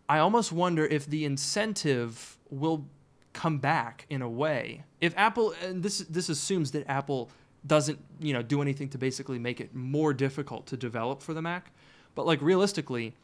I 0.08 0.18
almost 0.18 0.52
wonder 0.52 0.86
if 0.86 1.04
the 1.04 1.26
incentive 1.26 2.38
will 2.48 2.86
come 3.34 3.58
back 3.58 4.06
in 4.08 4.22
a 4.22 4.28
way. 4.28 4.84
If 5.02 5.12
Apple, 5.18 5.54
and 5.62 5.82
this 5.82 5.98
this 5.98 6.30
assumes 6.30 6.70
that 6.70 6.88
Apple 6.88 7.30
doesn't, 7.66 7.98
you 8.20 8.32
know, 8.32 8.40
do 8.40 8.62
anything 8.62 8.88
to 8.88 8.98
basically 8.98 9.38
make 9.38 9.60
it 9.60 9.74
more 9.74 10.14
difficult 10.14 10.66
to 10.68 10.76
develop 10.78 11.22
for 11.22 11.34
the 11.34 11.42
Mac, 11.42 11.72
but 12.14 12.24
like 12.24 12.40
realistically, 12.40 13.14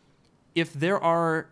if 0.54 0.72
there 0.74 1.00
are 1.00 1.48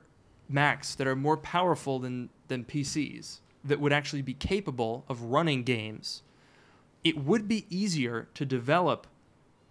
Macs 0.50 0.94
that 0.96 1.06
are 1.06 1.16
more 1.16 1.38
powerful 1.38 1.98
than 1.98 2.28
than 2.48 2.64
PCs 2.64 3.38
that 3.64 3.80
would 3.80 3.92
actually 3.92 4.22
be 4.22 4.34
capable 4.34 5.04
of 5.08 5.22
running 5.22 5.62
games, 5.62 6.22
it 7.02 7.16
would 7.16 7.48
be 7.48 7.64
easier 7.70 8.28
to 8.34 8.44
develop 8.44 9.06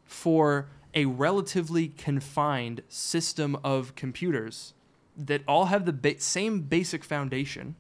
for 0.05 0.67
a 0.93 1.05
relatively 1.05 1.89
confined 1.89 2.81
system 2.89 3.57
of 3.63 3.95
computers 3.95 4.73
that 5.17 5.41
all 5.47 5.65
have 5.65 5.85
the 5.85 5.93
ba- 5.93 6.19
same 6.19 6.61
basic 6.61 7.03
foundation. 7.03 7.75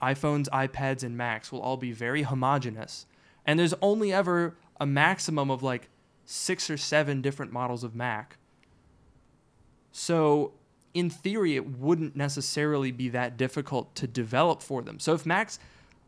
iPhones, 0.00 0.48
iPads, 0.48 1.04
and 1.04 1.16
Macs 1.16 1.52
will 1.52 1.60
all 1.60 1.76
be 1.76 1.92
very 1.92 2.22
homogenous. 2.22 3.06
And 3.46 3.58
there's 3.58 3.74
only 3.80 4.12
ever 4.12 4.56
a 4.80 4.86
maximum 4.86 5.50
of 5.50 5.62
like 5.62 5.88
six 6.24 6.68
or 6.70 6.76
seven 6.76 7.22
different 7.22 7.52
models 7.52 7.84
of 7.84 7.94
Mac. 7.94 8.36
So, 9.92 10.52
in 10.94 11.10
theory, 11.10 11.56
it 11.56 11.78
wouldn't 11.78 12.16
necessarily 12.16 12.90
be 12.90 13.08
that 13.10 13.36
difficult 13.36 13.94
to 13.96 14.06
develop 14.06 14.62
for 14.62 14.82
them. 14.82 14.98
So, 14.98 15.14
if 15.14 15.26
Macs 15.26 15.58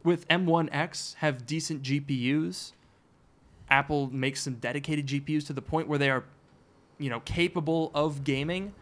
with 0.03 0.27
M1X 0.29 1.15
have 1.17 1.47
decent 1.47 1.83
GPUs, 1.83 2.73
Apple 3.71 4.09
makes 4.13 4.43
some 4.43 4.55
dedicated 4.55 5.07
GPUs 5.07 5.47
to 5.47 5.53
the 5.53 5.63
point 5.63 5.89
where 5.89 5.99
they 5.99 6.11
are, 6.11 6.25
you 6.99 7.11
know, 7.11 7.21
capable 7.21 7.91
of 7.95 8.25
gaming, 8.25 8.75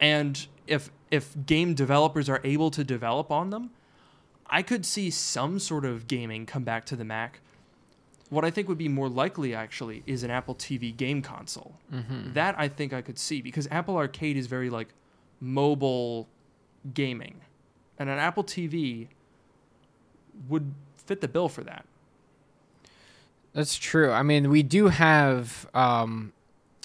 and 0.00 0.46
if 0.66 0.90
if 1.10 1.34
game 1.46 1.74
developers 1.74 2.28
are 2.28 2.40
able 2.44 2.70
to 2.70 2.82
develop 2.84 3.30
on 3.30 3.50
them, 3.50 3.70
I 4.46 4.62
could 4.62 4.86
see 4.86 5.10
some 5.10 5.58
sort 5.58 5.84
of 5.84 6.06
gaming 6.08 6.46
come 6.46 6.64
back 6.64 6.84
to 6.86 6.96
the 6.96 7.04
Mac. 7.04 7.40
what 8.32 8.46
I 8.46 8.50
think 8.50 8.66
would 8.66 8.78
be 8.78 8.88
more 8.88 9.10
likely 9.10 9.54
actually 9.54 10.02
is 10.06 10.22
an 10.22 10.30
Apple 10.30 10.54
TV 10.54 10.96
game 10.96 11.20
console. 11.20 11.74
Mm-hmm. 11.92 12.32
That 12.32 12.54
I 12.56 12.66
think 12.66 12.94
I 12.94 13.02
could 13.02 13.18
see 13.18 13.42
because 13.42 13.68
Apple 13.70 13.96
Arcade 13.98 14.38
is 14.38 14.46
very 14.46 14.70
like 14.70 14.88
mobile 15.38 16.28
gaming, 16.94 17.42
and 17.98 18.08
an 18.08 18.18
Apple 18.18 18.42
TV 18.42 19.08
would 20.48 20.72
fit 20.96 21.20
the 21.20 21.28
bill 21.28 21.50
for 21.50 21.62
that. 21.64 21.84
That's 23.54 23.76
true. 23.76 24.10
I 24.10 24.22
mean, 24.22 24.50
we 24.50 24.62
do 24.62 24.88
have, 24.88 25.68
um, 25.74 26.32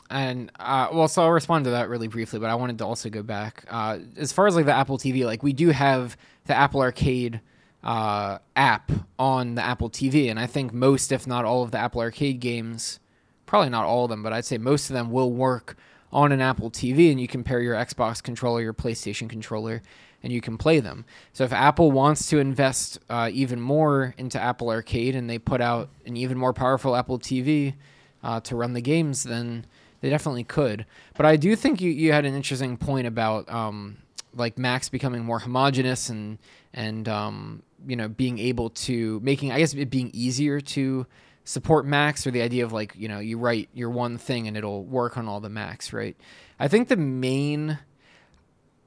and 0.09 0.51
uh, 0.59 0.89
well, 0.91 1.07
so 1.07 1.23
I'll 1.23 1.31
respond 1.31 1.65
to 1.65 1.71
that 1.71 1.89
really 1.89 2.07
briefly, 2.07 2.39
but 2.39 2.49
I 2.49 2.55
wanted 2.55 2.77
to 2.79 2.85
also 2.85 3.09
go 3.09 3.23
back 3.23 3.65
uh, 3.69 3.99
as 4.17 4.33
far 4.33 4.47
as 4.47 4.55
like 4.55 4.65
the 4.65 4.73
Apple 4.73 4.97
TV. 4.97 5.25
Like, 5.25 5.43
we 5.43 5.53
do 5.53 5.69
have 5.69 6.17
the 6.45 6.55
Apple 6.55 6.81
Arcade 6.81 7.39
uh, 7.83 8.39
app 8.55 8.91
on 9.17 9.55
the 9.55 9.63
Apple 9.63 9.89
TV, 9.89 10.29
and 10.29 10.39
I 10.39 10.45
think 10.45 10.73
most, 10.73 11.11
if 11.11 11.25
not 11.25 11.45
all, 11.45 11.63
of 11.63 11.71
the 11.71 11.77
Apple 11.77 12.01
Arcade 12.01 12.41
games, 12.41 12.99
probably 13.45 13.69
not 13.69 13.85
all 13.85 14.05
of 14.05 14.09
them, 14.09 14.21
but 14.21 14.33
I'd 14.33 14.45
say 14.45 14.57
most 14.57 14.89
of 14.89 14.93
them 14.93 15.09
will 15.09 15.31
work 15.31 15.77
on 16.11 16.31
an 16.33 16.41
Apple 16.41 16.69
TV, 16.69 17.11
and 17.11 17.19
you 17.19 17.27
can 17.27 17.43
pair 17.43 17.61
your 17.61 17.75
Xbox 17.75 18.21
controller, 18.21 18.61
your 18.61 18.73
PlayStation 18.73 19.29
controller, 19.29 19.81
and 20.23 20.33
you 20.33 20.41
can 20.41 20.57
play 20.57 20.79
them. 20.79 21.05
So 21.33 21.43
if 21.43 21.53
Apple 21.53 21.91
wants 21.91 22.27
to 22.29 22.39
invest 22.39 22.99
uh, 23.09 23.29
even 23.31 23.61
more 23.61 24.13
into 24.17 24.39
Apple 24.39 24.69
Arcade 24.69 25.15
and 25.15 25.29
they 25.29 25.37
put 25.37 25.61
out 25.61 25.89
an 26.05 26.17
even 26.17 26.37
more 26.37 26.53
powerful 26.53 26.95
Apple 26.95 27.19
TV 27.19 27.75
uh, 28.23 28.39
to 28.41 28.55
run 28.55 28.73
the 28.73 28.81
games, 28.81 29.23
then 29.23 29.65
they 30.01 30.09
definitely 30.09 30.43
could. 30.43 30.85
But 31.15 31.25
I 31.25 31.35
do 31.35 31.55
think 31.55 31.81
you, 31.81 31.91
you 31.91 32.11
had 32.11 32.25
an 32.25 32.33
interesting 32.33 32.77
point 32.77 33.07
about 33.07 33.49
um, 33.49 33.97
like 34.33 34.57
Macs 34.57 34.89
becoming 34.89 35.23
more 35.23 35.39
homogenous 35.39 36.09
and 36.09 36.37
and 36.73 37.07
um, 37.07 37.63
you 37.87 37.95
know 37.95 38.07
being 38.07 38.39
able 38.39 38.69
to 38.69 39.19
making 39.21 39.51
I 39.51 39.59
guess 39.59 39.73
it 39.73 39.89
being 39.89 40.11
easier 40.13 40.61
to 40.61 41.05
support 41.43 41.85
Macs 41.85 42.27
or 42.27 42.31
the 42.31 42.41
idea 42.41 42.65
of 42.65 42.73
like 42.73 42.93
you 42.95 43.07
know 43.07 43.19
you 43.19 43.37
write 43.37 43.69
your 43.73 43.89
one 43.89 44.17
thing 44.17 44.47
and 44.47 44.57
it'll 44.57 44.83
work 44.83 45.17
on 45.17 45.27
all 45.27 45.39
the 45.39 45.49
Macs, 45.49 45.93
right? 45.93 46.15
I 46.59 46.67
think 46.67 46.87
the 46.87 46.97
main 46.97 47.79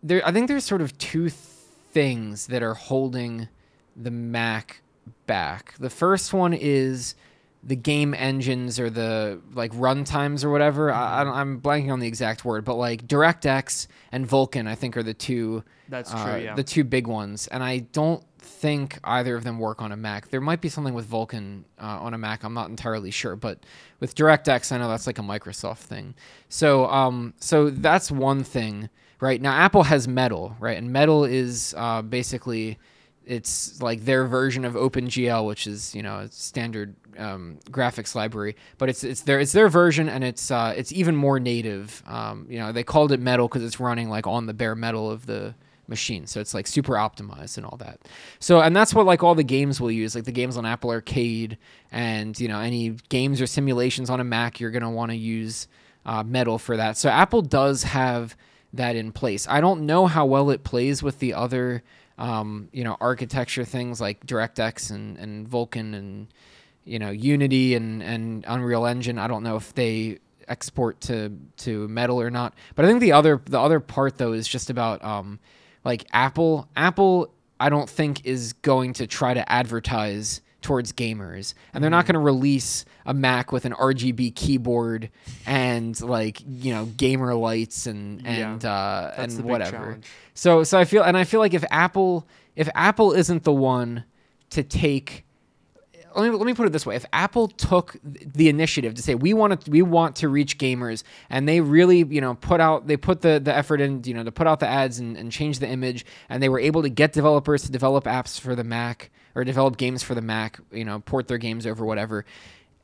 there 0.02 0.26
I 0.26 0.32
think 0.32 0.48
there's 0.48 0.64
sort 0.64 0.80
of 0.80 0.96
two 0.98 1.28
things 1.28 2.46
that 2.48 2.62
are 2.62 2.74
holding 2.74 3.48
the 3.96 4.10
Mac 4.10 4.82
back. 5.26 5.74
The 5.78 5.90
first 5.90 6.32
one 6.32 6.52
is 6.54 7.14
the 7.62 7.76
game 7.76 8.14
engines 8.14 8.80
or 8.80 8.88
the 8.88 9.40
like 9.52 9.70
run 9.74 10.04
times 10.04 10.44
or 10.44 10.50
whatever. 10.50 10.92
I, 10.92 11.22
I'm 11.22 11.60
blanking 11.60 11.92
on 11.92 12.00
the 12.00 12.06
exact 12.06 12.44
word, 12.44 12.64
but 12.64 12.74
like 12.76 13.06
DirectX 13.06 13.86
and 14.12 14.26
Vulkan, 14.28 14.66
I 14.66 14.74
think 14.74 14.96
are 14.96 15.02
the 15.02 15.14
two. 15.14 15.62
That's 15.88 16.10
true. 16.10 16.20
uh, 16.20 16.36
yeah. 16.36 16.54
The 16.54 16.62
two 16.64 16.84
big 16.84 17.06
ones, 17.06 17.48
and 17.48 17.62
I 17.62 17.78
don't 17.78 18.24
think 18.38 18.98
either 19.04 19.36
of 19.36 19.44
them 19.44 19.58
work 19.58 19.82
on 19.82 19.92
a 19.92 19.96
Mac. 19.96 20.28
There 20.28 20.40
might 20.40 20.60
be 20.60 20.68
something 20.68 20.94
with 20.94 21.10
Vulkan 21.10 21.64
uh, 21.78 21.98
on 22.00 22.14
a 22.14 22.18
Mac. 22.18 22.44
I'm 22.44 22.54
not 22.54 22.70
entirely 22.70 23.10
sure, 23.10 23.36
but 23.36 23.58
with 23.98 24.14
DirectX, 24.14 24.72
I 24.72 24.78
know 24.78 24.88
that's 24.88 25.06
like 25.06 25.18
a 25.18 25.22
Microsoft 25.22 25.78
thing. 25.78 26.14
So, 26.48 26.86
um, 26.86 27.34
so 27.40 27.68
that's 27.68 28.10
one 28.10 28.44
thing, 28.44 28.88
right? 29.20 29.40
Now, 29.40 29.52
Apple 29.52 29.84
has 29.84 30.08
Metal, 30.08 30.56
right? 30.58 30.76
And 30.76 30.92
Metal 30.92 31.24
is 31.24 31.74
uh, 31.76 32.02
basically 32.02 32.78
it's 33.26 33.80
like 33.80 34.04
their 34.04 34.26
version 34.26 34.64
of 34.64 34.74
OpenGL, 34.74 35.46
which 35.46 35.66
is 35.66 35.94
you 35.94 36.02
know 36.02 36.18
a 36.20 36.28
standard 36.30 36.96
um, 37.18 37.58
graphics 37.66 38.14
library, 38.14 38.56
but 38.78 38.88
it's 38.88 39.04
it's 39.04 39.22
their 39.22 39.38
it's 39.38 39.52
their 39.52 39.68
version, 39.68 40.08
and 40.08 40.24
it's 40.24 40.50
uh, 40.50 40.74
it's 40.76 40.92
even 40.92 41.14
more 41.14 41.38
native. 41.38 42.02
Um, 42.06 42.46
you 42.48 42.58
know, 42.58 42.72
they 42.72 42.82
called 42.82 43.12
it 43.12 43.20
Metal 43.20 43.46
because 43.46 43.62
it's 43.62 43.78
running 43.78 44.08
like 44.08 44.26
on 44.26 44.46
the 44.46 44.54
bare 44.54 44.74
metal 44.74 45.10
of 45.10 45.26
the 45.26 45.54
machine, 45.86 46.26
so 46.26 46.40
it's 46.40 46.54
like 46.54 46.66
super 46.66 46.94
optimized 46.94 47.56
and 47.56 47.66
all 47.66 47.76
that. 47.76 48.00
So 48.38 48.60
and 48.60 48.74
that's 48.74 48.94
what 48.94 49.06
like 49.06 49.22
all 49.22 49.34
the 49.34 49.44
games 49.44 49.80
will 49.80 49.92
use, 49.92 50.14
like 50.14 50.24
the 50.24 50.32
games 50.32 50.56
on 50.56 50.64
Apple 50.64 50.90
Arcade, 50.90 51.58
and 51.92 52.38
you 52.40 52.48
know 52.48 52.58
any 52.58 52.90
games 53.10 53.40
or 53.40 53.46
simulations 53.46 54.10
on 54.10 54.18
a 54.18 54.24
Mac, 54.24 54.58
you're 54.60 54.70
gonna 54.70 54.90
want 54.90 55.10
to 55.10 55.16
use 55.16 55.68
uh, 56.06 56.24
Metal 56.24 56.58
for 56.58 56.76
that. 56.76 56.96
So 56.96 57.10
Apple 57.10 57.42
does 57.42 57.82
have 57.84 58.34
that 58.72 58.96
in 58.96 59.12
place. 59.12 59.46
I 59.48 59.60
don't 59.60 59.86
know 59.86 60.06
how 60.06 60.26
well 60.26 60.50
it 60.50 60.64
plays 60.64 61.02
with 61.02 61.18
the 61.18 61.34
other 61.34 61.82
um, 62.20 62.68
you 62.72 62.84
know, 62.84 62.98
architecture 63.00 63.64
things 63.64 64.00
like 64.00 64.24
DirectX 64.26 64.90
and, 64.90 65.16
and 65.16 65.48
Vulkan 65.48 65.94
and, 65.94 66.28
you 66.84 66.98
know, 66.98 67.08
Unity 67.10 67.74
and, 67.74 68.02
and 68.02 68.44
Unreal 68.46 68.84
Engine. 68.84 69.18
I 69.18 69.26
don't 69.26 69.42
know 69.42 69.56
if 69.56 69.74
they 69.74 70.18
export 70.46 71.00
to, 71.02 71.32
to 71.58 71.88
Metal 71.88 72.20
or 72.20 72.30
not. 72.30 72.52
But 72.74 72.84
I 72.84 72.88
think 72.88 73.00
the 73.00 73.12
other 73.12 73.40
the 73.46 73.58
other 73.58 73.80
part 73.80 74.18
though 74.18 74.32
is 74.32 74.46
just 74.46 74.68
about 74.68 75.02
um, 75.02 75.40
like 75.82 76.04
Apple. 76.12 76.68
Apple, 76.76 77.32
I 77.58 77.70
don't 77.70 77.88
think 77.88 78.26
is 78.26 78.52
going 78.52 78.92
to 78.94 79.06
try 79.06 79.32
to 79.32 79.50
advertise 79.50 80.42
towards 80.60 80.92
gamers, 80.92 81.54
and 81.72 81.82
they're 81.82 81.90
not 81.90 82.04
going 82.04 82.14
to 82.14 82.20
release 82.20 82.84
a 83.10 83.14
Mac 83.14 83.50
with 83.50 83.64
an 83.64 83.72
RGB 83.72 84.36
keyboard 84.36 85.10
and 85.44 86.00
like 86.00 86.40
you 86.46 86.72
know 86.72 86.84
gamer 86.84 87.34
lights 87.34 87.86
and 87.86 88.22
Yeah, 88.22 88.52
and 88.52 88.64
uh, 88.64 89.12
That's 89.16 89.34
the 89.34 89.40
and 89.40 89.50
whatever. 89.50 89.76
challenge. 89.76 90.06
So 90.34 90.62
so 90.62 90.78
I 90.78 90.84
feel 90.84 91.02
and 91.02 91.16
I 91.16 91.24
feel 91.24 91.40
like 91.40 91.52
if 91.52 91.64
Apple 91.72 92.26
if 92.54 92.68
Apple 92.74 93.12
isn't 93.12 93.42
the 93.42 93.52
one 93.52 94.04
to 94.50 94.62
take 94.62 95.24
let 96.14 96.24
me 96.24 96.30
let 96.30 96.46
me 96.46 96.54
put 96.54 96.66
it 96.66 96.72
this 96.72 96.86
way: 96.86 96.96
if 96.96 97.04
Apple 97.12 97.48
took 97.48 97.96
the 98.04 98.48
initiative 98.48 98.94
to 98.94 99.02
say 99.02 99.14
we 99.14 99.32
want 99.34 99.60
to 99.60 99.70
we 99.70 99.82
want 99.82 100.16
to 100.16 100.28
reach 100.28 100.58
gamers, 100.58 101.02
and 101.28 101.48
they 101.48 101.60
really 101.60 101.98
you 102.04 102.20
know 102.20 102.34
put 102.34 102.60
out 102.60 102.86
they 102.86 102.96
put 102.96 103.22
the 103.22 103.40
the 103.40 103.54
effort 103.54 103.80
in 103.80 104.02
you 104.04 104.14
know 104.14 104.24
to 104.24 104.32
put 104.32 104.46
out 104.46 104.60
the 104.60 104.66
ads 104.68 104.98
and, 104.98 105.16
and 105.16 105.30
change 105.32 105.58
the 105.58 105.68
image, 105.68 106.04
and 106.28 106.42
they 106.42 106.48
were 106.48 106.60
able 106.60 106.82
to 106.82 106.88
get 106.88 107.12
developers 107.12 107.62
to 107.62 107.72
develop 107.72 108.04
apps 108.04 108.40
for 108.40 108.54
the 108.54 108.64
Mac 108.64 109.10
or 109.34 109.44
develop 109.44 109.76
games 109.76 110.02
for 110.02 110.16
the 110.16 110.22
Mac, 110.22 110.58
you 110.72 110.84
know, 110.84 110.98
port 110.98 111.28
their 111.28 111.38
games 111.38 111.64
over 111.64 111.84
whatever, 111.84 112.24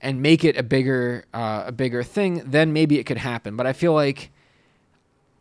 and 0.00 0.20
make 0.22 0.44
it 0.44 0.56
a 0.56 0.62
bigger 0.62 1.24
uh, 1.32 1.64
a 1.66 1.72
bigger 1.72 2.02
thing, 2.02 2.42
then 2.44 2.72
maybe 2.72 2.98
it 2.98 3.04
could 3.04 3.18
happen. 3.18 3.56
But 3.56 3.66
I 3.66 3.72
feel 3.72 3.92
like 3.94 4.30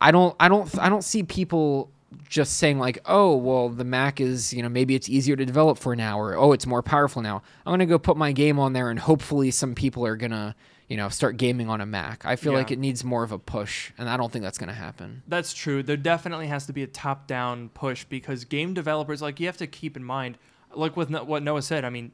I 0.00 0.10
don't 0.10 0.34
I 0.40 0.48
don't 0.48 0.78
I 0.78 0.88
don't 0.88 1.04
see 1.04 1.22
people 1.22 1.90
just 2.28 2.56
saying 2.58 2.78
like, 2.78 2.98
oh, 3.06 3.36
well, 3.36 3.68
the 3.68 3.84
Mac 3.84 4.20
is, 4.20 4.52
you 4.52 4.62
know, 4.62 4.68
maybe 4.68 4.94
it's 4.94 5.08
easier 5.08 5.36
to 5.36 5.44
develop 5.44 5.76
for 5.78 5.94
now, 5.96 6.18
or 6.18 6.36
oh, 6.36 6.52
it's 6.52 6.66
more 6.66 6.82
powerful 6.82 7.20
now. 7.22 7.42
I'm 7.64 7.72
gonna 7.72 7.86
go 7.86 7.98
put 7.98 8.16
my 8.16 8.32
game 8.32 8.58
on 8.58 8.72
there, 8.72 8.90
and 8.90 8.98
hopefully 8.98 9.50
some 9.50 9.74
people 9.74 10.06
are 10.06 10.16
gonna, 10.16 10.54
you 10.88 10.96
know, 10.96 11.08
start 11.08 11.36
gaming 11.36 11.68
on 11.68 11.80
a 11.80 11.86
Mac. 11.86 12.24
I 12.24 12.36
feel 12.36 12.52
Yeah. 12.52 12.58
like 12.58 12.70
it 12.70 12.78
needs 12.78 13.04
more 13.04 13.22
of 13.24 13.32
a 13.32 13.38
push, 13.38 13.92
and 13.98 14.08
I 14.08 14.16
don't 14.16 14.32
think 14.32 14.44
that's 14.44 14.56
gonna 14.58 14.72
happen. 14.72 15.22
That's 15.28 15.52
true. 15.52 15.82
There 15.82 15.96
definitely 15.96 16.46
has 16.46 16.66
to 16.66 16.72
be 16.72 16.82
a 16.82 16.86
top-down 16.86 17.70
push 17.70 18.04
because 18.04 18.44
game 18.44 18.72
developers, 18.72 19.20
like 19.20 19.38
you 19.40 19.46
have 19.46 19.58
to 19.58 19.66
keep 19.66 19.96
in 19.96 20.04
mind, 20.04 20.38
like 20.76 20.96
with 20.96 21.10
what 21.10 21.42
Noah 21.42 21.62
said. 21.62 21.84
I 21.84 21.90
mean, 21.90 22.12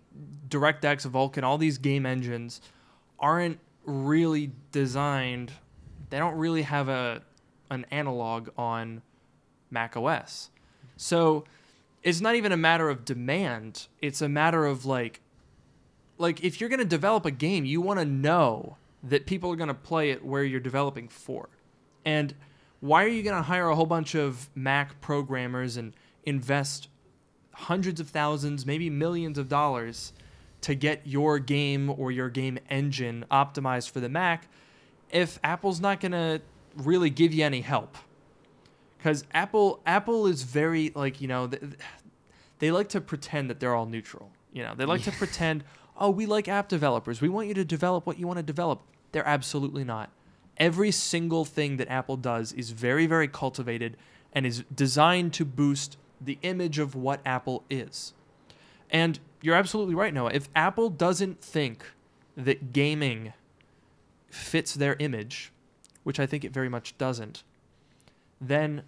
DirectX, 0.48 1.06
Vulkan, 1.08 1.42
all 1.42 1.58
these 1.58 1.78
game 1.78 2.06
engines 2.06 2.60
aren't 3.18 3.58
really 3.84 4.52
designed. 4.70 5.52
They 6.10 6.18
don't 6.18 6.36
really 6.36 6.62
have 6.62 6.88
a 6.88 7.22
an 7.70 7.86
analog 7.90 8.50
on 8.58 9.02
Mac 9.70 9.96
OS. 9.96 10.50
So 10.96 11.44
it's 12.02 12.20
not 12.20 12.34
even 12.34 12.52
a 12.52 12.56
matter 12.56 12.90
of 12.90 13.04
demand. 13.04 13.86
It's 14.00 14.20
a 14.20 14.28
matter 14.28 14.66
of 14.66 14.84
like 14.84 15.20
like 16.18 16.44
if 16.44 16.60
you're 16.60 16.68
going 16.68 16.78
to 16.78 16.84
develop 16.84 17.26
a 17.26 17.30
game, 17.30 17.64
you 17.64 17.80
want 17.80 17.98
to 17.98 18.04
know 18.04 18.76
that 19.02 19.26
people 19.26 19.50
are 19.50 19.56
going 19.56 19.68
to 19.68 19.74
play 19.74 20.10
it 20.10 20.24
where 20.24 20.44
you're 20.44 20.60
developing 20.60 21.08
for. 21.08 21.48
And 22.04 22.34
why 22.80 23.04
are 23.04 23.08
you 23.08 23.22
going 23.22 23.36
to 23.36 23.42
hire 23.42 23.68
a 23.68 23.74
whole 23.74 23.86
bunch 23.86 24.14
of 24.14 24.50
Mac 24.54 25.00
programmers 25.00 25.76
and 25.76 25.94
invest 26.24 26.88
hundreds 27.52 28.00
of 28.00 28.08
thousands, 28.08 28.66
maybe 28.66 28.90
millions 28.90 29.38
of 29.38 29.48
dollars 29.48 30.12
to 30.62 30.74
get 30.74 31.06
your 31.06 31.38
game 31.38 31.90
or 31.90 32.10
your 32.10 32.30
game 32.30 32.58
engine 32.70 33.24
optimized 33.30 33.90
for 33.90 34.00
the 34.00 34.08
Mac 34.08 34.48
if 35.10 35.38
Apple's 35.44 35.80
not 35.80 36.00
going 36.00 36.12
to 36.12 36.40
really 36.76 37.10
give 37.10 37.32
you 37.34 37.44
any 37.44 37.60
help? 37.60 37.96
Cuz 39.00 39.24
Apple 39.34 39.80
Apple 39.84 40.26
is 40.26 40.44
very 40.44 40.92
like, 40.94 41.20
you 41.20 41.28
know, 41.28 41.48
th- 41.48 41.62
they 42.60 42.70
like 42.70 42.88
to 42.90 43.00
pretend 43.00 43.50
that 43.50 43.58
they're 43.58 43.74
all 43.74 43.86
neutral. 43.86 44.30
You 44.52 44.62
know, 44.62 44.74
they 44.76 44.84
like 44.84 45.02
to 45.02 45.12
pretend, 45.12 45.64
"Oh, 45.96 46.10
we 46.10 46.26
like 46.26 46.46
app 46.46 46.68
developers. 46.68 47.20
We 47.20 47.28
want 47.28 47.48
you 47.48 47.54
to 47.54 47.64
develop 47.64 48.06
what 48.06 48.18
you 48.18 48.28
want 48.28 48.36
to 48.36 48.42
develop." 48.44 48.82
They're 49.10 49.26
absolutely 49.26 49.82
not. 49.82 50.10
Every 50.56 50.92
single 50.92 51.44
thing 51.44 51.78
that 51.78 51.88
Apple 51.88 52.16
does 52.16 52.52
is 52.52 52.70
very, 52.70 53.06
very 53.06 53.26
cultivated 53.26 53.96
and 54.32 54.46
is 54.46 54.62
designed 54.72 55.32
to 55.34 55.44
boost 55.44 55.96
the 56.24 56.38
image 56.42 56.78
of 56.78 56.94
what 56.94 57.20
Apple 57.24 57.64
is. 57.70 58.12
And 58.90 59.18
you're 59.40 59.56
absolutely 59.56 59.94
right, 59.94 60.12
Noah. 60.12 60.30
If 60.32 60.48
Apple 60.54 60.90
doesn't 60.90 61.40
think 61.42 61.84
that 62.36 62.72
gaming 62.72 63.32
fits 64.30 64.74
their 64.74 64.96
image, 64.98 65.52
which 66.04 66.20
I 66.20 66.26
think 66.26 66.44
it 66.44 66.52
very 66.52 66.68
much 66.68 66.96
doesn't, 66.98 67.42
then 68.40 68.82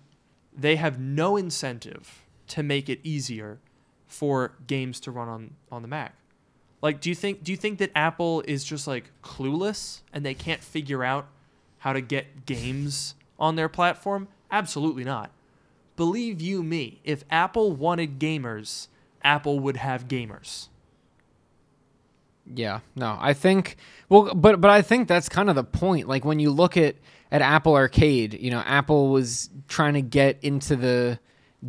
they 0.57 0.77
have 0.77 0.99
no 0.99 1.37
incentive 1.37 2.25
to 2.49 2.63
make 2.63 2.89
it 2.89 3.01
easier 3.03 3.59
for 4.07 4.53
games 4.67 5.01
to 5.01 5.11
run 5.11 5.29
on, 5.29 5.55
on 5.71 5.83
the 5.83 5.89
Mac. 5.89 6.15
Like, 6.83 7.01
do 7.01 7.09
you 7.09 7.15
think 7.15 7.43
do 7.43 7.51
you 7.51 7.57
think 7.57 7.79
that 7.79 7.91
Apple 7.95 8.43
is 8.47 8.63
just 8.63 8.87
like 8.87 9.11
clueless 9.23 10.01
and 10.13 10.25
they 10.25 10.35
can't 10.35 10.63
figure 10.63 11.03
out 11.03 11.27
how 11.79 11.95
to 11.95 12.03
get 12.03 12.45
games 12.45 13.15
on 13.39 13.57
their 13.57 13.71
platform? 13.71 14.29
Absolutely 14.51 15.03
not. 15.03 15.31
Believe 15.97 16.41
you 16.41 16.63
me, 16.63 17.01
if 17.05 17.25
Apple 17.31 17.73
wanted 17.73 18.19
gamers, 18.19 18.89
Apple 19.23 19.61
would 19.61 19.77
have 19.77 20.09
gamers. 20.09 20.69
Yeah, 22.53 22.81
no, 22.95 23.17
I 23.21 23.33
think 23.33 23.77
well, 24.09 24.35
but 24.35 24.61
but 24.61 24.71
I 24.71 24.83
think 24.83 25.09
that's 25.09 25.29
kind 25.29 25.49
of 25.49 25.57
the 25.57 25.65
point. 25.65 26.09
Like 26.09 26.25
when 26.25 26.39
you 26.39 26.51
look 26.51 26.77
at 26.77 26.97
at 27.31 27.41
Apple 27.41 27.75
Arcade, 27.75 28.35
you 28.35 28.51
know, 28.51 28.61
Apple 28.61 29.09
was 29.09 29.49
trying 29.67 29.95
to 29.95 30.03
get 30.03 30.39
into 30.43 30.77
the 30.77 31.19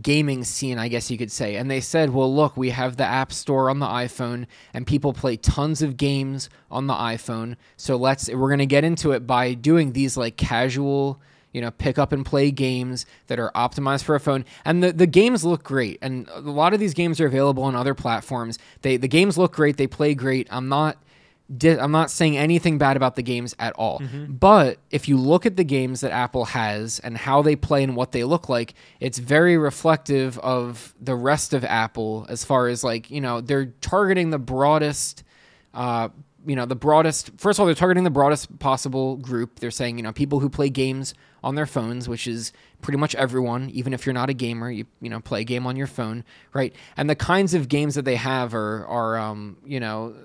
gaming 0.01 0.43
scene, 0.43 0.77
I 0.77 0.89
guess 0.89 1.09
you 1.09 1.17
could 1.17 1.31
say, 1.31 1.55
and 1.55 1.71
they 1.71 1.79
said, 1.79 2.09
"Well, 2.09 2.33
look, 2.33 2.57
we 2.57 2.71
have 2.71 2.97
the 2.97 3.05
App 3.05 3.31
Store 3.31 3.69
on 3.69 3.79
the 3.79 3.85
iPhone, 3.85 4.47
and 4.73 4.85
people 4.85 5.13
play 5.13 5.37
tons 5.37 5.81
of 5.81 5.95
games 5.95 6.49
on 6.69 6.87
the 6.87 6.93
iPhone. 6.93 7.55
So 7.77 7.95
let's 7.95 8.29
we're 8.29 8.49
gonna 8.49 8.65
get 8.65 8.83
into 8.83 9.11
it 9.11 9.25
by 9.25 9.53
doing 9.53 9.93
these 9.93 10.17
like 10.17 10.35
casual." 10.35 11.21
You 11.55 11.61
know, 11.61 11.71
pick 11.71 11.97
up 11.97 12.11
and 12.11 12.25
play 12.25 12.51
games 12.51 13.05
that 13.27 13.39
are 13.39 13.49
optimized 13.55 14.03
for 14.03 14.13
a 14.13 14.19
phone. 14.19 14.43
And 14.65 14.83
the, 14.83 14.91
the 14.91 15.07
games 15.07 15.45
look 15.45 15.63
great. 15.63 15.97
And 16.01 16.27
a 16.33 16.41
lot 16.41 16.73
of 16.73 16.81
these 16.81 16.93
games 16.93 17.21
are 17.21 17.27
available 17.27 17.63
on 17.63 17.77
other 17.77 17.93
platforms. 17.93 18.59
They 18.81 18.97
the 18.97 19.07
games 19.07 19.37
look 19.37 19.53
great, 19.53 19.77
they 19.77 19.87
play 19.87 20.15
great. 20.15 20.49
I'm 20.51 20.67
not 20.67 20.97
di- 21.57 21.79
I'm 21.79 21.93
not 21.93 22.11
saying 22.11 22.35
anything 22.35 22.77
bad 22.77 22.97
about 22.97 23.15
the 23.15 23.23
games 23.23 23.55
at 23.57 23.71
all. 23.77 24.01
But 24.27 24.79
if 24.91 25.07
you 25.07 25.15
look 25.15 25.45
at 25.45 25.55
the 25.55 25.63
games 25.63 26.01
that 26.01 26.11
Apple 26.11 26.43
has 26.43 26.99
and 26.99 27.17
how 27.17 27.41
they 27.41 27.55
play 27.55 27.83
and 27.83 27.95
what 27.95 28.11
they 28.11 28.25
look 28.25 28.49
like, 28.49 28.73
it's 28.99 29.17
very 29.17 29.57
reflective 29.57 30.37
of 30.39 30.93
the 30.99 31.15
rest 31.15 31.53
of 31.53 31.63
Apple 31.63 32.25
as 32.27 32.43
far 32.43 32.67
as 32.67 32.83
like, 32.83 33.09
you 33.09 33.21
know, 33.21 33.39
they're 33.39 33.67
targeting 33.79 34.29
the 34.29 34.39
broadest 34.39 35.23
uh, 35.73 36.09
you 36.45 36.55
know 36.55 36.65
the 36.65 36.75
broadest 36.75 37.31
first 37.37 37.57
of 37.57 37.61
all 37.61 37.65
they're 37.65 37.75
targeting 37.75 38.03
the 38.03 38.09
broadest 38.09 38.59
possible 38.59 39.17
group 39.17 39.59
they're 39.59 39.71
saying 39.71 39.97
you 39.97 40.03
know 40.03 40.11
people 40.11 40.39
who 40.39 40.49
play 40.49 40.69
games 40.69 41.13
on 41.43 41.55
their 41.55 41.65
phones 41.65 42.07
which 42.07 42.27
is 42.27 42.51
pretty 42.81 42.97
much 42.97 43.15
everyone 43.15 43.69
even 43.71 43.93
if 43.93 44.05
you're 44.05 44.13
not 44.13 44.29
a 44.29 44.33
gamer 44.33 44.69
you 44.69 44.85
you 45.01 45.09
know 45.09 45.19
play 45.19 45.41
a 45.41 45.43
game 45.43 45.65
on 45.65 45.75
your 45.75 45.87
phone 45.87 46.23
right 46.53 46.73
and 46.97 47.09
the 47.09 47.15
kinds 47.15 47.53
of 47.53 47.67
games 47.67 47.95
that 47.95 48.05
they 48.05 48.15
have 48.15 48.53
are 48.53 48.85
are 48.87 49.17
um 49.17 49.57
you 49.65 49.79
know 49.79 50.15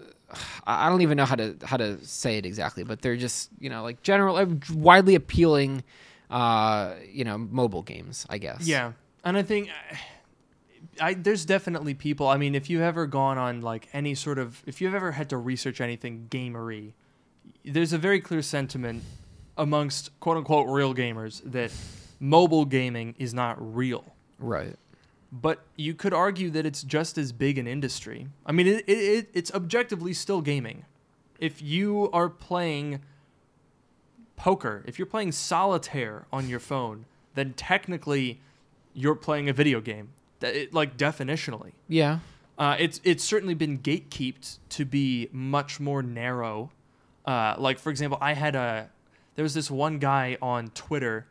I 0.64 0.89
don't 0.89 1.03
even 1.03 1.16
know 1.16 1.25
how 1.25 1.35
to 1.35 1.57
how 1.64 1.77
to 1.77 2.05
say 2.05 2.39
it 2.39 2.47
exactly, 2.47 2.85
but 2.85 3.03
they're 3.03 3.16
just 3.16 3.51
you 3.59 3.68
know 3.68 3.83
like 3.83 4.03
general, 4.03 4.37
uh, 4.37 4.47
widely 4.73 5.16
appealing, 5.16 5.83
uh, 6.31 6.95
you 7.11 7.25
know, 7.25 7.37
mobile 7.37 7.83
games. 7.83 8.27
I 8.31 8.39
guess. 8.39 8.66
Yeah, 8.66 8.93
and 9.25 9.37
I 9.37 9.43
think 9.43 9.71
I, 11.01 11.14
there's 11.14 11.44
definitely 11.44 11.94
people. 11.94 12.28
I 12.28 12.36
mean, 12.36 12.55
if 12.55 12.68
you've 12.68 12.82
ever 12.82 13.07
gone 13.07 13.38
on 13.38 13.61
like 13.62 13.88
any 13.92 14.14
sort 14.14 14.38
of, 14.38 14.62
if 14.66 14.80
you've 14.80 14.94
ever 14.94 15.12
had 15.12 15.30
to 15.30 15.36
research 15.36 15.80
anything 15.80 16.26
gamery, 16.30 16.92
there's 17.64 17.92
a 17.92 17.98
very 17.98 18.20
clear 18.20 18.42
sentiment 18.42 19.03
amongst 19.57 20.18
quote 20.20 20.36
unquote 20.36 20.68
real 20.68 20.94
gamers 20.94 21.42
that 21.44 21.72
mobile 22.18 22.64
gaming 22.64 23.14
is 23.18 23.34
not 23.34 23.57
real. 23.74 24.14
Right. 24.38 24.76
But 25.32 25.62
you 25.76 25.94
could 25.94 26.12
argue 26.12 26.51
that 26.51 26.66
it's 26.66 26.82
just 26.82 27.16
as 27.16 27.32
big 27.32 27.57
an 27.57 27.66
industry. 27.66 28.28
I 28.44 28.53
mean, 28.53 28.66
it, 28.66 28.84
it, 28.86 28.98
it, 28.98 29.30
it's 29.32 29.53
objectively 29.53 30.12
still 30.12 30.40
gaming. 30.40 30.84
If 31.38 31.62
you 31.62 32.11
are 32.12 32.28
playing 32.28 33.01
poker, 34.36 34.82
if 34.86 34.98
you're 34.98 35.07
playing 35.07 35.32
solitaire 35.32 36.26
on 36.32 36.48
your 36.48 36.61
phone, 36.61 37.05
then 37.34 37.53
technically 37.53 38.40
you're 38.92 39.14
playing 39.14 39.48
a 39.48 39.53
video 39.53 39.80
game. 39.80 40.11
It, 40.43 40.72
like 40.74 40.97
definitionally, 40.97 41.72
Yeah. 41.88 42.20
uh, 42.59 42.76
it's 42.78 43.01
it's 43.05 43.22
certainly 43.24 43.55
been 43.55 43.78
gatekeeped 43.78 44.59
to 44.70 44.84
be 44.84 45.28
much 45.32 45.80
more 45.80 46.03
narrow. 46.03 46.70
Uh, 47.26 47.55
like 47.59 47.78
for 47.78 47.91
example, 47.91 48.18
I 48.20 48.32
had 48.34 48.55
a 48.55 48.91
there 49.36 49.43
was 49.43 49.55
this 49.55 49.70
one 49.70 49.99
guy 49.99 50.36
on 50.43 50.68
Twitter 50.68 51.26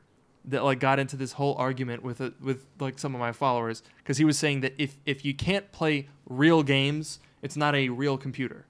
that 0.45 0.64
like 0.64 0.80
got 0.80 0.99
into 0.99 1.16
this 1.18 1.34
whole 1.34 1.55
argument 1.55 2.01
with 2.03 2.22
it 2.22 2.34
with 2.41 2.66
like 2.80 2.97
some 2.99 3.14
of 3.14 3.20
my 3.20 3.32
followers 3.32 3.84
because 3.97 4.18
he 4.18 4.26
was 4.26 4.38
saying 4.38 4.62
that 4.62 4.74
if 4.78 4.97
if 5.05 5.26
you 5.26 5.34
can't 5.34 5.72
play 5.72 6.07
real 6.28 6.64
games, 6.64 7.20
it's 7.41 7.57
not 7.57 7.76
a 7.76 7.89
real 7.89 8.18
computer. 8.18 8.66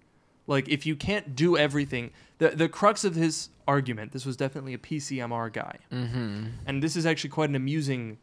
Like 0.48 0.68
if 0.68 0.86
you 0.86 0.96
can't 0.96 1.36
do 1.36 1.58
everything, 1.58 2.12
the 2.40 2.50
the 2.50 2.68
crux 2.70 3.04
of 3.04 3.16
his 3.16 3.50
argument, 3.68 4.14
this 4.14 4.26
was 4.26 4.36
definitely 4.36 4.74
a 4.74 4.80
PCMR 4.80 5.54
guy, 5.54 5.78
Mm-hmm. 5.92 6.44
and 6.66 6.82
this 6.82 6.96
is 6.96 7.06
actually 7.06 7.30
quite 7.30 7.50
an 7.50 7.56
amusing 7.56 8.18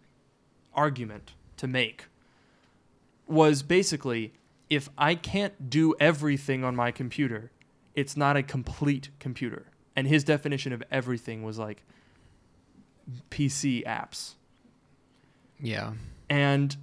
argument 0.74 1.32
to 1.56 1.66
make 1.66 2.06
was 3.26 3.62
basically 3.62 4.32
if 4.68 4.88
I 4.98 5.14
can't 5.14 5.70
do 5.70 5.94
everything 6.00 6.64
on 6.64 6.74
my 6.74 6.90
computer, 6.90 7.50
it's 7.94 8.16
not 8.16 8.36
a 8.36 8.42
complete 8.42 9.10
computer. 9.18 9.66
And 9.94 10.06
his 10.06 10.24
definition 10.24 10.72
of 10.72 10.82
everything 10.90 11.42
was 11.42 11.58
like 11.58 11.82
PC 13.30 13.84
apps. 13.84 14.34
Yeah. 15.60 15.92
And 16.28 16.76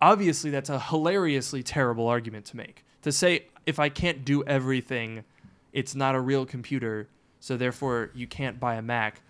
obviously, 0.00 0.50
that's 0.50 0.70
a 0.70 0.78
hilariously 0.78 1.62
terrible 1.62 2.06
argument 2.06 2.46
to 2.46 2.56
make. 2.56 2.84
To 3.02 3.12
say, 3.12 3.46
if 3.66 3.78
I 3.78 3.88
can't 3.88 4.24
do 4.24 4.42
everything, 4.44 5.24
it's 5.72 5.94
not 5.94 6.14
a 6.14 6.20
real 6.20 6.46
computer, 6.46 7.08
so 7.40 7.56
therefore 7.56 8.10
you 8.14 8.26
can't 8.26 8.58
buy 8.58 8.76
a 8.76 8.82
Mac. 8.82 9.20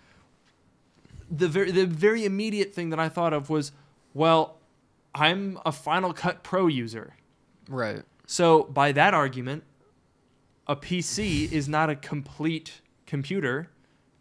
The 1.29 1.47
very, 1.47 1.71
the 1.71 1.85
very 1.85 2.23
immediate 2.23 2.73
thing 2.73 2.91
that 2.91 2.99
I 2.99 3.09
thought 3.09 3.33
of 3.33 3.49
was, 3.49 3.71
well, 4.15 4.57
I'm 5.13 5.59
a 5.65 5.71
Final 5.71 6.13
Cut 6.13 6.41
Pro 6.41 6.65
user. 6.65 7.13
Right. 7.69 8.01
So, 8.25 8.63
by 8.63 8.91
that 8.93 9.13
argument, 9.13 9.63
a 10.65 10.75
PC 10.75 11.51
is 11.51 11.69
not 11.69 11.91
a 11.91 11.95
complete 11.95 12.81
computer 13.05 13.69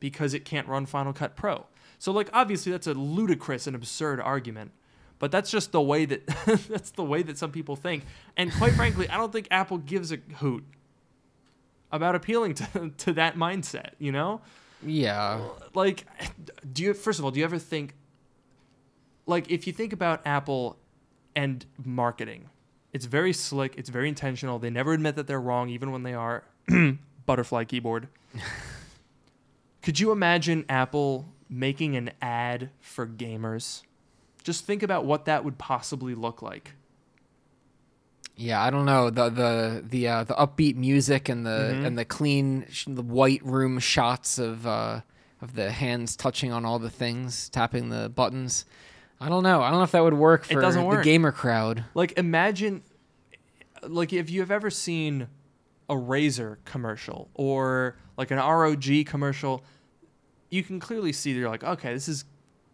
because 0.01 0.35
it 0.35 0.45
can't 0.45 0.69
run 0.69 0.85
Final 0.85 1.15
Cut 1.15 1.37
Pro. 1.37 1.65
So, 1.99 2.13
like, 2.13 2.29
obviously, 2.35 2.73
that's 2.73 2.87
a 2.87 2.93
ludicrous 2.93 3.67
and 3.67 3.75
absurd 3.75 4.21
argument. 4.21 4.73
But 5.21 5.31
that's 5.31 5.51
just 5.51 5.73
the 5.73 5.81
way 5.81 6.05
that 6.05 6.27
that's 6.69 6.91
the 6.91 7.05
way 7.05 7.23
that 7.23 7.39
some 7.39 7.53
people 7.53 7.77
think. 7.77 8.05
And 8.37 8.53
quite 8.53 8.73
frankly, 8.77 9.09
I 9.09 9.17
don't 9.17 9.33
think 9.33 9.49
Apple 9.51 9.79
gives 9.79 10.13
a 10.13 10.19
hoot 10.37 10.65
about 11.93 12.17
appealing 12.17 12.55
to, 12.55 12.91
to 12.99 13.13
that 13.15 13.37
mindset, 13.37 13.91
you 13.99 14.11
know? 14.13 14.41
Yeah. 14.85 15.41
like 15.73 16.05
do 16.71 16.83
you 16.83 16.93
first 16.93 17.19
of 17.19 17.25
all 17.25 17.31
do 17.31 17.39
you 17.39 17.45
ever 17.45 17.59
think 17.59 17.95
like 19.27 19.51
if 19.51 19.67
you 19.67 19.73
think 19.73 19.93
about 19.93 20.21
apple 20.27 20.79
and 21.37 21.65
marketing 21.85 22.51
it's 22.93 23.07
very 23.07 23.33
slick 23.33 23.75
it's 23.77 23.89
very 23.91 24.09
intentional. 24.09 24.59
They 24.61 24.71
never 24.71 24.93
admit 24.93 25.17
that 25.17 25.27
they're 25.27 25.41
wrong 25.41 25.69
even 25.69 25.91
when 25.91 26.05
they 26.05 26.15
are. 26.15 26.45
Butterfly 27.27 27.65
keyboard. 27.65 28.07
Could 29.83 29.99
you 30.01 30.13
imagine 30.13 30.65
apple 30.69 31.27
making 31.49 31.97
an 31.97 32.13
ad 32.23 32.71
for 32.81 33.05
gamers? 33.07 33.83
Just 34.45 34.65
think 34.65 34.83
about 34.85 35.05
what 35.05 35.25
that 35.25 35.45
would 35.45 35.59
possibly 35.59 36.15
look 36.15 36.41
like. 36.41 36.73
Yeah, 38.37 38.63
I 38.63 38.71
don't 38.71 38.85
know. 38.85 39.11
The 39.11 39.29
the 39.31 39.85
the 39.89 40.09
uh, 40.09 40.25
the 40.25 40.35
upbeat 40.35 40.77
music 40.77 41.29
and 41.29 41.47
the 41.47 41.73
Mhm. 41.75 41.87
and 41.87 41.99
the 41.99 42.05
clean 42.05 42.67
sh- 42.71 42.87
the 42.89 43.03
white 43.03 43.45
room 43.45 43.79
shots 43.79 44.39
of 44.39 44.67
uh, 44.67 45.01
of 45.41 45.55
the 45.55 45.71
hands 45.71 46.17
touching 46.17 46.51
on 46.53 46.65
all 46.65 46.79
the 46.79 46.91
things, 46.91 47.49
tapping 47.49 47.91
the 47.91 48.09
buttons. 48.09 48.65
I 49.21 49.29
don't 49.29 49.43
know. 49.43 49.63
I 49.63 49.71
don't 49.71 49.79
know 49.79 49.85
if 49.85 49.93
that 49.93 50.03
would 50.03 50.15
work 50.15 50.45
for 50.45 50.61
doesn't 50.61 50.83
the 50.83 50.89
work. 50.89 51.05
gamer 51.05 51.33
crowd. 51.33 51.85
Like 51.95 52.19
imagine 52.19 52.83
like 53.83 54.13
if 54.13 54.31
you've 54.31 54.51
ever 54.51 54.71
seen 54.71 55.29
a 55.89 55.95
Razer 55.95 56.59
commercial 56.65 57.29
or 57.35 57.97
like 58.17 58.31
an 58.31 58.39
ROG 58.39 58.85
commercial, 59.07 59.63
you 60.51 60.63
can 60.63 60.81
clearly 60.81 61.13
see 61.13 61.33
they're 61.39 61.49
like, 61.49 61.65
okay, 61.65 61.93
this 61.93 62.09
is 62.09 62.25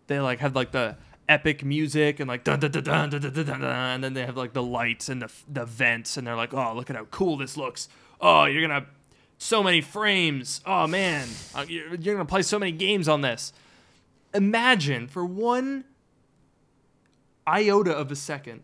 they 0.07 0.21
like 0.21 0.41
have 0.41 0.55
like 0.57 0.73
the 0.73 0.97
epic 1.29 1.65
music 1.65 2.19
and 2.19 2.29
like 2.29 2.43
dun 2.43 2.59
dun 2.59 2.71
dun 2.73 2.83
dun 2.83 3.11
dun 3.11 3.21
dun 3.21 3.33
dun, 3.33 3.47
dun, 3.47 3.61
dun 3.61 3.95
and 3.95 4.03
then 4.03 4.15
they 4.15 4.27
have 4.27 4.37
like 4.37 4.53
the 4.53 4.63
lights 4.63 5.09
and 5.09 5.23
the 5.23 5.33
the 5.49 5.65
vents 5.65 6.17
and 6.17 6.27
they're 6.27 6.37
like, 6.37 6.53
oh, 6.53 6.75
look 6.75 6.91
at 6.91 6.97
how 6.97 7.05
cool 7.07 7.37
this 7.37 7.57
looks. 7.57 7.89
Oh, 8.21 8.45
you're 8.45 8.67
gonna 8.67 8.87
so 9.39 9.63
many 9.63 9.81
frames. 9.81 10.61
Oh 10.67 10.87
man, 10.87 11.29
Uh, 11.55 11.65
you're, 11.69 11.95
you're 11.95 12.15
gonna 12.15 12.25
play 12.25 12.43
so 12.43 12.59
many 12.59 12.73
games 12.73 13.09
on 13.09 13.21
this. 13.21 13.53
Imagine 14.35 15.09
for 15.09 15.25
one 15.25 15.85
iota 17.47 17.93
of 17.93 18.11
a 18.11 18.17
second 18.17 18.63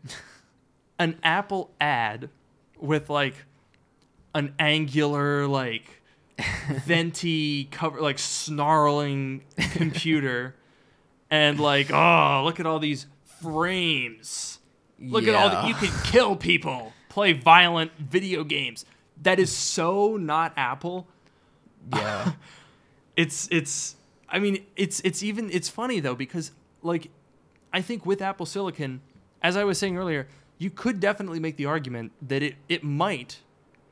an 0.98 1.18
Apple 1.22 1.70
ad 1.80 2.30
with 2.78 3.10
like 3.10 3.34
an 4.34 4.54
angular, 4.58 5.46
like 5.46 6.02
venti 6.84 7.64
cover, 7.64 8.00
like 8.00 8.18
snarling 8.18 9.44
computer, 9.72 10.54
and 11.30 11.58
like, 11.58 11.90
oh, 11.92 12.42
look 12.44 12.60
at 12.60 12.66
all 12.66 12.78
these 12.78 13.06
frames. 13.42 14.58
Look 14.98 15.26
at 15.26 15.34
all 15.34 15.50
that 15.50 15.68
you 15.68 15.74
can 15.74 15.92
kill 16.04 16.36
people, 16.36 16.92
play 17.08 17.32
violent 17.34 17.92
video 17.98 18.44
games. 18.44 18.86
That 19.22 19.38
is 19.38 19.54
so 19.54 20.16
not 20.16 20.52
Apple. 20.56 21.06
Yeah. 21.92 22.32
It's 23.16 23.48
it's 23.50 23.96
I 24.28 24.38
mean, 24.38 24.66
it's 24.76 25.00
it's 25.00 25.22
even 25.22 25.48
it's 25.50 25.70
funny 25.70 26.00
though 26.00 26.14
because 26.14 26.50
like 26.82 27.08
I 27.76 27.82
think 27.82 28.06
with 28.06 28.22
Apple 28.22 28.46
Silicon, 28.46 29.02
as 29.42 29.54
I 29.54 29.64
was 29.64 29.76
saying 29.76 29.98
earlier, 29.98 30.28
you 30.56 30.70
could 30.70 30.98
definitely 30.98 31.40
make 31.40 31.58
the 31.58 31.66
argument 31.66 32.12
that 32.22 32.42
it 32.42 32.54
it 32.70 32.82
might 32.82 33.42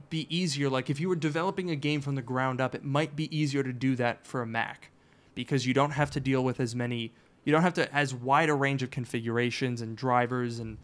be 0.09 0.26
easier 0.35 0.70
like 0.70 0.89
if 0.89 0.99
you 0.99 1.07
were 1.07 1.16
developing 1.16 1.68
a 1.68 1.76
game 1.76 2.01
from 2.01 2.14
the 2.14 2.22
ground 2.22 2.62
up, 2.62 2.74
it 2.74 2.82
might 2.82 3.14
be 3.14 3.28
easier 3.37 3.62
to 3.62 3.74
do 3.74 3.95
that 3.97 4.26
for 4.26 4.41
a 4.41 4.47
Mac 4.47 4.91
because 5.35 5.66
you 5.66 5.74
don't 5.74 5.91
have 5.91 6.11
to 6.12 6.18
deal 6.18 6.43
with 6.43 6.61
as 6.61 6.74
many 6.74 7.12
you 7.45 7.53
don't 7.53 7.61
have 7.61 7.74
to 7.74 7.95
as 7.95 8.14
wide 8.14 8.49
a 8.49 8.55
range 8.55 8.82
of 8.82 8.91
configurations 8.91 9.82
and 9.82 9.99
drivers 9.99 10.61
and 10.61 10.78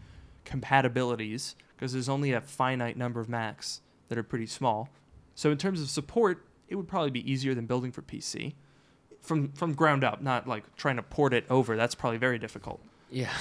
compatibilities 0.45 1.55
because 1.75 1.93
there's 1.93 2.07
only 2.07 2.33
a 2.33 2.39
finite 2.39 2.97
number 2.97 3.19
of 3.19 3.27
Macs 3.27 3.81
that 4.09 4.17
are 4.19 4.23
pretty 4.23 4.45
small. 4.45 4.89
So 5.33 5.49
in 5.49 5.57
terms 5.57 5.81
of 5.81 5.89
support, 5.89 6.45
it 6.67 6.75
would 6.75 6.87
probably 6.87 7.09
be 7.09 7.31
easier 7.31 7.55
than 7.55 7.65
building 7.65 7.91
for 7.91 8.03
PC 8.03 8.53
from 9.21 9.51
from 9.53 9.73
ground 9.73 10.03
up, 10.03 10.21
not 10.21 10.47
like 10.47 10.75
trying 10.75 10.97
to 10.97 11.03
port 11.03 11.33
it 11.33 11.45
over. 11.49 11.75
That's 11.75 11.95
probably 11.95 12.19
very 12.19 12.37
difficult. 12.37 12.79
Yeah. 13.11 13.33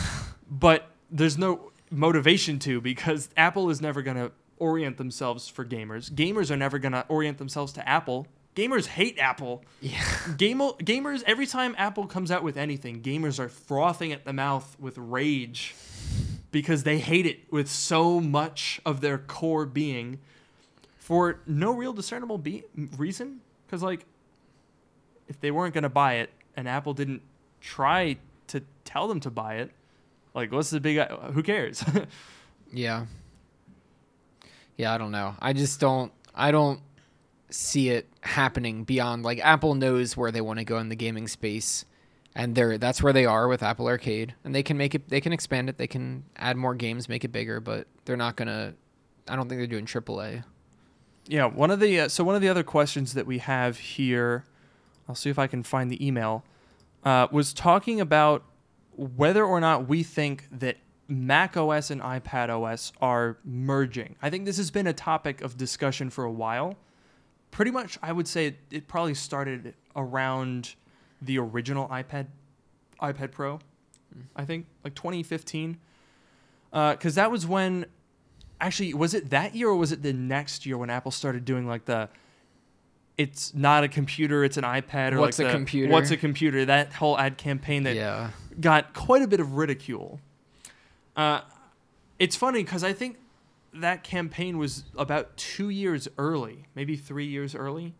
But 0.51 0.89
there's 1.11 1.39
no 1.39 1.71
motivation 1.91 2.59
to 2.61 2.81
because 2.81 3.29
Apple 3.37 3.71
is 3.71 3.81
never 3.81 4.03
going 4.03 4.17
to 4.17 4.33
orient 4.59 4.97
themselves 4.99 5.49
for 5.49 5.65
gamers. 5.65 6.11
Gamers 6.11 6.51
are 6.51 6.57
never 6.57 6.79
going 6.79 6.93
to 6.93 7.05
orient 7.09 7.39
themselves 7.39 7.73
to 7.75 7.89
Apple. 7.89 8.27
Gamers 8.55 8.87
hate 8.87 9.19
Apple. 9.19 9.65
Yeah. 9.81 10.03
Game- 10.37 10.59
gamers, 10.59 11.23
every 11.27 11.47
time 11.47 11.75
Apple 11.79 12.07
comes 12.07 12.31
out 12.31 12.43
with 12.43 12.57
anything, 12.57 13.01
gamers 13.01 13.39
are 13.39 13.49
frothing 13.49 14.13
at 14.13 14.25
the 14.25 14.33
mouth 14.33 14.77
with 14.79 14.99
rage 14.99 15.75
because 16.51 16.83
they 16.83 16.99
hate 16.99 17.27
it 17.27 17.51
with 17.53 17.71
so 17.71 18.21
much 18.21 18.81
of 18.85 19.01
their 19.01 19.19
core 19.19 19.67
being 19.67 20.19
for 20.99 21.41
no 21.47 21.73
real 21.73 21.93
discernible 21.93 22.39
be- 22.39 22.65
reason. 22.97 23.41
Because, 23.67 23.83
like, 23.83 24.05
if 25.29 25.41
they 25.41 25.51
weren't 25.53 25.75
going 25.75 25.83
to 25.83 25.89
buy 25.89 26.15
it 26.15 26.31
and 26.57 26.69
Apple 26.69 26.93
didn't 26.93 27.23
try 27.61 28.15
to 28.15 28.21
tell 28.91 29.09
them 29.09 29.21
to 29.21 29.31
buy 29.31 29.57
it, 29.57 29.71
like, 30.35 30.53
what's 30.53 30.71
the 30.71 30.81
big. 30.81 30.99
Who 31.33 31.43
cares? 31.43 31.85
Yeah. 32.73 33.07
Yeah, 34.77 34.95
I 34.95 34.99
don't 34.99 35.11
know. 35.11 35.35
I 35.41 35.53
just 35.53 35.81
don't 35.81 36.13
I 36.35 36.53
don't 36.53 36.81
see 37.51 37.89
it 37.89 38.09
happening 38.21 38.85
beyond 38.85 39.25
like 39.25 39.41
Apple 39.41 39.75
knows 39.75 40.17
where 40.17 40.31
they 40.31 40.41
want 40.41 40.61
to 40.61 40.65
go 40.65 40.79
in 40.79 40.89
the 40.89 40.95
gaming 40.95 41.27
space 41.27 41.85
and 42.35 42.55
they're 42.55 42.79
that's 42.79 43.03
where 43.03 43.13
they 43.13 43.27
are 43.27 43.49
with 43.49 43.63
Apple 43.63 43.89
Arcade 43.89 44.35
and 44.45 44.55
they 44.55 44.63
can 44.63 44.77
make 44.77 44.95
it 44.95 45.09
they 45.09 45.21
can 45.21 45.33
expand 45.33 45.69
it, 45.69 45.79
they 45.79 45.89
can 45.89 46.25
add 46.37 46.57
more 46.57 46.75
games, 46.75 47.09
make 47.09 47.25
it 47.25 47.33
bigger, 47.33 47.61
but 47.61 47.89
they're 48.05 48.17
not 48.17 48.37
going 48.37 48.49
to 48.49 48.75
I 49.29 49.37
don't 49.37 49.49
think 49.49 49.59
they're 49.59 49.67
doing 49.67 49.87
AAA. 49.87 50.45
Yeah, 51.27 51.47
one 51.47 51.71
of 51.71 51.81
the 51.81 52.01
uh, 52.01 52.09
so 52.09 52.25
one 52.25 52.35
of 52.35 52.41
the 52.41 52.49
other 52.49 52.63
questions 52.63 53.15
that 53.15 53.27
we 53.27 53.39
have 53.39 53.79
here, 53.79 54.45
I'll 55.09 55.15
see 55.15 55.29
if 55.29 55.39
I 55.39 55.47
can 55.47 55.63
find 55.63 55.91
the 55.91 56.07
email, 56.07 56.45
uh, 57.05 57.27
was 57.31 57.53
talking 57.53 58.01
about 58.01 58.45
whether 59.01 59.45
or 59.45 59.61
not 59.61 59.89
we 59.89 60.03
think 60.03 60.47
that 60.53 60.77
Mac 61.09 61.57
OS 61.57 61.91
and 61.91 62.01
iPad 62.03 62.51
OS 62.51 62.93
are 63.01 63.39
merging. 63.45 64.17
I 64.21 64.29
think 64.31 64.45
this 64.45 64.59
has 64.59 64.71
been 64.71 64.87
a 64.87 64.93
topic 64.93 65.41
of 65.41 65.57
discussion 65.57 66.11
for 66.11 66.25
a 66.25 66.31
while. 66.31 66.77
Pretty 67.51 67.71
much, 67.71 67.99
I 68.03 68.13
would 68.13 68.29
say 68.29 68.57
it, 68.71 68.87
probably 68.87 69.15
started 69.15 69.75
around 69.97 70.75
the 71.23 71.39
original 71.39 71.89
iPad, 71.89 72.27
iPad 73.01 73.33
Pro. 73.33 73.59
I 74.37 74.45
think 74.45 74.67
like 74.85 74.95
2015, 74.95 75.79
because 76.71 77.19
uh, 77.19 77.23
that 77.23 77.31
was 77.31 77.47
when 77.47 77.87
actually 78.61 78.93
was 78.93 79.15
it 79.15 79.31
that 79.31 79.55
year 79.55 79.69
or 79.69 79.77
was 79.77 79.93
it 79.93 80.03
the 80.03 80.13
next 80.13 80.67
year 80.67 80.77
when 80.77 80.91
apple 80.91 81.11
started 81.11 81.45
doing 81.47 81.67
like 81.67 81.87
the 81.87 82.09
it's 83.17 83.55
not 83.55 83.85
a 83.85 83.89
computer 83.89 84.45
it's 84.45 84.57
an 84.59 84.65
ipad 84.65 85.13
or 85.13 85.21
What's 85.21 85.39
like 85.39 85.49
a 85.49 85.51
the, 85.51 85.57
computer? 85.57 85.93
what's 85.93 86.11
a 86.11 86.17
computer 86.17 86.65
that 86.67 86.93
whole 86.93 87.19
ad 87.19 87.39
campaign 87.39 87.85
that 87.85 87.97
yeah. 87.97 88.31
Got 88.59 88.95
quite 88.95 89.23
a 89.23 89.27
bit 89.27 89.41
of 89.41 89.55
ridicule. 89.55 90.21
Uh, 91.17 91.41
it's 92.19 92.37
funny 92.37 92.63
because 92.63 92.85
i 92.85 92.93
think 92.93 93.19
that 93.73 94.03
campaign 94.05 94.59
was 94.59 94.85
about 94.97 95.37
two 95.37 95.69
years 95.69 96.09
early 96.19 96.67
maybe 96.75 96.97
three 96.97 97.27
years 97.27 97.55
early 97.55 97.95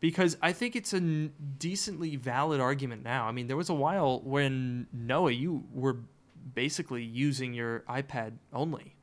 because 0.00 0.36
i 0.42 0.52
think 0.52 0.74
it's 0.74 0.92
a 0.92 0.96
n- 0.96 1.32
decently 1.58 2.16
valid 2.16 2.60
argument 2.60 3.04
now. 3.04 3.26
I 3.26 3.32
mean 3.32 3.46
there 3.46 3.56
was 3.56 3.68
a 3.68 3.74
while 3.74 4.20
when 4.20 4.86
noah 4.92 5.32
you 5.32 5.64
were 5.72 5.98
basically 6.54 7.02
using 7.02 7.54
your 7.54 7.80
ipad 7.88 8.32
only. 8.52 8.94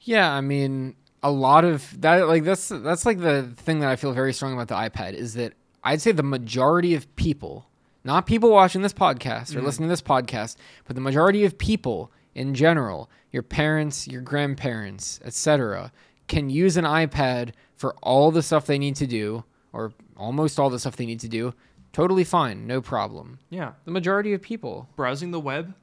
Yeah, 0.00 0.30
I 0.32 0.40
mean, 0.40 0.96
a 1.22 1.30
lot 1.30 1.64
of 1.64 2.00
that 2.02 2.28
like 2.28 2.44
that's 2.44 2.68
that's 2.68 3.06
like 3.06 3.20
the 3.20 3.54
thing 3.56 3.80
that 3.80 3.88
I 3.88 3.96
feel 3.96 4.12
very 4.12 4.32
strong 4.32 4.52
about 4.52 4.68
the 4.68 4.74
iPad 4.74 5.14
is 5.14 5.34
that 5.34 5.54
I'd 5.82 6.00
say 6.00 6.12
the 6.12 6.22
majority 6.22 6.94
of 6.94 7.14
people, 7.16 7.66
not 8.04 8.26
people 8.26 8.50
watching 8.50 8.82
this 8.82 8.92
podcast 8.92 9.54
or 9.56 9.60
Mhm. 9.60 9.64
listening 9.64 9.88
to 9.88 9.92
this 9.92 10.02
podcast, 10.02 10.56
but 10.86 10.94
the 10.94 11.00
majority 11.02 11.44
of 11.44 11.58
people 11.58 12.12
in 12.34 12.54
general, 12.54 13.08
your 13.30 13.42
parents, 13.42 14.06
your 14.08 14.20
grandparents, 14.22 15.20
etc., 15.24 15.92
can 16.28 16.50
use 16.50 16.76
an 16.76 16.84
iPad 16.84 17.50
for 17.76 17.94
all 18.02 18.30
the 18.30 18.42
stuff 18.42 18.66
they 18.66 18.78
need 18.78 18.96
to 18.96 19.06
do 19.06 19.44
or 19.72 19.92
almost 20.16 20.58
all 20.58 20.70
the 20.70 20.78
stuff 20.78 20.96
they 20.96 21.06
need 21.06 21.20
to 21.20 21.28
do. 21.28 21.54
Totally 21.92 22.24
fine, 22.24 22.66
no 22.66 22.80
problem. 22.80 23.38
yeah 23.50 23.72
The 23.84 23.90
majority 23.90 24.32
of 24.32 24.42
people 24.42 24.88
browsing 24.96 25.30
the 25.30 25.40
web 25.40 25.74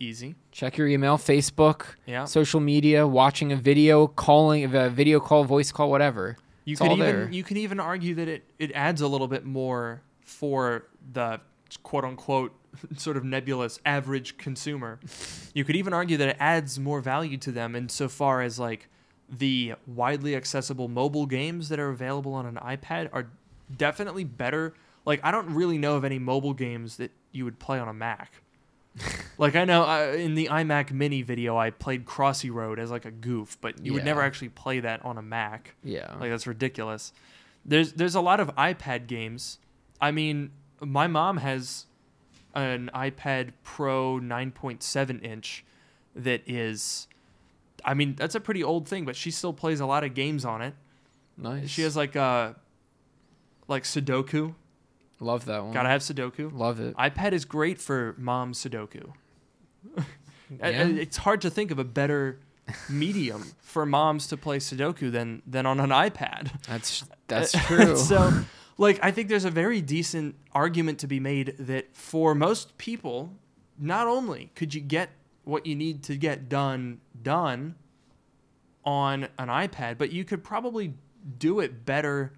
easy 0.00 0.34
check 0.50 0.76
your 0.76 0.88
email, 0.88 1.16
Facebook, 1.16 1.94
yeah 2.06 2.24
social 2.24 2.60
media, 2.60 3.06
watching 3.06 3.52
a 3.52 3.56
video, 3.56 4.06
calling 4.06 4.64
a 4.64 4.90
video 4.90 5.20
call, 5.20 5.44
voice 5.44 5.70
call, 5.72 5.90
whatever. 5.90 6.36
you 6.64 6.72
It's 6.72 6.80
could 6.80 6.92
even 6.92 6.98
there. 7.06 7.28
you 7.30 7.42
could 7.44 7.56
even 7.56 7.78
argue 7.80 8.14
that 8.16 8.28
it 8.28 8.44
it 8.58 8.72
adds 8.74 9.00
a 9.00 9.06
little 9.08 9.28
bit 9.28 9.44
more 9.46 10.02
for 10.20 10.84
the 11.12 11.40
quote 11.82 12.04
unquote 12.04 12.52
sort 12.96 13.16
of 13.16 13.24
nebulous 13.24 13.78
average 13.84 14.36
consumer 14.36 14.98
you 15.54 15.64
could 15.64 15.76
even 15.76 15.92
argue 15.92 16.16
that 16.16 16.28
it 16.28 16.36
adds 16.40 16.78
more 16.78 17.00
value 17.00 17.36
to 17.36 17.52
them 17.52 17.74
insofar 17.74 18.42
as 18.42 18.58
like 18.58 18.88
the 19.28 19.74
widely 19.86 20.36
accessible 20.36 20.88
mobile 20.88 21.26
games 21.26 21.68
that 21.68 21.78
are 21.78 21.88
available 21.88 22.34
on 22.34 22.46
an 22.46 22.56
ipad 22.56 23.08
are 23.12 23.28
definitely 23.76 24.24
better 24.24 24.74
like 25.04 25.20
i 25.22 25.30
don't 25.30 25.48
really 25.54 25.78
know 25.78 25.96
of 25.96 26.04
any 26.04 26.18
mobile 26.18 26.54
games 26.54 26.96
that 26.96 27.10
you 27.32 27.44
would 27.44 27.58
play 27.58 27.78
on 27.78 27.88
a 27.88 27.94
mac 27.94 28.42
like 29.38 29.56
I 29.56 29.64
know 29.64 29.82
uh, 29.84 30.12
in 30.16 30.34
the 30.34 30.46
iMac 30.46 30.92
Mini 30.92 31.22
video, 31.22 31.56
I 31.56 31.70
played 31.70 32.04
Crossy 32.04 32.52
Road 32.52 32.78
as 32.78 32.90
like 32.90 33.04
a 33.04 33.10
goof, 33.10 33.58
but 33.60 33.84
you 33.84 33.92
would 33.92 34.04
never 34.04 34.22
actually 34.22 34.50
play 34.50 34.80
that 34.80 35.04
on 35.04 35.18
a 35.18 35.22
Mac. 35.22 35.74
Yeah. 35.82 36.14
Like 36.18 36.30
that's 36.30 36.46
ridiculous. 36.46 37.12
There's 37.64 37.94
there's 37.94 38.14
a 38.14 38.20
lot 38.20 38.40
of 38.40 38.54
iPad 38.56 39.06
games. 39.06 39.58
I 40.00 40.10
mean, 40.10 40.52
my 40.80 41.06
mom 41.06 41.38
has 41.38 41.86
an 42.54 42.90
iPad 42.94 43.52
Pro 43.62 44.18
9.7 44.20 45.24
inch 45.24 45.64
that 46.14 46.42
is 46.46 47.08
I 47.84 47.92
mean, 47.94 48.14
that's 48.14 48.34
a 48.34 48.40
pretty 48.40 48.64
old 48.64 48.88
thing, 48.88 49.04
but 49.04 49.14
she 49.14 49.30
still 49.30 49.52
plays 49.52 49.80
a 49.80 49.86
lot 49.86 50.04
of 50.04 50.14
games 50.14 50.44
on 50.44 50.62
it. 50.62 50.74
nice. 51.36 51.68
She 51.68 51.82
has 51.82 51.96
like 51.96 52.16
uh 52.16 52.52
like 53.68 53.84
Sudoku. 53.84 54.54
love 55.20 55.44
that 55.46 55.64
one. 55.64 55.72
Gotta 55.72 55.88
have 55.88 56.00
Sudoku. 56.02 56.50
love 56.52 56.80
it. 56.80 56.96
iPad 56.96 57.32
is 57.32 57.44
great 57.44 57.80
for 57.80 58.14
mom 58.18 58.52
Sudoku. 58.52 59.12
Yeah. 60.60 60.86
It's 60.86 61.16
hard 61.16 61.40
to 61.40 61.50
think 61.50 61.70
of 61.70 61.78
a 61.78 61.84
better 61.84 62.38
medium 62.88 63.42
for 63.60 63.84
moms 63.86 64.26
to 64.28 64.36
play 64.36 64.58
Sudoku 64.58 65.10
than 65.10 65.42
than 65.46 65.66
on 65.66 65.80
an 65.80 65.90
iPad. 65.90 66.50
That's 66.68 67.02
that's 67.28 67.52
true. 67.66 67.96
so, 67.96 68.44
like, 68.76 68.98
I 69.02 69.10
think 69.10 69.28
there's 69.28 69.44
a 69.44 69.50
very 69.50 69.80
decent 69.80 70.34
argument 70.52 70.98
to 71.00 71.06
be 71.06 71.20
made 71.20 71.56
that 71.58 71.94
for 71.94 72.34
most 72.34 72.76
people, 72.78 73.32
not 73.78 74.06
only 74.06 74.50
could 74.54 74.74
you 74.74 74.80
get 74.80 75.10
what 75.44 75.66
you 75.66 75.74
need 75.74 76.02
to 76.04 76.16
get 76.16 76.48
done 76.48 77.00
done 77.22 77.74
on 78.84 79.24
an 79.38 79.48
iPad, 79.48 79.98
but 79.98 80.12
you 80.12 80.24
could 80.24 80.42
probably 80.42 80.94
do 81.38 81.60
it 81.60 81.84
better 81.84 82.32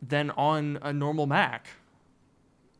than 0.00 0.30
on 0.30 0.78
a 0.82 0.92
normal 0.92 1.26
Mac. 1.26 1.68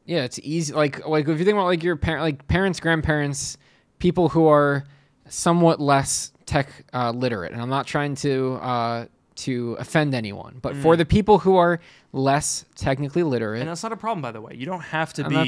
yeah, 0.06 0.24
it's 0.24 0.38
easy. 0.42 0.72
Like 0.72 1.06
like 1.06 1.28
if 1.28 1.38
you 1.38 1.44
think 1.44 1.56
about 1.56 1.66
like 1.66 1.82
your 1.82 1.96
parent, 1.96 2.22
like 2.22 2.46
parents, 2.48 2.80
grandparents, 2.80 3.58
people 3.98 4.28
who 4.28 4.46
are 4.46 4.84
somewhat 5.28 5.80
less 5.80 6.32
tech 6.46 6.68
uh, 6.94 7.10
literate, 7.10 7.52
and 7.52 7.60
I'm 7.60 7.68
not 7.68 7.86
trying 7.86 8.14
to 8.16 8.54
uh, 8.62 9.06
to 9.38 9.76
offend 9.78 10.14
anyone, 10.14 10.58
but 10.60 10.74
for 10.76 10.94
Mm. 10.94 10.98
the 10.98 11.04
people 11.04 11.38
who 11.38 11.56
are 11.56 11.78
less 12.12 12.64
technically 12.74 13.22
literate, 13.22 13.60
And 13.60 13.68
that's 13.70 13.82
not 13.82 13.92
a 13.92 13.96
problem, 13.96 14.20
by 14.22 14.32
the 14.32 14.40
way. 14.40 14.52
You 14.56 14.66
don't 14.66 14.80
have 14.82 15.12
to 15.14 15.28
be 15.28 15.34
a 15.36 15.44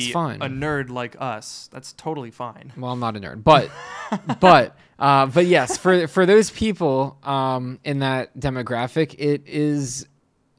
nerd 0.49 0.91
like 0.91 1.17
us. 1.19 1.69
That's 1.73 1.93
totally 1.95 2.31
fine. 2.31 2.73
Well, 2.77 2.93
I'm 2.93 3.01
not 3.01 3.17
a 3.17 3.21
nerd, 3.21 3.43
but 3.43 3.71
but 4.41 4.77
uh, 4.99 5.27
but 5.27 5.47
yes, 5.47 5.77
for 5.79 6.07
for 6.07 6.25
those 6.27 6.51
people 6.51 7.17
um, 7.25 7.79
in 7.85 7.99
that 8.01 8.39
demographic, 8.39 9.15
it 9.19 9.43
is 9.47 10.07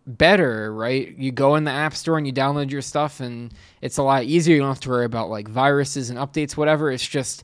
better, 0.07 0.73
right? 0.73 1.15
You 1.17 1.31
go 1.31 1.55
in 1.55 1.63
the 1.63 1.71
app 1.71 1.95
store 1.95 2.17
and 2.17 2.25
you 2.27 2.33
download 2.33 2.71
your 2.71 2.81
stuff, 2.81 3.19
and 3.19 3.53
it's 3.81 3.97
a 3.97 4.03
lot 4.03 4.23
easier. 4.23 4.55
You 4.55 4.61
don't 4.61 4.69
have 4.69 4.79
to 4.81 4.89
worry 4.89 5.05
about 5.05 5.29
like 5.29 5.47
viruses 5.47 6.09
and 6.09 6.19
updates, 6.19 6.57
whatever. 6.57 6.91
It's 6.91 7.07
just 7.07 7.43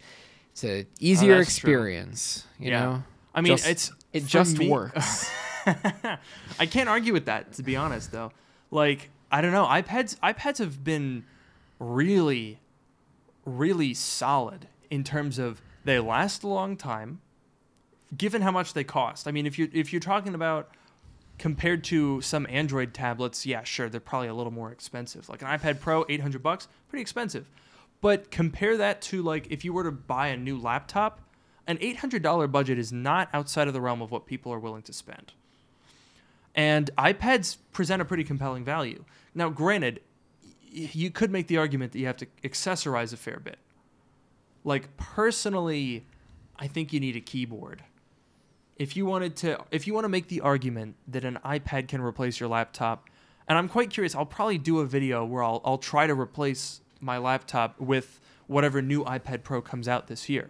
it's 0.52 0.64
a 0.64 0.86
easier 1.00 1.36
Oh, 1.36 1.38
that's 1.38 1.56
true. 1.58 1.72
experience. 1.72 2.46
You 2.60 2.72
Yeah. 2.72 2.80
know, 2.84 3.04
I 3.36 3.42
mean, 3.42 3.56
Just- 3.56 3.70
it's 3.70 3.92
it 4.14 4.26
just 4.26 4.58
me- 4.58 4.70
works. 4.70 5.30
I 6.59 6.65
can't 6.65 6.89
argue 6.89 7.13
with 7.13 7.26
that, 7.26 7.53
to 7.53 7.63
be 7.63 7.76
honest, 7.76 8.11
though. 8.11 8.32
Like, 8.72 9.09
I 9.32 9.41
don't 9.41 9.51
know. 9.51 9.65
iPads 9.65 10.18
iPads 10.20 10.59
have 10.59 10.84
been 10.84 11.26
really, 11.80 12.59
really 13.45 13.93
solid 13.93 14.68
in 14.89 15.03
terms 15.03 15.38
of 15.39 15.61
they 15.84 15.99
last 15.99 16.43
a 16.43 16.47
long 16.47 16.78
time, 16.78 17.22
given 18.15 18.41
how 18.41 18.51
much 18.51 18.74
they 18.74 18.84
cost. 18.84 19.28
I 19.28 19.32
mean, 19.32 19.45
if 19.45 19.59
you 19.59 19.70
if 19.74 19.91
you're 19.91 19.99
talking 19.99 20.34
about 20.34 20.70
compared 21.38 21.84
to 21.86 22.22
some 22.22 22.47
Android 22.49 22.93
tablets, 22.93 23.45
yeah, 23.45 23.63
sure, 23.63 23.89
they're 23.89 23.99
probably 23.99 24.30
a 24.30 24.34
little 24.34 24.53
more 24.53 24.72
expensive. 24.72 25.30
Like 25.30 25.41
an 25.41 25.47
iPad 25.47 25.80
Pro, 25.80 26.05
eight 26.09 26.22
hundred 26.22 26.43
bucks, 26.43 26.68
pretty 26.89 27.01
expensive. 27.01 27.49
But 27.99 28.32
compare 28.32 28.78
that 28.78 29.01
to 29.03 29.22
like 29.24 29.47
if 29.49 29.65
you 29.65 29.74
were 29.74 29.84
to 29.84 29.91
buy 29.91 30.28
a 30.28 30.38
new 30.38 30.57
laptop, 30.57 31.22
an 31.68 31.78
$800 31.78 32.49
budget 32.49 32.80
is 32.80 32.93
not 32.93 33.30
outside 33.34 33.68
of 33.68 33.74
the 33.74 33.82
realm 33.82 34.01
of 34.01 34.09
what 34.09 34.26
people 34.26 34.53
are 34.53 34.59
willing 34.59 34.84
to 34.84 34.93
spend. 34.93 35.34
And 36.58 36.89
iPads 36.97 37.58
present 37.72 38.01
a 38.01 38.05
pretty 38.05 38.24
compelling 38.24 38.66
value. 38.66 39.05
Now, 39.36 39.49
granted, 39.49 40.01
you 40.70 41.12
could 41.12 41.32
make 41.32 41.47
the 41.47 41.58
argument 41.58 41.91
that 41.93 41.99
you 41.99 42.08
have 42.08 42.18
to 42.18 42.28
accessorize 42.43 43.14
a 43.14 43.18
fair 43.18 43.39
bit. 43.39 43.58
Like 44.64 44.97
personally, 44.97 46.05
I 46.58 46.68
think 46.68 46.91
you 46.91 46.99
need 46.99 47.16
a 47.16 47.22
keyboard. 47.22 47.84
If 48.76 48.97
you 48.97 49.05
wanted 49.05 49.36
to 49.38 49.64
if 49.72 49.88
you 49.88 49.93
want 49.93 50.05
to 50.05 50.10
make 50.10 50.28
the 50.28 50.41
argument 50.41 50.95
that 51.08 51.24
an 51.24 51.39
iPad 51.45 51.88
can 51.88 52.01
replace 52.01 52.39
your 52.39 52.49
laptop, 52.49 53.08
and 53.47 53.58
I'm 53.58 53.70
quite 53.70 53.89
curious, 53.89 54.14
I'll 54.14 54.26
probably 54.26 54.58
do 54.58 54.80
a 54.80 54.86
video 54.86 55.24
where 55.26 55.43
I'll 55.43 55.62
I'll 55.64 55.78
try 55.78 56.05
to 56.05 56.14
replace 56.20 56.82
my 56.99 57.18
laptop 57.18 57.80
with 57.80 58.20
whatever 58.47 58.82
new 58.82 59.03
iPad 59.03 59.43
Pro 59.43 59.62
comes 59.62 59.88
out 59.88 60.08
this 60.08 60.28
year. 60.28 60.49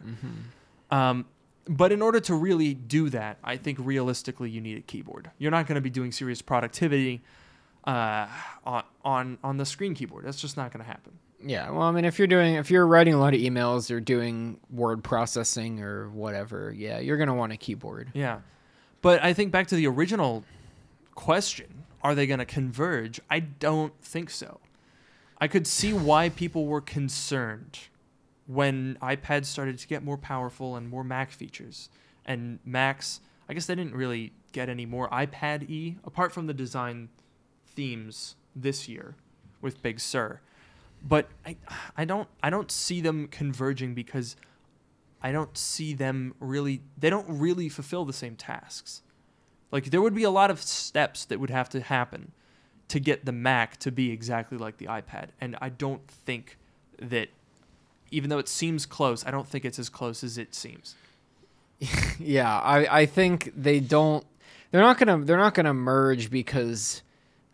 Um, 0.89 1.25
but 1.69 1.91
in 1.91 2.01
order 2.01 2.19
to 2.21 2.35
really 2.35 2.73
do 2.73 3.09
that, 3.09 3.37
I 3.43 3.57
think 3.57 3.77
realistically 3.81 4.49
you 4.49 4.61
need 4.61 4.77
a 4.77 4.81
keyboard. 4.81 5.31
You're 5.37 5.51
not 5.51 5.67
going 5.67 5.75
to 5.75 5.81
be 5.81 5.89
doing 5.89 6.11
serious 6.11 6.41
productivity 6.41 7.21
uh, 7.85 8.27
on 8.65 8.83
on 9.03 9.37
on 9.43 9.57
the 9.57 9.65
screen 9.65 9.93
keyboard. 9.93 10.25
That's 10.25 10.41
just 10.41 10.57
not 10.57 10.71
going 10.71 10.83
to 10.83 10.89
happen. 10.89 11.13
Yeah, 11.43 11.69
well, 11.69 11.83
I 11.83 11.91
mean, 11.91 12.05
if 12.05 12.17
you're 12.17 12.27
doing, 12.27 12.55
if 12.55 12.71
you're 12.71 12.87
writing 12.87 13.13
a 13.13 13.19
lot 13.19 13.33
of 13.35 13.39
emails 13.39 13.91
or 13.91 13.99
doing 13.99 14.59
word 14.71 15.03
processing 15.03 15.81
or 15.81 16.09
whatever, 16.09 16.73
yeah, 16.75 16.97
you're 16.99 17.17
gonna 17.17 17.35
want 17.35 17.51
a 17.53 17.57
keyboard. 17.57 18.09
Yeah. 18.13 18.39
But 19.01 19.23
I 19.23 19.33
think 19.33 19.51
back 19.51 19.67
to 19.67 19.75
the 19.75 19.85
original 19.85 20.43
question, 21.13 21.83
are 22.01 22.15
they 22.15 22.25
going 22.25 22.39
to 22.39 22.45
converge? 22.45 23.19
I 23.29 23.39
don't 23.39 23.93
think 24.01 24.29
so. 24.29 24.59
I 25.39 25.47
could 25.47 25.67
see 25.67 25.93
why 25.93 26.29
people 26.29 26.65
were 26.65 26.81
concerned 26.81 27.79
when 28.47 28.97
iPads 29.01 29.45
started 29.45 29.77
to 29.77 29.87
get 29.87 30.03
more 30.03 30.17
powerful 30.17 30.75
and 30.75 30.89
more 30.89 31.03
Mac 31.03 31.31
features. 31.31 31.89
And 32.25 32.59
Macs, 32.65 33.19
I 33.47 33.53
guess 33.53 33.65
they 33.65 33.75
didn't 33.75 33.95
really 33.95 34.33
get 34.53 34.69
any 34.69 34.85
more 34.85 35.09
iPad 35.09 35.69
E 35.69 35.97
apart 36.03 36.31
from 36.31 36.47
the 36.47 36.53
design 36.53 37.09
themes 37.65 38.35
this 38.55 38.87
year 38.87 39.15
with 39.61 39.81
Big 39.83 39.99
Sur. 39.99 40.39
But 41.03 41.29
I 41.45 41.57
I 41.95 42.05
don't 42.05 42.27
I 42.41 42.49
don't 42.49 42.71
see 42.71 43.01
them 43.01 43.27
converging 43.27 43.93
because 43.93 44.35
I 45.21 45.31
don't 45.31 45.55
see 45.57 45.93
them 45.93 46.33
really 46.39 46.81
they 46.97 47.09
don't 47.09 47.27
really 47.27 47.69
fulfill 47.69 48.05
the 48.05 48.13
same 48.13 48.35
tasks. 48.35 49.03
Like 49.71 49.91
there 49.91 50.01
would 50.01 50.15
be 50.15 50.23
a 50.23 50.31
lot 50.31 50.49
of 50.49 50.61
steps 50.61 51.25
that 51.25 51.39
would 51.39 51.49
have 51.49 51.69
to 51.69 51.81
happen 51.81 52.31
to 52.87 52.99
get 52.99 53.25
the 53.25 53.33
Mac 53.33 53.77
to 53.77 53.91
be 53.91 54.11
exactly 54.11 54.57
like 54.57 54.77
the 54.77 54.85
iPad. 54.85 55.29
And 55.41 55.57
I 55.61 55.69
don't 55.69 56.07
think 56.07 56.57
that 56.99 57.29
even 58.11 58.29
though 58.29 58.39
it 58.39 58.47
seems 58.47 58.85
close, 58.85 59.25
I 59.25 59.31
don't 59.31 59.47
think 59.47 59.65
it's 59.65 59.79
as 59.79 59.89
close 59.89 60.23
as 60.23 60.37
it 60.37 60.55
seems. 60.55 60.95
yeah, 62.19 62.59
I, 62.59 63.01
I 63.01 63.05
think 63.05 63.51
they 63.55 63.79
don't. 63.79 64.25
They're 64.71 64.81
not 64.81 64.97
gonna. 64.97 65.23
They're 65.23 65.37
not 65.37 65.53
gonna 65.53 65.73
merge 65.73 66.29
because, 66.29 67.01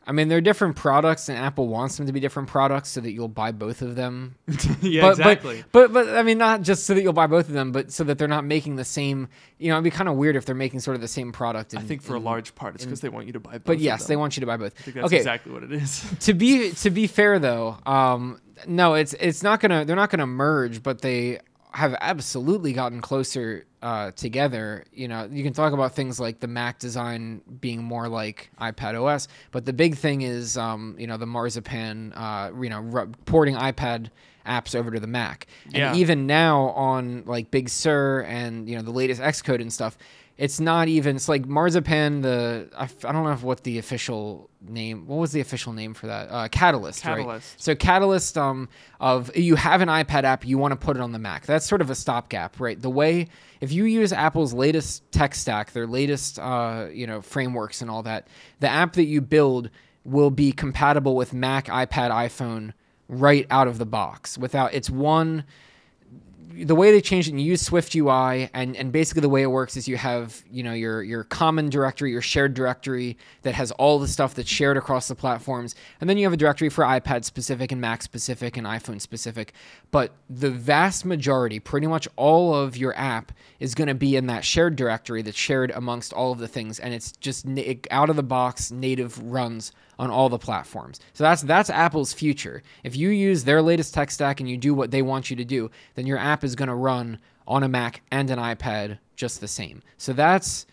I 0.06 0.12
mean, 0.12 0.28
they're 0.28 0.41
different 0.41 0.76
products, 0.76 1.30
and 1.30 1.38
Apple 1.38 1.68
wants 1.68 1.95
them 1.97 2.08
to 2.08 2.12
be 2.14 2.20
different 2.20 2.49
products 2.49 2.89
so 2.89 2.99
that 3.01 3.12
you'll 3.12 3.30
buy 3.30 3.51
both 3.51 3.82
of 3.82 3.95
them. 3.95 4.36
yeah, 4.82 5.01
but, 5.01 5.12
exactly. 5.12 5.64
But, 5.72 5.93
but 5.93 6.06
but 6.06 6.18
I 6.18 6.24
mean, 6.24 6.38
not 6.38 6.62
just 6.62 6.86
so 6.86 6.93
that 6.93 7.01
you'll 7.01 7.14
buy 7.14 7.28
both 7.28 7.47
of 7.47 7.54
them, 7.54 7.72
but 7.72 7.91
so 7.91 8.04
that 8.04 8.18
they're 8.18 8.28
not 8.28 8.43
making 8.43 8.76
the 8.76 8.84
same. 8.84 9.30
You 9.60 9.70
know, 9.70 9.76
it'd 9.76 9.86
be 9.86 9.91
kind 9.91 10.10
of 10.10 10.16
weird 10.16 10.36
if 10.36 10.45
they're 10.45 10.56
making 10.56 10.82
sort 10.82 10.95
of 10.95 11.01
the 11.01 11.08
same 11.08 11.32
product. 11.32 11.74
I 11.76 11.82
think 11.82 12.01
for 12.01 12.16
a 12.16 12.20
large 12.20 12.54
part 12.56 12.76
it's 12.76 12.84
because 12.86 13.01
they 13.01 13.10
want 13.10 13.28
you 13.28 13.34
to 13.34 13.39
buy 13.39 13.54
both. 13.54 13.66
But 13.66 13.80
yes, 13.80 14.08
they 14.08 14.16
want 14.16 14.36
you 14.36 14.41
to 14.41 14.47
buy 14.47 14.58
both. 14.58 14.74
I 14.78 14.82
think 14.82 14.95
that's 14.95 15.08
okay, 15.08 15.18
exactly 15.18 15.54
what 15.54 15.64
it 15.64 15.72
is. 15.72 16.06
to 16.22 16.34
be 16.34 16.72
to 16.72 16.89
be 16.89 17.08
fair 17.08 17.39
though, 17.39 17.78
um, 17.86 18.41
no, 18.68 18.95
it's 18.95 19.14
it's 19.14 19.41
not 19.41 19.62
gonna 19.62 19.86
they're 19.86 19.95
not 19.95 20.10
gonna 20.10 20.28
merge, 20.28 20.84
but 20.84 21.01
they 21.01 21.39
have 21.74 21.95
absolutely 22.01 22.71
gotten 22.74 23.01
closer 23.01 23.65
uh, 23.82 24.11
together. 24.11 24.86
You 24.93 25.07
know, 25.07 25.28
you 25.32 25.43
can 25.43 25.53
talk 25.53 25.74
about 25.74 25.93
things 25.95 26.19
like 26.19 26.39
the 26.39 26.47
Mac 26.47 26.80
design 26.80 27.41
being 27.59 27.84
more 27.84 28.07
like 28.07 28.49
iPad 28.61 29.01
OS, 29.01 29.28
but 29.51 29.65
the 29.65 29.74
big 29.74 29.95
thing 29.95 30.21
is, 30.21 30.57
um, 30.57 30.95
you 30.99 31.07
know, 31.07 31.17
the 31.17 31.26
Marzipan, 31.26 32.13
uh, 32.13 32.51
you 32.61 32.69
know, 32.69 32.80
ru- 32.82 33.11
porting 33.26 33.55
iPad 33.55 34.09
apps 34.45 34.76
over 34.76 34.91
to 34.91 34.99
the 34.99 35.07
Mac, 35.07 35.47
and 35.65 35.76
Yeah. 35.76 35.95
even 35.95 36.28
now 36.28 36.69
on 36.71 37.24
like 37.26 37.49
Big 37.49 37.69
Sur 37.69 38.21
and 38.28 38.67
you 38.69 38.76
know 38.76 38.82
the 38.82 38.91
latest 38.91 39.21
Xcode 39.21 39.61
and 39.61 39.71
stuff. 39.71 39.97
It's 40.44 40.60
not 40.60 40.89
even. 40.89 41.16
It's 41.16 41.30
like 41.30 41.46
Marzipan. 41.46 42.20
The 42.22 42.70
I, 42.78 42.84
f- 42.84 43.06
I 43.06 43.14
don't 43.14 43.24
know 43.24 43.34
what 43.36 43.64
the 43.64 43.78
official 43.78 44.50
name. 44.60 45.08
What 45.08 45.16
was 45.16 45.32
the 45.32 45.39
official 45.39 45.72
name 45.72 45.94
for 45.94 46.08
that? 46.08 46.28
Uh, 46.30 46.50
Catalyst. 46.50 47.06
Right? 47.06 47.20
Catalyst. 47.20 47.62
So 47.62 47.76
Catalyst 47.76 48.38
um 48.38 48.68
of 49.00 49.34
you 49.38 49.56
have 49.56 49.80
an 49.80 49.88
iPad 49.88 50.26
app, 50.26 50.46
you 50.46 50.58
want 50.58 50.74
to 50.74 50.76
put 50.76 50.98
it 50.98 51.02
on 51.02 51.14
the 51.14 51.18
Mac. 51.18 51.46
That's 51.46 51.66
sort 51.66 51.80
of 51.80 51.89
a 51.89 51.96
stopgap, 51.96 52.60
right? 52.60 52.78
The 52.78 52.89
way 52.89 53.30
if 53.62 53.72
you 53.72 53.86
use 53.86 54.12
Apple's 54.12 54.54
latest 54.54 55.10
tech 55.14 55.34
stack, 55.34 55.72
their 55.72 55.88
latest 55.88 56.39
uh 56.39 56.88
you 56.91 57.08
know 57.08 57.22
frameworks 57.22 57.82
and 57.82 57.89
all 57.89 58.04
that, 58.04 58.28
the 58.60 58.68
app 58.68 58.94
that 58.94 59.06
you 59.06 59.22
build 59.22 59.70
will 60.04 60.30
be 60.30 60.52
compatible 60.52 61.16
with 61.16 61.32
Mac, 61.34 61.68
iPad, 61.68 62.12
iPhone 62.12 62.74
right 63.08 63.48
out 63.50 63.70
of 63.70 63.78
the 63.78 63.86
box 63.86 64.38
without 64.38 64.74
it's 64.74 64.89
one 64.89 65.46
the 66.52 66.76
way 66.76 66.91
they 66.91 67.02
changed 67.02 67.28
it 67.28 67.32
and 67.32 67.41
you 67.41 67.48
use 67.48 67.62
Swift 67.62 67.96
UI 67.96 68.50
and, 68.54 68.76
and 68.76 68.91
basically 68.91 69.22
the 69.22 69.30
way 69.30 69.41
it 69.41 69.48
works 69.48 69.78
is 69.78 69.88
you 69.88 69.98
have, 69.98 70.44
you 70.52 70.64
know, 70.64 70.74
your 70.74 71.04
your 71.04 71.24
common 71.24 71.70
directory, 71.70 72.12
your 72.12 72.22
shared 72.22 72.54
directory 72.54 73.18
that 73.41 73.54
has 73.56 73.72
all 73.72 74.00
the 74.00 74.08
stuff 74.08 74.36
that's 74.36 74.50
shared 74.50 74.78
across 74.78 75.08
the 75.08 75.16
platforms. 75.16 75.76
And 76.02 76.10
then 76.10 76.18
you 76.18 76.26
have 76.26 76.34
a 76.34 76.38
directory 76.38 76.70
for 76.70 76.84
iPad 76.84 77.24
specific 77.24 77.72
and 77.72 77.82
Mac 77.82 78.02
specific 78.02 78.58
and 78.58 78.68
iPhone 78.68 79.02
specific. 79.02 79.54
But 79.91 80.14
the 80.30 80.52
vast 80.52 81.06
majority, 81.06 81.60
pretty 81.60 81.88
much 81.88 82.08
all 82.16 82.56
of 82.56 82.78
your 82.78 82.96
app 82.98 83.32
is 83.60 83.76
going 83.76 83.88
to 83.88 83.96
be 83.96 84.16
in 84.16 84.28
that 84.28 84.44
shared 84.44 84.76
directory 84.76 85.22
that's 85.22 85.38
shared 85.38 85.72
amongst 85.72 86.14
all 86.14 86.32
of 86.32 86.39
the 86.39 86.48
things 86.48 86.80
and 86.80 86.94
it's 86.94 87.12
just 87.14 87.46
na- 87.46 87.74
out 87.91 88.10
of 88.10 88.16
the 88.16 88.24
box 88.24 88.72
native 88.72 89.18
runs 89.24 89.72
on 90.00 90.10
all 90.10 90.30
the 90.30 90.39
platforms. 90.39 91.00
So 91.14 91.24
that's 91.24 91.41
that's 91.41 91.70
Apple's 91.70 92.14
future. 92.14 92.64
If 92.84 92.96
you 92.96 93.10
use 93.10 93.44
their 93.44 93.62
latest 93.62 93.94
tech 93.94 94.12
stack 94.12 94.39
and 94.39 94.50
you 94.50 94.58
do 94.58 94.74
what 94.74 94.91
they 94.91 95.02
want 95.02 95.30
you 95.30 95.36
to 95.38 95.46
do, 95.46 95.72
then 95.96 96.08
your 96.08 96.18
app 96.18 96.44
is 96.44 96.56
going 96.56 96.70
to 96.70 96.76
run 96.76 97.20
on 97.48 97.64
a 97.64 97.68
Mac 97.68 98.02
and 98.12 98.30
an 98.30 98.39
iPad 98.39 99.00
just 99.16 99.41
the 99.41 99.48
same. 99.48 99.82
So 99.98 100.14
that's 100.14 100.66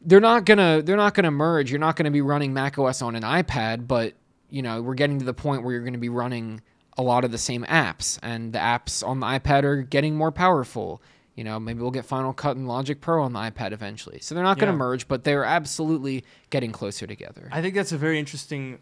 they're 0.00 0.20
not 0.20 0.44
going 0.44 0.58
to 0.58 0.82
they're 0.84 0.96
not 0.96 1.14
going 1.14 1.24
to 1.24 1.30
merge. 1.30 1.70
You're 1.70 1.80
not 1.80 1.96
going 1.96 2.04
to 2.04 2.10
be 2.10 2.20
running 2.20 2.52
Mac 2.52 2.78
OS 2.78 3.02
on 3.02 3.16
an 3.16 3.22
iPad, 3.22 3.86
but 3.86 4.14
you 4.50 4.62
know, 4.62 4.82
we're 4.82 4.94
getting 4.94 5.18
to 5.18 5.24
the 5.24 5.34
point 5.34 5.62
where 5.62 5.72
you're 5.72 5.82
going 5.82 5.94
to 5.94 5.98
be 5.98 6.08
running 6.08 6.60
a 6.98 7.02
lot 7.02 7.24
of 7.24 7.30
the 7.30 7.38
same 7.38 7.64
apps 7.64 8.18
and 8.22 8.52
the 8.52 8.58
apps 8.58 9.06
on 9.06 9.20
the 9.20 9.26
iPad 9.26 9.64
are 9.64 9.82
getting 9.82 10.14
more 10.14 10.30
powerful. 10.30 11.00
You 11.34 11.44
know, 11.44 11.58
maybe 11.58 11.80
we'll 11.80 11.90
get 11.90 12.04
Final 12.04 12.32
Cut 12.34 12.56
and 12.56 12.68
Logic 12.68 13.00
Pro 13.00 13.22
on 13.22 13.32
the 13.32 13.38
iPad 13.38 13.72
eventually. 13.72 14.18
So 14.20 14.34
they're 14.34 14.44
not 14.44 14.58
going 14.58 14.66
to 14.68 14.74
Yeah. 14.74 14.78
merge, 14.78 15.08
but 15.08 15.24
they're 15.24 15.44
absolutely 15.44 16.24
getting 16.50 16.72
closer 16.72 17.06
together. 17.06 17.48
I 17.50 17.62
think 17.62 17.74
that's 17.74 17.92
a 17.92 17.96
very 17.98 18.18
interesting. 18.18 18.78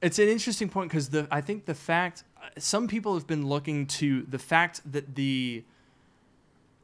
It's 0.00 0.18
an 0.18 0.28
interesting 0.28 0.68
point 0.68 0.90
because 0.90 1.08
the 1.10 1.26
I 1.30 1.40
think 1.40 1.64
the 1.66 1.74
fact 1.74 2.24
some 2.58 2.86
people 2.88 3.14
have 3.14 3.26
been 3.26 3.46
looking 3.48 3.86
to 3.86 4.22
the 4.22 4.38
fact 4.38 4.80
that 4.92 5.14
the 5.16 5.64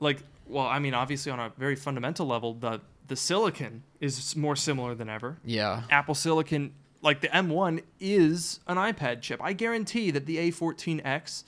like 0.01 0.22
well 0.46 0.66
I 0.66 0.78
mean 0.78 0.94
obviously 0.94 1.32
on 1.32 1.40
a 1.40 1.53
very 1.59 1.74
fundamental 1.76 2.26
level 2.26 2.55
the 2.55 2.80
the 3.09 3.16
silicon 3.16 3.82
is 4.01 4.36
more 4.36 4.55
similar 4.55 4.94
than 4.94 5.09
ever. 5.09 5.38
yeah. 5.44 5.82
Apple 5.90 6.14
Silicon 6.14 6.72
like 7.03 7.20
the 7.20 7.28
M1 7.28 7.82
is 8.01 8.61
an 8.66 8.76
iPad 8.76 9.22
chip. 9.22 9.40
I 9.42 9.53
guarantee 9.53 10.11
that 10.11 10.26
the 10.26 10.36
A14X 10.51 11.44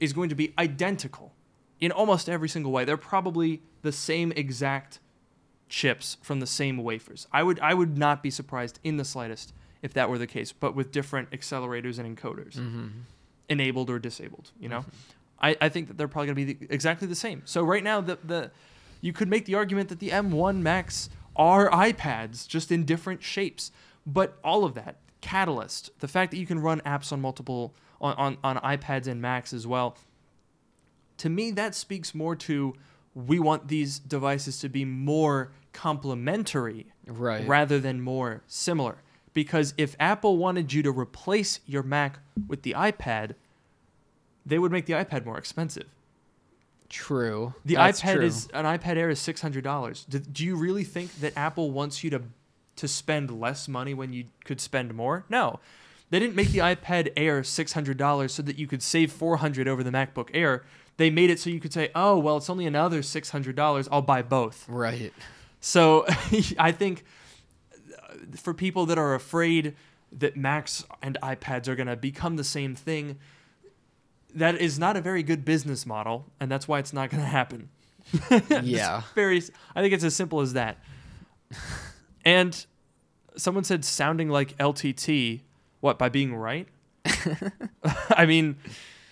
is 0.00 0.12
going 0.12 0.28
to 0.30 0.34
be 0.34 0.52
identical 0.58 1.32
in 1.80 1.90
almost 1.92 2.28
every 2.28 2.48
single 2.48 2.72
way. 2.72 2.84
They're 2.84 2.96
probably 2.96 3.62
the 3.82 3.92
same 3.92 4.32
exact 4.32 5.00
chips 5.68 6.16
from 6.22 6.40
the 6.40 6.46
same 6.46 6.78
wafers. 6.78 7.26
I 7.32 7.42
would 7.42 7.58
I 7.60 7.74
would 7.74 7.98
not 7.98 8.22
be 8.22 8.30
surprised 8.30 8.78
in 8.84 8.96
the 8.96 9.04
slightest 9.04 9.52
if 9.82 9.92
that 9.94 10.08
were 10.08 10.18
the 10.18 10.26
case, 10.26 10.52
but 10.52 10.74
with 10.74 10.92
different 10.92 11.30
accelerators 11.30 11.98
and 11.98 12.16
encoders, 12.16 12.54
Mm-hmm. 12.56 12.86
enabled 13.48 13.90
or 13.90 13.98
disabled. 13.98 14.50
You 14.58 14.68
know, 14.70 14.84
I, 15.40 15.56
I 15.60 15.68
think 15.68 15.88
that 15.88 15.98
they're 15.98 16.08
probably 16.08 16.28
going 16.32 16.46
to 16.46 16.54
be 16.54 16.66
the, 16.66 16.74
exactly 16.74 17.06
the 17.08 17.14
same. 17.14 17.42
So 17.44 17.62
right 17.64 17.82
now, 17.84 18.00
the 18.00 18.18
the 18.24 18.50
you 19.00 19.12
could 19.12 19.28
make 19.28 19.44
the 19.44 19.54
argument 19.54 19.88
that 19.90 19.98
the 20.00 20.10
M1 20.10 20.60
Macs 20.60 21.10
are 21.36 21.68
iPads 21.70 22.46
just 22.48 22.70
in 22.72 22.84
different 22.84 23.22
shapes, 23.22 23.70
but 24.06 24.38
all 24.44 24.64
of 24.64 24.74
that 24.74 24.96
Catalyst, 25.20 25.90
the 26.00 26.08
fact 26.08 26.30
that 26.32 26.36
you 26.36 26.46
can 26.46 26.58
run 26.58 26.80
apps 26.82 27.10
on 27.10 27.20
multiple 27.20 27.74
on, 28.00 28.14
on, 28.16 28.38
on 28.44 28.56
iPads 28.58 29.06
and 29.06 29.20
Macs 29.22 29.52
as 29.54 29.66
well, 29.66 29.96
to 31.24 31.30
me 31.30 31.50
that 31.52 31.74
speaks 31.74 32.14
more 32.14 32.36
to 32.36 32.74
we 33.14 33.38
want 33.38 33.68
these 33.68 33.98
devices 33.98 34.58
to 34.60 34.68
be 34.68 34.84
more 34.84 35.52
complementary 35.72 36.86
Right. 37.06 37.46
rather 37.48 37.80
than 37.80 38.02
more 38.02 38.42
similar. 38.46 38.96
Because 39.32 39.72
if 39.78 39.96
Apple 39.98 40.36
wanted 40.36 40.72
you 40.74 40.82
to 40.82 40.90
replace 40.90 41.60
your 41.66 41.82
Mac 41.82 42.18
with 42.46 42.60
the 42.62 42.72
iPad, 42.72 43.36
they 44.44 44.58
would 44.58 44.70
make 44.70 44.84
the 44.84 44.92
iPad 44.92 45.24
more 45.24 45.38
expensive. 45.38 45.86
True. 46.90 47.54
The 47.64 47.76
That's 47.76 48.02
iPad 48.02 48.14
true. 48.16 48.24
is 48.26 48.48
an 48.52 48.66
iPad 48.66 48.96
Air 48.96 49.08
is 49.08 49.18
six 49.18 49.40
hundred 49.40 49.64
dollars. 49.64 50.04
Do, 50.08 50.18
do 50.18 50.44
you 50.44 50.56
really 50.56 50.84
think 50.84 51.14
that 51.20 51.32
Apple 51.36 51.70
wants 51.70 52.04
you 52.04 52.10
to 52.10 52.20
to 52.76 52.86
spend 52.88 53.30
less 53.40 53.66
money 53.66 53.94
when 53.94 54.12
you 54.12 54.24
could 54.44 54.60
spend 54.60 54.92
more? 54.94 55.24
No, 55.30 55.58
they 56.10 56.18
didn't 56.18 56.36
make 56.36 56.48
the 56.50 56.58
iPad 56.58 57.12
Air 57.16 57.42
six 57.42 57.72
hundred 57.72 57.96
dollars 57.96 58.32
so 58.34 58.42
that 58.42 58.58
you 58.58 58.66
could 58.66 58.82
save 58.82 59.10
four 59.10 59.38
hundred 59.38 59.66
over 59.66 59.82
the 59.82 59.90
MacBook 59.90 60.28
Air. 60.34 60.64
They 60.96 61.10
made 61.10 61.30
it 61.30 61.40
so 61.40 61.50
you 61.50 61.60
could 61.60 61.72
say, 61.72 61.90
"Oh, 61.94 62.18
well, 62.18 62.36
it's 62.36 62.50
only 62.50 62.66
another 62.66 63.02
six 63.02 63.30
hundred 63.30 63.56
dollars. 63.56 63.88
I'll 63.90 64.02
buy 64.02 64.22
both." 64.22 64.68
Right. 64.68 65.12
So 65.60 66.04
I 66.58 66.72
think 66.72 67.04
uh, 67.82 68.14
for 68.36 68.54
people 68.54 68.86
that 68.86 68.98
are 68.98 69.14
afraid 69.14 69.74
that 70.12 70.36
Macs 70.36 70.84
and 71.02 71.18
iPads 71.22 71.66
are 71.68 71.74
going 71.74 71.88
to 71.88 71.96
become 71.96 72.36
the 72.36 72.44
same 72.44 72.74
thing, 72.74 73.18
that 74.34 74.60
is 74.60 74.78
not 74.78 74.96
a 74.96 75.00
very 75.00 75.22
good 75.22 75.44
business 75.44 75.86
model, 75.86 76.26
and 76.38 76.50
that's 76.50 76.68
why 76.68 76.78
it's 76.78 76.92
not 76.92 77.10
going 77.10 77.22
to 77.22 77.28
happen. 77.28 77.68
Yeah. 78.62 79.02
Very, 79.14 79.42
I 79.74 79.80
think 79.80 79.94
it's 79.94 80.04
as 80.04 80.14
simple 80.14 80.40
as 80.40 80.52
that. 80.52 80.78
And 82.24 82.64
someone 83.36 83.64
said 83.64 83.84
sounding 83.84 84.28
like 84.28 84.56
LTT. 84.58 85.40
What 85.80 85.98
by 85.98 86.08
being 86.08 86.34
right? 86.34 86.68
I 88.10 88.24
mean, 88.26 88.56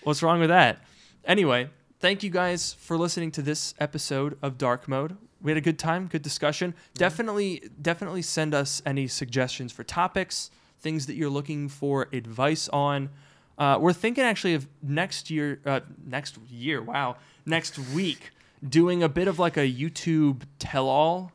what's 0.05 0.23
wrong 0.23 0.41
with 0.41 0.49
that? 0.49 0.79
Anyway, 1.25 1.71
thank 2.01 2.25
you 2.25 2.31
guys 2.31 2.73
for 2.73 2.99
listening 2.99 3.31
to 3.31 3.43
this 3.43 3.75
episode 3.79 4.37
of 4.43 4.59
Dark 4.59 4.89
Mode. 4.89 5.17
We 5.41 5.53
had 5.53 5.59
a 5.59 5.61
good 5.61 5.79
time, 5.79 6.09
good 6.09 6.23
discussion. 6.23 6.75
Definitely, 6.95 7.63
definitely 7.81 8.23
send 8.23 8.55
us 8.55 8.83
any 8.85 9.07
suggestions 9.07 9.71
for 9.71 9.85
topics, 9.85 10.51
things 10.81 11.07
that 11.07 11.15
you're 11.15 11.31
looking 11.31 11.69
for 11.69 12.09
advice 12.13 12.69
on. 12.71 13.09
Uh, 13.57 13.79
we're 13.81 13.93
thinking 13.93 14.25
actually 14.25 14.55
of 14.55 14.67
next 14.83 15.31
year, 15.31 15.61
uh, 15.65 15.81
next 16.05 16.39
year, 16.51 16.83
wow, 16.83 17.17
next 17.47 17.79
week, 17.79 18.33
doing 18.69 19.05
a 19.05 19.09
bit 19.09 19.29
of 19.29 19.39
like 19.39 19.57
a 19.57 19.73
YouTube 19.73 20.43
tell-all 20.59 21.31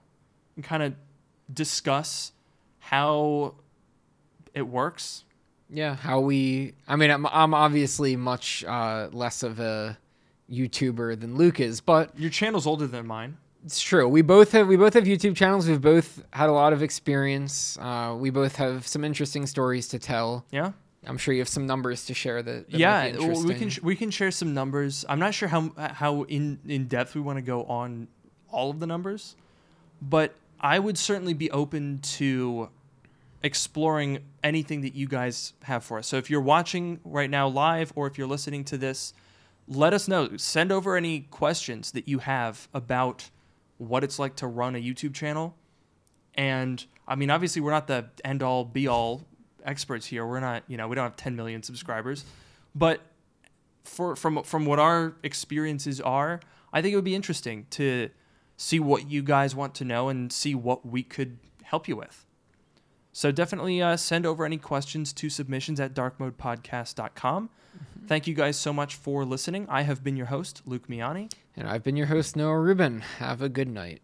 and 0.58 0.66
kind 0.66 0.84
of 0.84 0.96
discuss 1.54 2.34
how 2.80 3.56
it 4.54 4.64
works. 4.64 5.24
Yeah. 5.70 5.96
How 5.96 6.20
we? 6.20 6.74
I 6.88 6.96
mean, 6.96 7.12
I'm 7.12 7.26
I'm 7.28 7.54
obviously 7.54 8.16
much 8.16 8.64
uh, 8.66 9.10
less 9.12 9.44
of 9.44 9.60
a 9.60 9.98
YouTuber 10.50 11.20
than 11.20 11.36
Luke 11.36 11.60
is, 11.60 11.82
but 11.82 12.18
Your 12.18 12.30
channel's 12.30 12.66
older 12.66 12.88
than 12.88 13.06
mine. 13.06 13.38
It's 13.66 13.82
true. 13.82 14.08
We 14.08 14.22
both 14.22 14.54
have 14.54 14.68
we 14.68 14.78
both 14.78 14.94
have 14.94 15.04
YouTube 15.04 15.36
channels. 15.36 15.68
We've 15.68 15.82
both 15.82 16.24
had 16.32 16.48
a 16.50 16.54
lot 16.54 16.72
of 16.72 16.82
experience. 16.82 17.78
Uh, 17.80 18.16
we 18.18 18.30
both 18.30 18.56
have 18.56 18.88
some 18.88 19.04
interesting 19.04 19.46
stories 19.46 19.90
to 19.90 20.00
tell. 20.00 20.46
Yeah. 20.52 20.72
I'm 21.06 21.18
sure 21.18 21.34
you 21.34 21.42
have 21.42 21.48
some 21.50 21.66
numbers 21.66 22.06
to 22.06 22.14
share 22.14 22.42
that. 22.42 22.70
that 22.70 22.72
might 22.72 22.80
yeah, 22.80 23.12
be 23.12 23.18
we 23.18 23.24
can 23.24 23.32
interesting. 23.34 23.70
sh- 23.70 23.82
we 23.82 23.96
can 23.96 24.12
share 24.12 24.32
some 24.32 24.54
numbers. 24.54 25.06
I'm 25.08 25.20
not 25.20 25.34
sure 25.34 25.48
how 25.48 25.72
how 25.78 26.24
in 26.24 26.60
in 26.68 26.88
depth 26.88 27.16
we 27.16 27.22
want 27.22 27.38
to 27.38 27.42
go 27.42 27.64
on 27.66 28.08
all 28.50 28.70
of 28.70 28.80
the 28.80 28.88
numbers, 28.88 29.36
but 30.02 30.34
I 30.60 30.80
would 30.80 30.98
certainly 30.98 31.34
be 31.34 31.52
open 31.52 32.00
to 32.18 32.70
exploring 33.44 34.20
anything 34.44 34.82
that 34.82 34.96
you 34.96 35.08
guys 35.08 35.54
have 35.64 35.84
for 35.84 36.00
us. 36.00 36.08
So 36.08 36.18
if 36.18 36.30
you're 36.30 36.42
watching 36.42 37.00
right 37.04 37.30
now 37.30 37.48
live 37.48 37.94
or 37.96 38.08
if 38.08 38.18
you're 38.18 38.28
listening 38.28 38.64
to 38.66 38.78
this, 38.78 39.14
let 39.68 39.94
us 39.94 40.08
know. 40.08 40.38
Send 40.38 40.72
over 40.72 40.96
any 40.96 41.22
questions 41.22 41.92
that 41.92 42.08
you 42.08 42.20
have 42.20 42.68
about 42.74 43.30
what 43.78 44.04
it's 44.04 44.18
like 44.18 44.36
to 44.38 44.48
run 44.48 44.76
a 44.76 44.80
YouTube 44.82 45.14
channel. 45.14 45.56
And 46.36 46.84
I 47.08 47.16
mean, 47.16 47.30
obviously, 47.30 47.62
we're 47.62 47.72
not 47.72 47.88
the 47.88 48.06
end 48.24 48.44
all 48.44 48.66
be 48.66 48.88
all 48.88 49.24
experts 49.64 50.06
here. 50.06 50.26
We're 50.26 50.40
not, 50.40 50.64
you 50.68 50.78
know, 50.78 50.88
we 50.88 50.96
don't 50.96 51.04
have 51.04 51.16
10 51.16 51.36
million 51.36 51.64
subscribers, 51.64 52.26
but 52.74 53.02
for 53.84 54.16
from 54.16 54.44
from 54.44 54.66
what 54.66 54.80
our 54.80 55.16
experiences 55.24 56.02
are, 56.02 56.40
I 56.74 56.82
think 56.82 56.94
it 56.94 56.96
would 56.96 57.06
be 57.06 57.16
interesting 57.16 57.66
to 57.72 58.10
see 58.58 58.80
what 58.80 59.10
you 59.10 59.22
guys 59.22 59.56
want 59.56 59.76
to 59.76 59.86
know 59.86 60.10
and 60.10 60.32
see 60.32 60.56
what 60.56 60.86
we 60.86 61.04
could 61.04 61.38
help 61.64 61.88
you 61.88 61.96
with. 61.96 62.27
So 63.18 63.32
definitely 63.32 63.82
uh, 63.82 63.98
send 63.98 64.28
over 64.28 64.46
any 64.46 64.60
questions 64.60 65.12
to 65.14 65.28
submissions 65.28 65.80
at 65.80 65.96
darkmodepodcast.com. 65.96 67.50
Thank 68.06 68.28
you 68.28 68.36
guys 68.36 68.58
so 68.58 68.72
much 68.72 68.94
for 68.94 69.26
listening. 69.26 69.66
I 69.70 69.82
have 69.82 70.04
been 70.04 70.16
your 70.16 70.28
host, 70.28 70.62
Luke 70.68 70.88
Miani. 70.88 71.32
And 71.56 71.68
I've 71.68 71.82
been 71.82 71.98
your 71.98 72.06
host 72.06 72.36
Noah 72.36 72.60
Rubin. 72.60 73.02
Have 73.18 73.42
a 73.42 73.50
good 73.50 73.70
night. 73.70 74.04